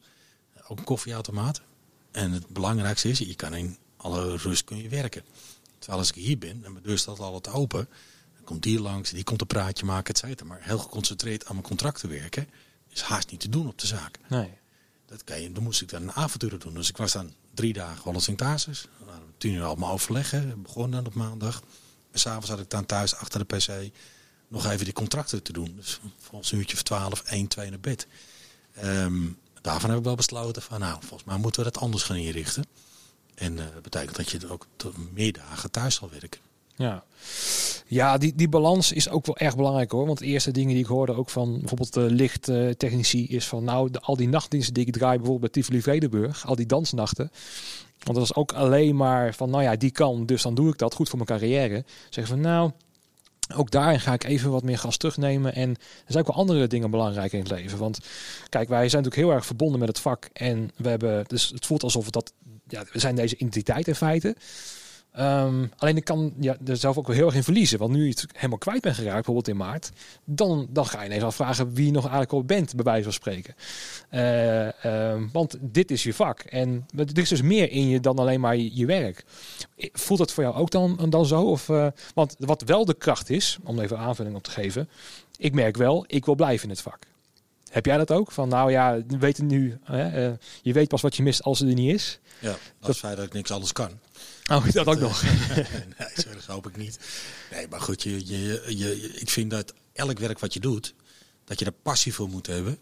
Ook 0.68 0.78
een 0.78 0.84
koffieautomaat. 0.84 1.62
En 2.12 2.32
het 2.32 2.48
belangrijkste 2.48 3.10
is, 3.10 3.18
je 3.18 3.36
kan 3.36 3.56
in 3.56 3.78
alle 3.98 4.38
rust 4.38 4.64
kun 4.64 4.78
je 4.78 4.90
werken. 4.90 5.24
Terwijl 5.80 6.00
als 6.00 6.10
ik 6.10 6.16
hier 6.16 6.38
ben 6.38 6.64
en 6.64 6.72
mijn 6.72 6.84
deur 6.84 6.98
staat 6.98 7.20
altijd 7.20 7.56
open. 7.56 7.88
Dan 8.36 8.44
komt 8.44 8.64
die 8.64 8.82
langs, 8.82 9.10
die 9.10 9.24
komt 9.24 9.42
een 9.42 9.48
praatje 9.48 9.86
maken, 9.86 10.14
et 10.14 10.20
cetera. 10.20 10.50
Maar 10.50 10.60
heel 10.62 10.78
geconcentreerd 10.78 11.46
aan 11.46 11.56
mijn 11.56 11.68
contracten 11.68 12.10
werken 12.10 12.48
is 12.90 13.02
haast 13.02 13.32
niet 13.32 13.40
te 13.40 13.50
doen 13.50 13.68
op 13.68 13.80
de 13.80 13.88
zaak. 13.88 14.20
Nee. 14.30 14.50
Dat 15.06 15.24
kan 15.24 15.42
je, 15.42 15.52
dan 15.52 15.64
moest 15.64 15.82
ik 15.82 15.90
dan 15.90 16.02
een 16.02 16.12
avontuur 16.12 16.60
doen. 16.60 16.74
Dus 16.74 16.90
ik 16.90 16.98
was 16.98 17.12
dan 17.12 17.34
drie 17.54 17.74
dagen 17.74 18.04
wel 18.04 18.14
eens 18.14 18.28
in 18.28 18.36
Tasis 18.36 18.88
tien 19.44 19.54
uur 19.54 19.64
allemaal 19.64 19.92
overleggen. 19.92 20.62
Begon 20.62 20.92
dan 20.92 21.06
op 21.06 21.14
maandag. 21.14 21.62
En 22.12 22.20
s'avonds 22.20 22.50
had 22.50 22.60
ik 22.60 22.70
dan 22.70 22.86
thuis 22.86 23.16
achter 23.16 23.40
de 23.48 23.56
pc 23.56 23.92
nog 24.48 24.66
even 24.66 24.86
die 24.86 24.94
contracten 24.94 25.44
te 25.44 25.54
doen. 25.54 25.74
Dus 25.76 26.00
volgens 26.20 26.52
een 26.52 26.58
uurtje 26.58 26.76
of 26.76 26.84
twaalf, 26.84 27.22
één, 27.22 27.48
twee 27.48 27.70
naar 27.70 27.80
bed. 27.80 28.08
Um, 28.84 29.40
daarvan 29.62 29.90
heb 29.90 30.00
ik 30.00 30.06
wel 30.06 30.16
besloten 30.16 30.62
van 30.62 30.80
nou, 30.80 30.98
volgens 31.00 31.24
mij 31.24 31.38
moeten 31.38 31.64
we 31.64 31.72
dat 31.72 31.82
anders 31.82 32.04
gaan 32.04 32.16
inrichten. 32.16 32.66
En 33.36 33.58
uh, 33.58 33.64
dat 33.74 33.82
betekent 33.82 34.16
dat 34.16 34.32
je 34.32 34.50
ook 34.50 34.68
meer 35.12 35.34
dagen 35.34 35.72
thuis 35.72 35.96
zal 35.96 36.10
werken. 36.10 36.40
Ja, 36.76 37.04
ja 37.88 38.18
die, 38.18 38.34
die 38.36 38.50
balans 38.50 38.92
is 38.92 39.10
ook 39.10 39.26
wel 39.26 39.38
erg 39.38 39.56
belangrijk 39.56 39.92
hoor. 39.92 40.06
Want 40.06 40.20
de 40.20 40.26
eerste 40.26 40.52
dingen 40.52 40.74
die 40.74 40.84
ik 40.84 40.90
hoorde 40.90 41.16
ook 41.16 41.30
van 41.30 41.60
bijvoorbeeld 41.60 41.94
de 41.94 42.12
lichttechnici 42.12 43.28
is 43.28 43.48
van 43.48 43.64
nou, 43.64 43.90
al 44.00 44.16
die 44.16 44.28
nachtdiensten 44.28 44.74
die 44.74 44.86
ik 44.86 44.94
draai 44.94 45.18
bijvoorbeeld 45.18 45.52
bij 45.52 45.62
Tivoli 45.62 45.82
Vredenburg, 45.82 46.48
al 46.48 46.56
die 46.56 46.66
dansnachten. 46.66 47.32
Want 48.04 48.18
dat 48.18 48.26
is 48.26 48.36
ook 48.36 48.54
alleen 48.54 48.96
maar 48.96 49.34
van, 49.34 49.50
nou 49.50 49.64
ja, 49.64 49.76
die 49.76 49.92
kan, 49.92 50.26
dus 50.26 50.42
dan 50.42 50.56
doe 50.56 50.70
ik 50.70 50.78
dat. 50.78 50.94
Goed 50.94 51.10
voor 51.10 51.18
mijn 51.26 51.40
carrière. 51.40 51.84
Zeggen 52.10 52.34
van, 52.34 52.44
nou, 52.44 52.72
ook 53.56 53.72
daarin 53.72 54.00
ga 54.00 54.14
ik 54.14 54.24
even 54.24 54.52
wat 54.52 54.64
meer 54.64 54.78
gas 54.78 54.98
terugnemen. 54.98 55.54
En 55.56 55.70
er 55.70 55.78
zijn 56.08 56.24
ook 56.24 56.34
wel 56.34 56.44
andere 56.44 56.68
dingen 56.68 56.92
belangrijk 56.92 57.34
in 57.34 57.40
het 57.40 57.50
leven. 57.50 57.78
Want 57.78 58.00
kijk, 58.50 58.70
wij 58.70 58.90
zijn 58.90 59.04
natuurlijk 59.04 59.30
heel 59.30 59.38
erg 59.38 59.46
verbonden 59.46 59.80
met 59.80 59.88
het 59.88 60.00
vak. 60.00 60.30
En 60.34 60.72
we 60.76 60.90
hebben, 60.90 61.24
dus 61.28 61.50
het 61.50 61.66
voelt 61.66 61.84
alsof 61.84 62.10
dat, 62.10 62.34
ja, 62.68 62.84
we 62.92 63.00
zijn 63.00 63.16
deze 63.16 63.36
identiteit 63.36 63.88
in 63.88 63.96
feite. 63.96 64.36
Um, 65.20 65.72
alleen 65.78 65.98
ik 65.98 66.04
kan 66.04 66.34
ja, 66.40 66.58
er 66.66 66.78
zelf 66.78 66.98
ook 66.98 67.08
wel 67.08 67.16
heel 67.16 67.26
erg 67.26 67.36
in 67.36 67.44
verliezen. 67.44 67.80
Want 67.80 67.92
nu 67.92 68.04
je 68.04 68.10
het 68.10 68.26
helemaal 68.34 68.58
kwijt 68.58 68.82
bent 68.82 68.96
geraakt, 68.96 69.16
bijvoorbeeld 69.16 69.48
in 69.48 69.58
maart, 69.58 69.92
dan, 70.24 70.68
dan 70.70 70.86
ga 70.86 71.00
je 71.00 71.06
ineens 71.06 71.24
afvragen 71.24 71.74
wie 71.74 71.86
je 71.86 71.92
nog 71.92 72.04
eigenlijk 72.04 72.34
al 72.34 72.44
bent, 72.44 72.76
bij 72.76 72.84
wijze 72.84 73.04
van 73.04 73.14
spreken. 73.14 73.56
Uh, 74.12 75.30
want 75.32 75.58
dit 75.62 75.92
is 75.92 76.04
je 76.04 76.14
vak. 76.14 76.40
En 76.40 76.86
er 76.96 77.18
is 77.18 77.30
dus 77.30 77.42
meer 77.42 77.72
in 77.72 77.88
je 77.88 78.00
dan 78.00 78.20
alleen 78.20 78.40
maar 78.40 78.58
je, 78.58 78.86
werk. 78.86 79.24
Voelt 79.78 80.20
dat 80.20 80.32
voor 80.32 80.44
jou 80.44 80.56
ook 80.56 80.72
dan, 80.72 81.10
dan 81.10 81.26
zo? 81.26 81.42
Of, 81.42 81.70
uh, 81.70 81.88
want 82.14 82.36
wat 82.40 82.62
wel 82.62 82.86
de 82.86 82.94
kracht 82.94 83.30
is, 83.30 83.58
om 83.64 83.80
even 83.80 83.98
aanvulling 83.98 84.36
op 84.36 84.44
te 84.44 84.52
geven. 84.52 84.90
Ik 85.38 85.54
merk 85.54 85.78
wel, 85.78 86.04
ik 86.08 86.26
wil 86.26 86.36
blijven 86.36 86.64
in 86.64 86.70
het 86.70 86.82
vak. 86.82 87.00
Heb 87.74 87.86
jij 87.86 87.98
dat 87.98 88.12
ook? 88.12 88.32
Van 88.32 88.50
nou 88.50 88.72
ja, 88.72 89.04
we 89.08 89.18
weten 89.18 89.46
nu, 89.46 89.80
uh, 89.92 90.32
je 90.62 90.74
weet 90.74 90.88
pas 90.88 91.02
wat 91.02 91.16
je 91.16 91.24
mist 91.24 91.44
als 91.44 91.60
het 91.60 91.70
er 91.70 91.76
niet 91.76 91.94
is. 91.94 92.20
Ja, 92.40 92.50
als 92.50 92.60
dat 92.80 92.98
feit 92.98 93.18
dat 93.18 93.26
ik 93.26 93.34
niks 93.34 93.52
anders 93.52 93.72
kan. 93.72 94.00
Oh, 94.52 94.70
dat 94.72 94.88
ook 94.88 95.00
nog. 95.00 95.24
nee, 95.98 96.34
dat 96.34 96.46
hoop 96.48 96.68
ik 96.68 96.78
niet. 96.78 97.00
Nee, 97.52 97.68
maar 97.68 97.82
goed, 97.82 98.04
je, 98.04 98.28
je, 98.28 98.64
je, 98.78 99.14
ik 99.20 99.30
vind 99.30 99.52
dat 99.52 99.74
elk 99.94 100.20
werk 100.20 100.40
wat 100.40 100.54
je 100.54 100.60
doet, 100.60 100.94
dat 101.46 101.60
je 101.60 101.66
er 101.66 101.72
passie 101.72 102.14
voor 102.14 102.30
moet 102.30 102.48
hebben. 102.48 102.78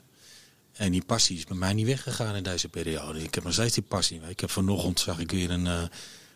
En 0.73 0.91
die 0.91 1.05
passie 1.05 1.37
is 1.37 1.43
bij 1.43 1.57
mij 1.57 1.73
niet 1.73 1.85
weggegaan 1.85 2.35
in 2.35 2.43
deze 2.43 2.69
periode. 2.69 3.23
Ik 3.23 3.35
heb 3.35 3.43
nog 3.43 3.53
steeds 3.53 3.73
die 3.73 3.83
passie. 3.83 4.21
Ik 4.27 4.39
heb 4.39 4.49
vanochtend 4.49 4.99
zag 4.99 5.19
ik 5.19 5.31
weer 5.31 5.51
een, 5.51 5.65
uh, 5.65 5.81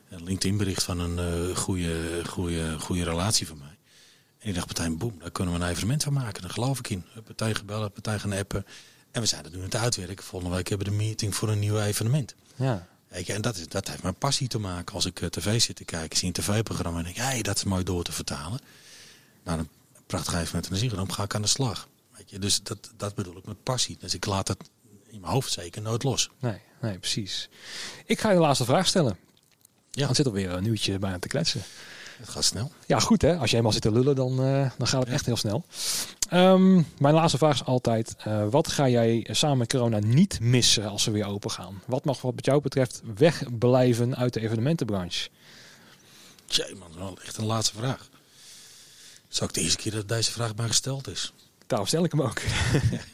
een 0.09 0.23
LinkedIn 0.23 0.57
bericht 0.57 0.83
van 0.83 0.99
een 0.99 1.55
goede, 1.55 2.21
goede, 2.25 2.79
goede 2.79 3.03
relatie 3.03 3.47
van 3.47 3.57
mij. 3.57 3.74
En 4.45 4.51
ik 4.51 4.57
dacht 4.57 4.67
meteen, 4.67 4.97
boem, 4.97 5.19
daar 5.19 5.31
kunnen 5.31 5.53
we 5.53 5.59
een 5.59 5.69
evenement 5.69 6.03
van 6.03 6.13
maken. 6.13 6.41
Daar 6.41 6.51
geloof 6.51 6.79
ik 6.79 6.89
in. 6.89 7.05
Partij 7.23 7.53
gebellen, 7.53 7.91
partij 7.91 8.19
gaan 8.19 8.33
appen. 8.33 8.65
En 9.11 9.21
we 9.21 9.27
zijn 9.27 9.45
nu 9.51 9.57
aan 9.57 9.63
het 9.63 9.75
uitwerken. 9.75 10.23
Volgende 10.23 10.55
week 10.55 10.67
hebben 10.69 10.87
we 10.87 10.93
de 10.93 10.99
meeting 11.03 11.35
voor 11.35 11.49
een 11.49 11.59
nieuw 11.59 11.79
evenement. 11.79 12.35
Ja. 12.55 12.87
En 13.07 13.41
dat, 13.41 13.57
is, 13.57 13.67
dat 13.67 13.87
heeft 13.87 14.03
mijn 14.03 14.15
passie 14.15 14.47
te 14.47 14.59
maken. 14.59 14.95
Als 14.95 15.05
ik 15.05 15.21
uh, 15.21 15.29
tv 15.29 15.61
zit 15.61 15.75
te 15.75 15.85
kijken, 15.85 16.17
zie 16.17 16.27
een 16.27 16.33
tv-programma 16.33 16.97
en 16.97 17.03
denk 17.03 17.15
hey, 17.15 17.41
dat 17.41 17.55
is 17.55 17.63
mooi 17.63 17.83
door 17.83 18.03
te 18.03 18.11
vertalen. 18.11 18.59
Nou, 19.43 19.59
een 19.59 19.69
prachtig 20.05 20.33
evenement 20.33 20.81
en 20.91 20.95
dan 20.95 21.13
ga 21.13 21.23
ik 21.23 21.35
aan 21.35 21.41
de 21.41 21.47
slag. 21.47 21.87
Weet 22.17 22.29
je? 22.29 22.39
Dus 22.39 22.63
dat, 22.63 22.91
dat 22.97 23.15
bedoel 23.15 23.37
ik 23.37 23.45
met 23.45 23.63
passie. 23.63 23.97
Dus 23.99 24.13
ik 24.13 24.25
laat 24.25 24.47
het 24.47 24.69
in 25.07 25.19
mijn 25.19 25.33
hoofd 25.33 25.51
zeker 25.51 25.81
nooit 25.81 26.03
los. 26.03 26.29
Nee, 26.39 26.61
nee, 26.81 26.97
precies. 26.97 27.49
Ik 28.05 28.19
ga 28.19 28.29
je 28.29 28.35
de 28.35 28.41
laatste 28.41 28.65
vraag 28.65 28.87
stellen. 28.87 29.17
Ja. 29.91 30.05
Dan 30.05 30.15
zit 30.15 30.25
alweer 30.25 30.51
een 30.51 30.63
nieuwtje 30.63 30.99
bij 30.99 31.11
aan 31.11 31.19
te 31.19 31.27
kletsen. 31.27 31.61
Het 32.18 32.30
gaat 32.30 32.43
snel. 32.43 32.72
Ja, 32.86 32.99
goed 32.99 33.22
hè. 33.22 33.38
Als 33.38 33.51
je 33.51 33.57
eenmaal 33.57 33.72
zit 33.72 33.82
te 33.82 33.91
lullen, 33.91 34.16
dan, 34.16 34.45
uh, 34.45 34.70
dan 34.78 34.88
gaat 34.88 35.03
het 35.03 35.13
echt 35.13 35.26
heel 35.26 35.38
snel. 35.38 35.66
Um, 36.34 36.88
mijn 36.97 37.13
laatste 37.13 37.38
vraag 37.38 37.53
is 37.53 37.66
altijd: 37.66 38.16
uh, 38.28 38.47
wat 38.49 38.68
ga 38.68 38.89
jij 38.89 39.28
samen 39.32 39.57
met 39.57 39.72
corona 39.72 39.99
niet 39.99 40.39
missen 40.39 40.89
als 40.89 41.05
we 41.05 41.11
weer 41.11 41.26
open 41.26 41.51
gaan? 41.51 41.82
Wat 41.86 42.05
mag 42.05 42.22
wat 42.22 42.34
jou 42.45 42.61
betreft 42.61 43.01
wegblijven 43.16 44.16
uit 44.16 44.34
de 44.34 44.39
evenementenbranche? 44.39 45.30
Tjee 46.45 46.76
man, 46.76 46.91
wel 46.97 47.18
echt 47.24 47.38
een 47.38 47.45
laatste 47.45 47.76
vraag. 47.76 48.09
Zou 49.28 49.49
ik 49.49 49.55
de 49.55 49.61
eerste 49.61 49.78
keer 49.78 49.91
dat 49.91 50.07
deze 50.07 50.32
vraag 50.32 50.55
maar 50.55 50.68
gesteld 50.68 51.07
is? 51.07 51.34
Daarom 51.68 51.88
stel 51.88 52.03
ik 52.03 52.11
hem 52.11 52.22
ook. 52.22 52.39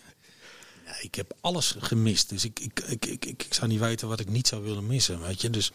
ja, 0.85 0.95
ik 1.01 1.15
heb 1.15 1.33
alles 1.41 1.75
gemist, 1.79 2.29
dus 2.29 2.45
ik, 2.45 2.59
ik, 2.59 2.79
ik, 2.79 3.05
ik, 3.05 3.25
ik, 3.25 3.47
zou 3.49 3.67
niet 3.67 3.79
weten 3.79 4.07
wat 4.07 4.19
ik 4.19 4.29
niet 4.29 4.47
zou 4.47 4.63
willen 4.63 4.87
missen. 4.87 5.21
Weet 5.21 5.41
je? 5.41 5.49
Dus 5.49 5.71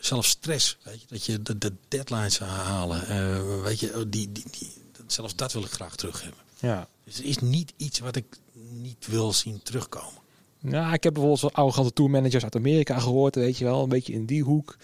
zelfs 0.00 0.28
stress, 0.28 0.78
weet 0.82 1.00
je, 1.00 1.06
dat 1.08 1.24
je 1.24 1.42
de, 1.42 1.58
de 1.58 1.72
deadlines 1.88 2.38
halen, 2.38 3.02
uh, 3.10 3.62
weet 3.62 3.80
je, 3.80 4.08
die, 4.08 4.32
die, 4.32 4.44
die, 4.50 4.72
zelfs 5.06 5.36
dat 5.36 5.52
wil 5.52 5.62
ik 5.62 5.70
graag 5.70 5.96
terug 5.96 6.22
hebben. 6.22 6.40
Ja. 6.58 6.88
Dus 7.04 7.18
er 7.18 7.24
is 7.24 7.38
niet 7.38 7.72
iets 7.76 7.98
wat 7.98 8.16
ik 8.16 8.38
niet 8.70 9.06
wil 9.06 9.32
zien 9.32 9.62
terugkomen. 9.62 10.22
Nou, 10.60 10.92
ik 10.92 11.02
heb 11.02 11.12
bijvoorbeeld 11.12 11.40
wel 11.40 11.52
arrogante 11.52 11.92
tourmanagers 11.92 12.44
uit 12.44 12.56
Amerika 12.56 12.98
gehoord, 12.98 13.34
weet 13.34 13.58
je 13.58 13.64
wel. 13.64 13.82
Een 13.82 13.88
beetje 13.88 14.12
in 14.12 14.26
die 14.26 14.42
hoek. 14.42 14.76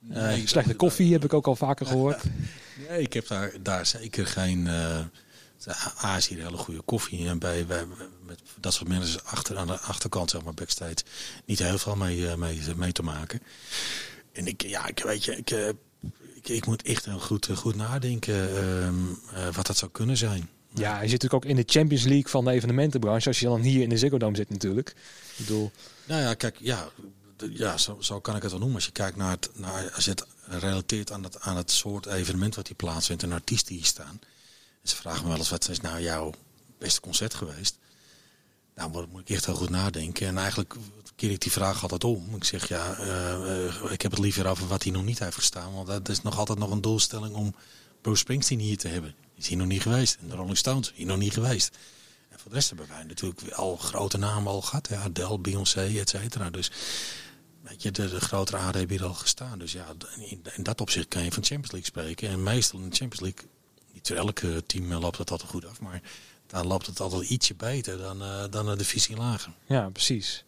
Nee, 0.00 0.40
uh, 0.40 0.46
slechte 0.46 0.74
koffie 0.74 1.12
heb 1.12 1.24
ik 1.24 1.34
ook 1.34 1.46
al 1.46 1.56
vaker 1.56 1.86
gehoord. 1.86 2.22
nee, 2.88 3.02
ik 3.02 3.12
heb 3.12 3.26
daar, 3.26 3.52
daar 3.62 3.86
zeker 3.86 4.26
geen... 4.26 4.66
Uh, 4.66 5.00
A 6.04 6.16
is 6.16 6.26
hier 6.26 6.42
hele 6.42 6.56
goede 6.56 6.80
koffie. 6.80 7.28
En 7.28 7.38
bij, 7.38 7.66
bij, 7.66 7.84
met 8.26 8.40
dat 8.60 8.74
soort 8.74 8.88
mensen 8.88 9.24
achter, 9.24 9.56
aan 9.56 9.66
de 9.66 9.78
achterkant, 9.78 10.30
zeg 10.30 10.42
maar, 10.42 10.54
backstage, 10.54 10.96
niet 11.44 11.58
heel 11.58 11.78
veel 11.78 11.96
mee, 11.96 12.36
mee, 12.36 12.60
mee 12.76 12.92
te 12.92 13.02
maken. 13.02 13.40
En 14.32 14.46
ik, 14.46 14.62
ja, 14.62 14.86
ik 14.86 14.98
weet 14.98 15.24
je, 15.24 15.36
ik, 15.36 15.50
ik, 16.34 16.48
ik 16.48 16.66
moet 16.66 16.82
echt 16.82 17.04
heel 17.04 17.20
goed, 17.20 17.48
goed 17.54 17.74
nadenken 17.74 18.50
uh, 19.34 19.54
wat 19.54 19.66
dat 19.66 19.76
zou 19.76 19.90
kunnen 19.90 20.16
zijn. 20.16 20.48
Ja, 20.74 20.94
je 20.94 21.08
zit 21.08 21.22
natuurlijk 21.22 21.44
ook 21.44 21.50
in 21.50 21.56
de 21.56 21.72
Champions 21.72 22.04
League 22.04 22.28
van 22.28 22.44
de 22.44 22.50
evenementenbranche. 22.50 23.28
Als 23.28 23.40
je 23.40 23.46
dan 23.46 23.60
hier 23.60 23.82
in 23.82 23.88
de 23.88 23.98
Ziggo 23.98 24.18
Dome 24.18 24.36
zit 24.36 24.50
natuurlijk. 24.50 24.88
Ik 24.88 25.34
bedoel... 25.36 25.70
Nou 26.06 26.22
ja, 26.22 26.34
kijk, 26.34 26.56
ja, 26.60 26.88
ja 27.50 27.76
zo, 27.76 27.96
zo 28.00 28.20
kan 28.20 28.36
ik 28.36 28.42
het 28.42 28.50
wel 28.50 28.60
noemen. 28.60 28.76
Als 28.76 28.86
je 28.86 28.92
kijkt 28.92 29.16
naar 29.16 29.30
het, 29.30 29.50
naar, 29.54 29.90
als 29.94 30.04
je 30.04 30.10
het 30.10 30.26
relateert 30.46 31.12
aan 31.12 31.22
het, 31.22 31.40
aan 31.40 31.56
het 31.56 31.70
soort 31.70 32.06
evenement 32.06 32.54
wat 32.54 32.66
hier 32.66 32.76
plaatsvindt 32.76 33.22
en 33.22 33.32
artiesten 33.32 33.68
die 33.68 33.76
hier 33.76 33.86
staan. 33.86 34.20
En 34.82 34.88
ze 34.88 34.96
vragen 34.96 35.22
me 35.22 35.28
wel 35.28 35.38
eens, 35.38 35.50
wat 35.50 35.68
is 35.68 35.80
nou 35.80 36.00
jouw 36.00 36.32
beste 36.78 37.00
concert 37.00 37.34
geweest? 37.34 37.78
Nou, 38.80 39.06
moet 39.10 39.20
ik 39.20 39.30
echt 39.30 39.46
heel 39.46 39.54
goed 39.54 39.70
nadenken. 39.70 40.26
En 40.26 40.38
eigenlijk 40.38 40.74
keer 41.16 41.30
ik 41.30 41.40
die 41.40 41.52
vraag 41.52 41.82
altijd 41.82 42.04
om. 42.04 42.34
Ik 42.34 42.44
zeg 42.44 42.68
ja, 42.68 42.98
uh, 43.00 43.92
ik 43.92 44.02
heb 44.02 44.10
het 44.10 44.20
liever 44.20 44.46
over 44.46 44.66
wat 44.66 44.82
hij 44.82 44.92
nog 44.92 45.04
niet 45.04 45.18
heeft 45.18 45.34
verstaan. 45.34 45.72
Want 45.72 45.86
dat 45.86 46.08
is 46.08 46.22
nog 46.22 46.38
altijd 46.38 46.58
nog 46.58 46.70
een 46.70 46.80
doelstelling 46.80 47.34
om 47.34 47.54
Bruce 48.00 48.18
Springsteen 48.18 48.58
hier 48.58 48.78
te 48.78 48.88
hebben. 48.88 49.14
Is 49.34 49.48
hier 49.48 49.56
nog 49.56 49.66
niet 49.66 49.82
geweest. 49.82 50.18
En 50.20 50.28
de 50.28 50.34
Rolling 50.34 50.56
Stones 50.56 50.92
hier 50.94 51.06
nog 51.06 51.18
niet 51.18 51.32
geweest. 51.32 51.76
En 52.28 52.38
voor 52.38 52.48
de 52.50 52.56
rest 52.56 52.68
hebben 52.68 52.88
wij 52.88 53.04
natuurlijk 53.04 53.52
al 53.52 53.76
grote 53.76 54.18
namen 54.18 54.52
al 54.52 54.62
gehad. 54.62 54.88
Ja, 54.88 55.02
Adele, 55.02 55.38
Beyoncé, 55.38 55.98
et 55.98 56.08
cetera. 56.08 56.50
Dus 56.50 56.70
weet 57.62 57.82
je, 57.82 57.90
de, 57.90 58.20
grotere 58.20 58.56
aarde 58.56 58.78
hebben 58.78 58.96
hier 58.96 59.06
al 59.06 59.14
gestaan. 59.14 59.58
Dus 59.58 59.72
ja, 59.72 59.86
in, 60.16 60.42
in, 60.56 60.62
dat 60.62 60.80
opzicht 60.80 61.08
kan 61.08 61.24
je 61.24 61.32
van 61.32 61.44
Champions 61.44 61.72
League 61.72 61.90
spreken. 61.90 62.28
En 62.28 62.42
meestal 62.42 62.78
in 62.78 62.90
de 62.90 62.96
Champions 62.96 63.20
League, 63.20 63.50
niet 63.92 64.06
voor 64.06 64.16
elke 64.16 64.62
team 64.66 64.92
loopt 64.92 65.16
dat 65.16 65.30
altijd 65.30 65.50
goed 65.50 65.66
af. 65.66 65.80
Maar 65.80 66.02
dan 66.50 66.66
loopt 66.66 66.86
het 66.86 67.00
altijd 67.00 67.28
ietsje 67.28 67.54
beter 67.54 67.98
dan, 67.98 68.22
uh, 68.22 68.44
dan 68.50 68.66
de 68.66 68.76
divisie 68.76 69.16
lager. 69.16 69.52
Ja, 69.66 69.88
precies. 69.92 70.44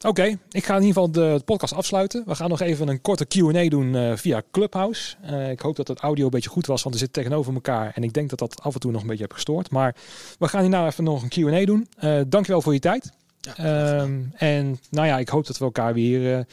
Oké, 0.00 0.38
ik 0.50 0.64
ga 0.64 0.76
in 0.76 0.82
ieder 0.82 1.02
geval 1.02 1.10
de 1.10 1.42
podcast 1.44 1.72
afsluiten. 1.72 2.22
We 2.26 2.34
gaan 2.34 2.48
nog 2.48 2.60
even 2.60 2.88
een 2.88 3.00
korte 3.00 3.24
Q&A 3.24 3.68
doen 3.68 3.94
uh, 3.94 4.16
via 4.16 4.42
Clubhouse. 4.50 5.16
Uh, 5.24 5.50
ik 5.50 5.60
hoop 5.60 5.76
dat 5.76 5.88
het 5.88 5.98
audio 5.98 6.24
een 6.24 6.30
beetje 6.30 6.50
goed 6.50 6.66
was, 6.66 6.82
want 6.82 6.94
we 6.94 7.00
zitten 7.00 7.22
tegenover 7.22 7.54
elkaar. 7.54 7.92
En 7.94 8.02
ik 8.02 8.12
denk 8.12 8.30
dat 8.30 8.38
dat 8.38 8.62
af 8.62 8.74
en 8.74 8.80
toe 8.80 8.90
nog 8.90 9.00
een 9.00 9.06
beetje 9.06 9.22
heb 9.22 9.32
gestoord. 9.32 9.70
Maar 9.70 9.94
we 10.38 10.48
gaan 10.48 10.60
hierna 10.60 10.86
even 10.86 11.04
nog 11.04 11.22
een 11.22 11.28
Q&A 11.28 11.64
doen. 11.64 11.88
dankjewel 12.28 12.62
voor 12.62 12.72
je 12.72 12.80
tijd. 12.80 13.12
Ja, 13.40 14.00
um, 14.00 14.32
en 14.34 14.80
nou 14.90 15.06
ja, 15.06 15.18
ik 15.18 15.28
hoop 15.28 15.46
dat 15.46 15.58
we 15.58 15.64
elkaar 15.64 15.94
weer 15.94 16.46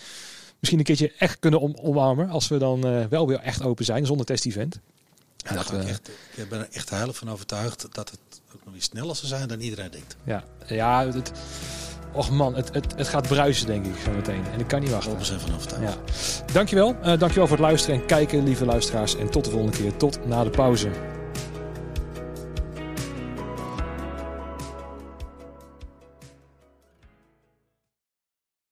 misschien 0.59 0.79
een 0.79 0.85
keertje 0.85 1.11
echt 1.17 1.39
kunnen 1.39 1.59
om 1.59 1.75
omarmen. 1.81 2.29
Als 2.29 2.47
we 2.47 2.57
dan 2.57 3.09
wel 3.09 3.27
weer 3.27 3.39
echt 3.39 3.63
open 3.63 3.85
zijn, 3.85 4.05
zonder 4.05 4.25
test-event. 4.25 4.79
Ja, 5.37 5.53
dat 5.53 5.69
we... 5.69 5.77
echt, 5.77 6.09
ik 6.35 6.49
ben 6.49 6.59
er 6.59 6.67
echt 6.71 6.89
heilig 6.89 7.15
van 7.15 7.29
overtuigd 7.29 7.87
dat 7.91 8.09
het 8.09 8.19
ook 8.55 8.65
nog 8.65 8.75
iets 8.75 8.85
sneller 8.85 9.15
zal 9.15 9.29
zijn 9.29 9.47
dan 9.47 9.59
iedereen 9.59 9.91
denkt. 9.91 10.15
Ja, 10.23 10.43
ja 10.67 11.07
het, 11.07 11.31
och 12.13 12.31
man, 12.31 12.55
het, 12.55 12.73
het, 12.73 12.93
het 12.95 13.07
gaat 13.07 13.27
bruisen 13.27 13.67
denk 13.67 13.85
ik 13.85 13.93
zo 14.05 14.11
meteen. 14.11 14.43
En 14.53 14.59
ik 14.59 14.67
kan 14.67 14.79
niet 14.79 14.89
wachten. 14.89 15.17
100% 15.17 15.17
van 15.17 15.55
overtuigd. 15.55 15.83
Ja. 15.83 16.53
Dankjewel. 16.53 16.89
Uh, 16.89 17.05
dankjewel 17.05 17.47
voor 17.47 17.57
het 17.57 17.65
luisteren 17.65 17.99
en 17.99 18.05
kijken, 18.05 18.43
lieve 18.43 18.65
luisteraars. 18.65 19.15
En 19.15 19.29
tot 19.29 19.45
de 19.45 19.51
volgende 19.51 19.77
keer. 19.77 19.97
Tot 19.97 20.25
na 20.25 20.43
de 20.43 20.49
pauze. 20.49 20.89